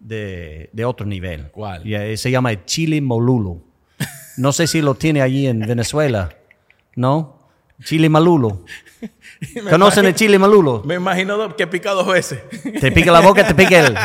de, 0.00 0.68
de 0.72 0.84
otro 0.84 1.06
nivel. 1.06 1.48
¿Cuál? 1.52 1.86
Y, 1.86 1.94
eh, 1.94 2.16
se 2.16 2.30
llama 2.30 2.50
el 2.50 2.64
chile 2.64 3.00
molulo. 3.00 3.60
No 4.36 4.52
sé 4.52 4.66
si 4.66 4.80
lo 4.82 4.94
tiene 4.94 5.22
allí 5.22 5.46
en 5.46 5.60
Venezuela, 5.60 6.30
¿no? 6.96 7.38
Chile 7.84 8.08
malulo. 8.08 8.64
¿Conocen 9.70 10.06
el 10.06 10.14
chile 10.14 10.38
malulo? 10.38 10.82
Me 10.84 10.94
imagino 10.94 11.56
que 11.56 11.66
pica 11.66 11.90
dos 11.92 12.06
veces. 12.06 12.40
Te 12.80 12.92
pica 12.92 13.10
la 13.10 13.20
boca, 13.20 13.46
te 13.46 13.54
pica 13.54 13.80
el, 13.80 13.96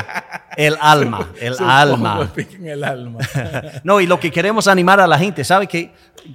el 0.57 0.77
alma, 0.81 1.31
el 1.39 1.53
Supongo 1.53 1.71
alma. 1.71 2.33
el. 2.35 3.15
No, 3.83 4.01
y 4.01 4.07
lo 4.07 4.19
que 4.19 4.31
queremos 4.31 4.67
animar 4.67 4.99
a 4.99 5.07
la 5.07 5.19
gente, 5.19 5.43
¿sabe 5.43 5.67
que 5.67 5.91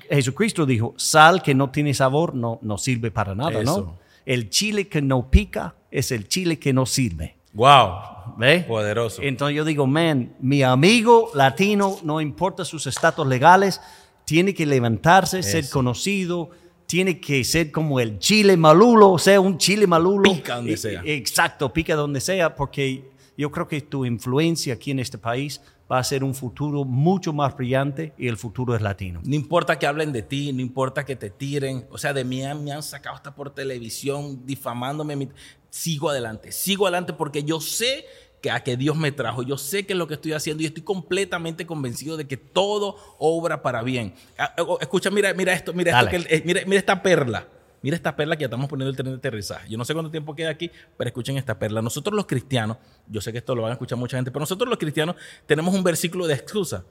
Jesucristo 0.08 0.64
dijo, 0.64 0.94
sal 0.96 1.42
que 1.42 1.54
no 1.54 1.70
tiene 1.70 1.92
sabor 1.94 2.34
no, 2.34 2.58
no 2.62 2.78
sirve 2.78 3.10
para 3.10 3.34
nada, 3.34 3.60
Eso. 3.60 3.80
¿no? 3.80 3.98
El 4.24 4.50
chile 4.50 4.86
que 4.86 5.02
no 5.02 5.28
pica 5.30 5.74
es 5.90 6.12
el 6.12 6.28
chile 6.28 6.58
que 6.58 6.72
no 6.72 6.86
sirve. 6.86 7.36
wow. 7.52 8.12
¿Ve? 8.38 8.60
Poderoso. 8.60 9.20
Entonces 9.20 9.56
yo 9.56 9.64
digo, 9.64 9.84
man, 9.86 10.34
mi 10.40 10.62
amigo 10.62 11.30
latino, 11.34 11.98
no 12.04 12.20
importa 12.20 12.64
sus 12.64 12.86
estatus 12.86 13.26
legales, 13.26 13.80
tiene 14.24 14.54
que 14.54 14.64
levantarse, 14.64 15.42
ser 15.42 15.68
conocido, 15.68 16.50
tiene 16.92 17.18
que 17.20 17.42
ser 17.42 17.72
como 17.72 18.00
el 18.00 18.18
chile 18.18 18.54
malulo, 18.54 19.12
o 19.12 19.18
sea, 19.18 19.40
un 19.40 19.56
chile 19.56 19.86
malulo. 19.86 20.30
Pica 20.30 20.56
donde 20.56 20.74
Eh, 20.74 20.76
sea. 20.76 21.00
eh, 21.02 21.14
Exacto, 21.14 21.72
pica 21.72 21.94
donde 21.96 22.20
sea, 22.20 22.54
porque 22.54 23.10
yo 23.34 23.50
creo 23.50 23.66
que 23.66 23.80
tu 23.80 24.04
influencia 24.04 24.74
aquí 24.74 24.90
en 24.90 24.98
este 24.98 25.16
país 25.16 25.62
va 25.90 25.98
a 25.98 26.04
ser 26.04 26.22
un 26.22 26.34
futuro 26.34 26.84
mucho 26.84 27.32
más 27.32 27.56
brillante 27.56 28.12
y 28.18 28.28
el 28.28 28.36
futuro 28.36 28.76
es 28.76 28.82
latino. 28.82 29.22
No 29.24 29.34
importa 29.34 29.78
que 29.78 29.86
hablen 29.86 30.12
de 30.12 30.20
ti, 30.20 30.52
no 30.52 30.60
importa 30.60 31.06
que 31.06 31.16
te 31.16 31.30
tiren. 31.30 31.86
O 31.90 31.96
sea, 31.96 32.12
de 32.12 32.24
mí 32.24 32.42
me 32.62 32.72
han 32.72 32.82
sacado 32.82 33.16
hasta 33.16 33.34
por 33.34 33.54
televisión, 33.54 34.44
difamándome. 34.44 35.30
Sigo 35.70 36.10
adelante, 36.10 36.52
sigo 36.52 36.86
adelante 36.86 37.14
porque 37.14 37.42
yo 37.42 37.58
sé 37.58 38.04
que 38.42 38.50
a 38.50 38.62
que 38.62 38.76
Dios 38.76 38.96
me 38.96 39.12
trajo. 39.12 39.42
Yo 39.42 39.56
sé 39.56 39.86
que 39.86 39.94
es 39.94 39.98
lo 39.98 40.06
que 40.08 40.14
estoy 40.14 40.32
haciendo 40.32 40.62
y 40.62 40.66
estoy 40.66 40.82
completamente 40.82 41.64
convencido 41.64 42.16
de 42.16 42.26
que 42.26 42.36
todo 42.36 42.96
obra 43.18 43.62
para 43.62 43.82
bien. 43.82 44.14
Ah, 44.36 44.54
oh, 44.58 44.78
Escucha, 44.80 45.10
mira, 45.10 45.32
mira 45.32 45.52
esto, 45.54 45.72
mira 45.72 45.98
esto, 45.98 46.10
que, 46.10 46.36
eh, 46.36 46.42
mira, 46.44 46.60
mira 46.66 46.78
esta 46.78 47.02
perla. 47.02 47.46
Mira 47.80 47.96
esta 47.96 48.14
perla 48.14 48.36
que 48.36 48.42
ya 48.42 48.46
estamos 48.46 48.68
poniendo 48.68 48.90
el 48.90 48.96
tren 48.96 49.10
de 49.10 49.16
aterrizaje. 49.16 49.68
Yo 49.68 49.78
no 49.78 49.84
sé 49.84 49.92
cuánto 49.92 50.10
tiempo 50.10 50.36
queda 50.36 50.50
aquí, 50.50 50.70
pero 50.96 51.08
escuchen 51.08 51.36
esta 51.36 51.58
perla. 51.58 51.82
Nosotros 51.82 52.14
los 52.14 52.26
cristianos, 52.26 52.76
yo 53.08 53.20
sé 53.20 53.32
que 53.32 53.38
esto 53.38 53.54
lo 53.54 53.62
van 53.62 53.70
a 53.70 53.72
escuchar 53.74 53.98
mucha 53.98 54.16
gente, 54.16 54.30
pero 54.30 54.40
nosotros 54.40 54.68
los 54.68 54.78
cristianos 54.78 55.16
tenemos 55.46 55.74
un 55.74 55.82
versículo 55.82 56.26
de 56.26 56.34
excusa. 56.34 56.84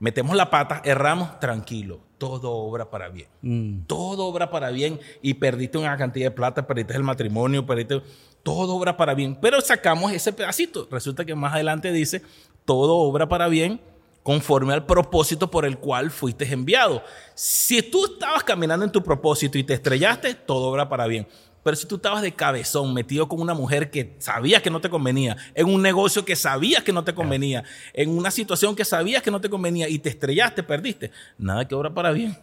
Metemos 0.00 0.34
la 0.34 0.50
pata, 0.50 0.82
erramos, 0.84 1.38
tranquilo. 1.38 2.00
Todo 2.18 2.50
obra 2.50 2.90
para 2.90 3.08
bien. 3.08 3.84
Todo 3.86 4.26
obra 4.26 4.50
para 4.50 4.70
bien. 4.70 4.98
Y 5.22 5.34
perdiste 5.34 5.78
una 5.78 5.96
cantidad 5.96 6.26
de 6.26 6.30
plata, 6.32 6.66
perdiste 6.66 6.94
el 6.94 7.04
matrimonio, 7.04 7.64
perdiste. 7.64 8.02
Todo 8.42 8.74
obra 8.74 8.96
para 8.96 9.14
bien. 9.14 9.38
Pero 9.40 9.60
sacamos 9.60 10.12
ese 10.12 10.32
pedacito. 10.32 10.88
Resulta 10.90 11.24
que 11.24 11.34
más 11.34 11.54
adelante 11.54 11.92
dice: 11.92 12.22
todo 12.64 12.96
obra 12.96 13.28
para 13.28 13.48
bien 13.48 13.80
conforme 14.22 14.72
al 14.72 14.86
propósito 14.86 15.50
por 15.50 15.64
el 15.64 15.78
cual 15.78 16.10
fuiste 16.10 16.50
enviado. 16.52 17.02
Si 17.34 17.82
tú 17.82 18.04
estabas 18.04 18.44
caminando 18.44 18.84
en 18.84 18.92
tu 18.92 19.02
propósito 19.02 19.58
y 19.58 19.64
te 19.64 19.74
estrellaste, 19.74 20.34
todo 20.34 20.68
obra 20.68 20.88
para 20.88 21.06
bien. 21.06 21.26
Pero 21.64 21.76
si 21.76 21.86
tú 21.86 21.96
estabas 21.96 22.22
de 22.22 22.32
cabezón, 22.32 22.92
metido 22.92 23.28
con 23.28 23.40
una 23.40 23.54
mujer 23.54 23.90
que 23.90 24.16
sabías 24.18 24.62
que 24.62 24.70
no 24.70 24.80
te 24.80 24.90
convenía, 24.90 25.36
en 25.54 25.68
un 25.68 25.80
negocio 25.80 26.24
que 26.24 26.34
sabías 26.34 26.82
que 26.82 26.92
no 26.92 27.04
te 27.04 27.14
convenía, 27.14 27.62
en 27.94 28.10
una 28.10 28.32
situación 28.32 28.74
que 28.74 28.84
sabías 28.84 29.22
que 29.22 29.30
no 29.30 29.40
te 29.40 29.48
convenía 29.48 29.88
y 29.88 30.00
te 30.00 30.08
estrellaste, 30.08 30.64
perdiste, 30.64 31.12
nada 31.38 31.66
que 31.68 31.74
obra 31.76 31.94
para 31.94 32.10
bien. 32.10 32.36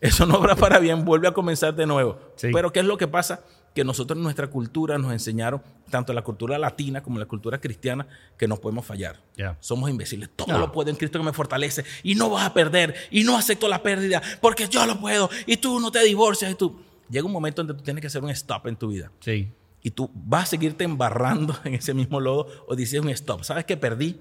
Eso 0.00 0.26
no 0.26 0.36
obra 0.36 0.54
para 0.54 0.78
bien, 0.78 1.04
vuelve 1.04 1.28
a 1.28 1.32
comenzar 1.32 1.74
de 1.74 1.86
nuevo. 1.86 2.18
Sí. 2.36 2.50
Pero 2.52 2.70
¿qué 2.70 2.80
es 2.80 2.86
lo 2.86 2.98
que 2.98 3.08
pasa? 3.08 3.42
Que 3.74 3.84
nosotros 3.84 4.16
en 4.16 4.22
nuestra 4.24 4.48
cultura 4.48 4.98
nos 4.98 5.12
enseñaron, 5.12 5.62
tanto 5.90 6.12
la 6.12 6.22
cultura 6.22 6.58
latina 6.58 7.02
como 7.02 7.18
la 7.18 7.26
cultura 7.26 7.60
cristiana, 7.60 8.06
que 8.36 8.48
no 8.48 8.56
podemos 8.56 8.84
fallar. 8.84 9.20
Ya. 9.36 9.56
Somos 9.60 9.88
imbéciles. 9.88 10.28
Todo 10.34 10.52
No. 10.52 10.58
lo 10.58 10.72
puedo 10.72 10.90
en 10.90 10.96
Cristo 10.96 11.18
que 11.18 11.24
me 11.24 11.32
fortalece. 11.32 11.84
Y 12.02 12.14
no 12.16 12.30
vas 12.30 12.44
a 12.46 12.52
perder. 12.54 12.94
Y 13.10 13.22
no 13.24 13.36
acepto 13.36 13.68
la 13.68 13.82
pérdida. 13.82 14.20
Porque 14.40 14.68
yo 14.68 14.84
lo 14.86 14.98
puedo. 14.98 15.30
Y 15.46 15.58
tú 15.58 15.78
no 15.80 15.92
te 15.92 16.02
divorcias. 16.02 16.50
Y 16.50 16.54
tú. 16.56 16.80
Llega 17.08 17.24
un 17.24 17.32
momento 17.32 17.62
donde 17.62 17.74
tú 17.74 17.82
tienes 17.84 18.00
que 18.00 18.08
hacer 18.08 18.22
un 18.22 18.30
stop 18.30 18.66
en 18.66 18.76
tu 18.76 18.88
vida. 18.88 19.10
Sí. 19.20 19.50
Y 19.82 19.90
tú 19.92 20.10
vas 20.12 20.42
a 20.44 20.46
seguirte 20.46 20.82
embarrando 20.84 21.56
en 21.64 21.74
ese 21.74 21.94
mismo 21.94 22.18
lodo 22.20 22.48
o 22.66 22.74
dices 22.74 23.00
un 23.00 23.08
stop. 23.10 23.44
¿Sabes 23.44 23.64
qué? 23.64 23.76
Perdí. 23.76 24.18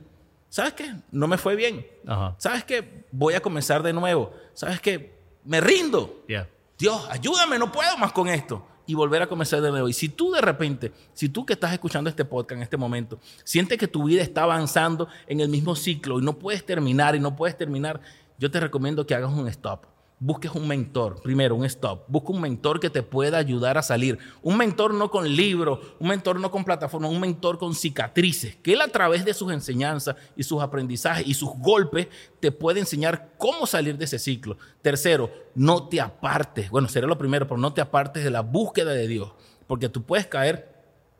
¿Sabes 0.50 0.74
qué? 0.74 0.94
No 1.12 1.28
me 1.28 1.38
fue 1.38 1.56
bien. 1.56 1.86
Ajá. 2.06 2.36
¿Sabes 2.38 2.64
qué? 2.64 3.06
Voy 3.12 3.34
a 3.34 3.42
comenzar 3.42 3.82
de 3.84 3.92
nuevo. 3.92 4.34
¿Sabes 4.54 4.80
qué? 4.80 5.18
Me 5.44 5.60
rindo. 5.60 6.24
Yeah. 6.28 6.48
Dios, 6.78 7.06
ayúdame, 7.10 7.58
no 7.58 7.72
puedo 7.72 7.98
más 7.98 8.12
con 8.14 8.28
esto. 8.30 8.66
Y 8.88 8.96
volver 8.96 9.22
a 9.22 9.28
comenzar 9.28 9.62
de 9.62 9.70
nuevo. 9.70 9.88
Y 9.88 9.94
si 9.94 10.10
tú 10.10 10.32
de 10.32 10.42
repente, 10.42 10.92
si 11.14 11.30
tú 11.30 11.46
que 11.46 11.54
estás 11.54 11.74
escuchando 11.74 12.10
este 12.10 12.26
podcast 12.26 12.58
en 12.58 12.64
este 12.64 12.78
momento, 12.78 13.20
sientes 13.44 13.78
que 13.78 13.88
tu 13.88 14.06
vida 14.06 14.24
está 14.24 14.44
avanzando 14.44 15.08
en 15.28 15.42
el 15.42 15.50
mismo 15.50 15.76
ciclo 15.76 16.20
y 16.20 16.24
no 16.24 16.40
puedes 16.40 16.66
terminar 16.66 17.16
y 17.16 17.20
no 17.20 17.36
puedes 17.36 17.58
terminar, 17.58 18.02
yo 18.40 18.50
te 18.50 18.60
recomiendo 18.60 19.06
que 19.06 19.14
hagas 19.14 19.32
un 19.32 19.48
stop. 19.50 19.86
Busques 20.20 20.52
un 20.56 20.68
mentor, 20.68 21.22
primero 21.22 21.54
un 21.54 21.64
stop. 21.66 22.06
Busca 22.08 22.32
un 22.32 22.42
mentor 22.42 22.80
que 22.80 22.90
te 22.90 23.04
pueda 23.04 23.38
ayudar 23.38 23.78
a 23.78 23.84
salir. 23.84 24.18
Un 24.42 24.58
mentor 24.58 24.96
no 24.96 25.12
con 25.12 25.28
libros, 25.30 25.80
un 26.00 26.08
mentor 26.08 26.40
no 26.40 26.50
con 26.50 26.64
plataforma, 26.64 27.08
un 27.08 27.20
mentor 27.20 27.60
con 27.60 27.76
cicatrices, 27.76 28.56
que 28.56 28.74
él 28.74 28.82
a 28.82 28.88
través 28.88 29.26
de 29.26 29.36
sus 29.36 29.54
enseñanzas 29.54 30.16
y 30.36 30.42
sus 30.42 30.60
aprendizajes 30.60 31.28
y 31.28 31.36
sus 31.36 31.52
golpes 31.60 32.08
te 32.40 32.52
puede 32.52 32.80
enseñar 32.80 33.34
cómo 33.38 33.68
salir 33.68 33.96
de 33.96 34.06
ese 34.06 34.18
ciclo. 34.18 34.58
Tercero, 34.82 35.30
no 35.54 35.88
te 35.88 36.02
apartes. 36.02 36.72
Bueno, 36.72 36.88
sería 36.88 37.08
lo 37.08 37.20
primero, 37.20 37.48
pero 37.48 37.60
no 37.60 37.74
te 37.74 37.82
apartes 37.82 38.24
de 38.24 38.32
la 38.32 38.42
búsqueda 38.42 38.94
de 38.94 39.08
Dios, 39.08 39.34
porque 39.68 39.88
tú 39.88 40.02
puedes 40.02 40.26
caer 40.26 40.77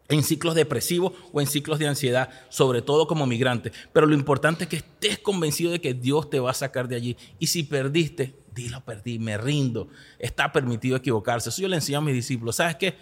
en 0.10 0.24
ciclos 0.24 0.56
depresivos 0.56 1.14
o 1.32 1.42
en 1.42 1.48
ciclos 1.48 1.80
de 1.80 1.88
ansiedad, 1.88 2.30
sobre 2.50 2.82
todo 2.82 3.08
como 3.08 3.26
migrante. 3.26 3.72
Pero 3.94 4.06
lo 4.06 4.14
importante 4.14 4.64
es 4.64 4.70
que 4.70 4.78
estés 4.78 5.20
convencido 5.20 5.72
de 5.72 5.82
que 5.82 5.94
Dios 5.94 6.30
te 6.30 6.40
va 6.40 6.52
a 6.52 6.56
sacar 6.56 6.88
de 6.88 6.96
allí. 6.96 7.18
Y 7.40 7.48
si 7.48 7.64
perdiste, 7.64 8.34
dilo, 8.56 8.84
perdí, 8.84 9.20
me 9.20 9.38
rindo. 9.38 9.88
Está 10.20 10.52
permitido 10.52 10.98
equivocarse. 10.98 11.50
Eso 11.50 11.62
yo 11.62 11.68
le 11.68 11.76
enseño 11.76 12.00
a 12.00 12.02
mis 12.02 12.14
discípulos. 12.14 12.56
¿Sabes 12.56 12.76
qué? 12.76 12.96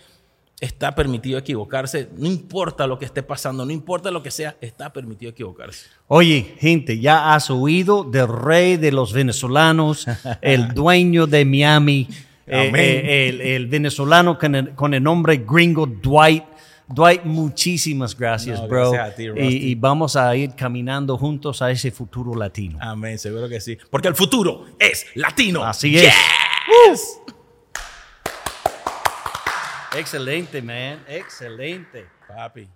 Está 0.60 0.96
permitido 0.96 1.38
equivocarse. 1.38 2.10
No 2.18 2.28
importa 2.28 2.88
lo 2.88 2.98
que 2.98 3.06
esté 3.06 3.22
pasando, 3.22 3.66
no 3.66 3.72
importa 3.72 4.10
lo 4.10 4.24
que 4.24 4.32
sea, 4.32 4.56
está 4.62 4.92
permitido 4.94 5.32
equivocarse. 5.32 5.88
Oye, 6.08 6.56
gente, 6.60 7.00
ya 7.00 7.34
has 7.34 7.50
oído 7.50 8.04
del 8.04 8.28
rey 8.28 8.78
de 8.78 8.92
los 8.92 9.12
venezolanos, 9.12 10.08
el 10.42 10.70
dueño 10.70 11.28
de 11.28 11.44
Miami, 11.44 12.08
eh, 12.48 12.72
eh, 12.74 13.28
el, 13.30 13.42
el 13.42 13.68
venezolano 13.68 14.38
con 14.40 14.56
el, 14.56 14.76
con 14.76 14.94
el 14.94 15.04
nombre 15.04 15.44
gringo 15.46 15.86
Dwight. 15.86 16.55
Dwight, 16.88 17.24
muchísimas 17.24 18.16
gracias, 18.18 18.62
No, 18.62 18.68
bro. 18.68 18.92
gracias 18.92 19.14
a 19.14 19.16
ti, 19.16 19.24
y, 19.38 19.72
y 19.72 19.76
vamos 19.76 20.16
a 20.16 20.36
ir 20.36 20.54
caminando 20.56 21.18
juntos 21.18 21.62
a 21.62 21.72
ese 21.72 21.90
futuro 21.92 22.36
latino. 22.36 22.78
Amén, 22.82 23.18
seguro 23.18 23.50
que 23.50 23.60
sí. 23.60 23.78
Porque 23.90 24.08
el 24.08 24.16
futuro 24.16 24.66
es 24.78 25.08
latino. 25.16 25.64
Así 25.64 25.98
es. 25.98 26.14
Yes. 26.90 27.20
Excelente, 29.98 30.62
man. 30.62 31.04
Excelente. 31.08 32.06
Papi. 32.28 32.68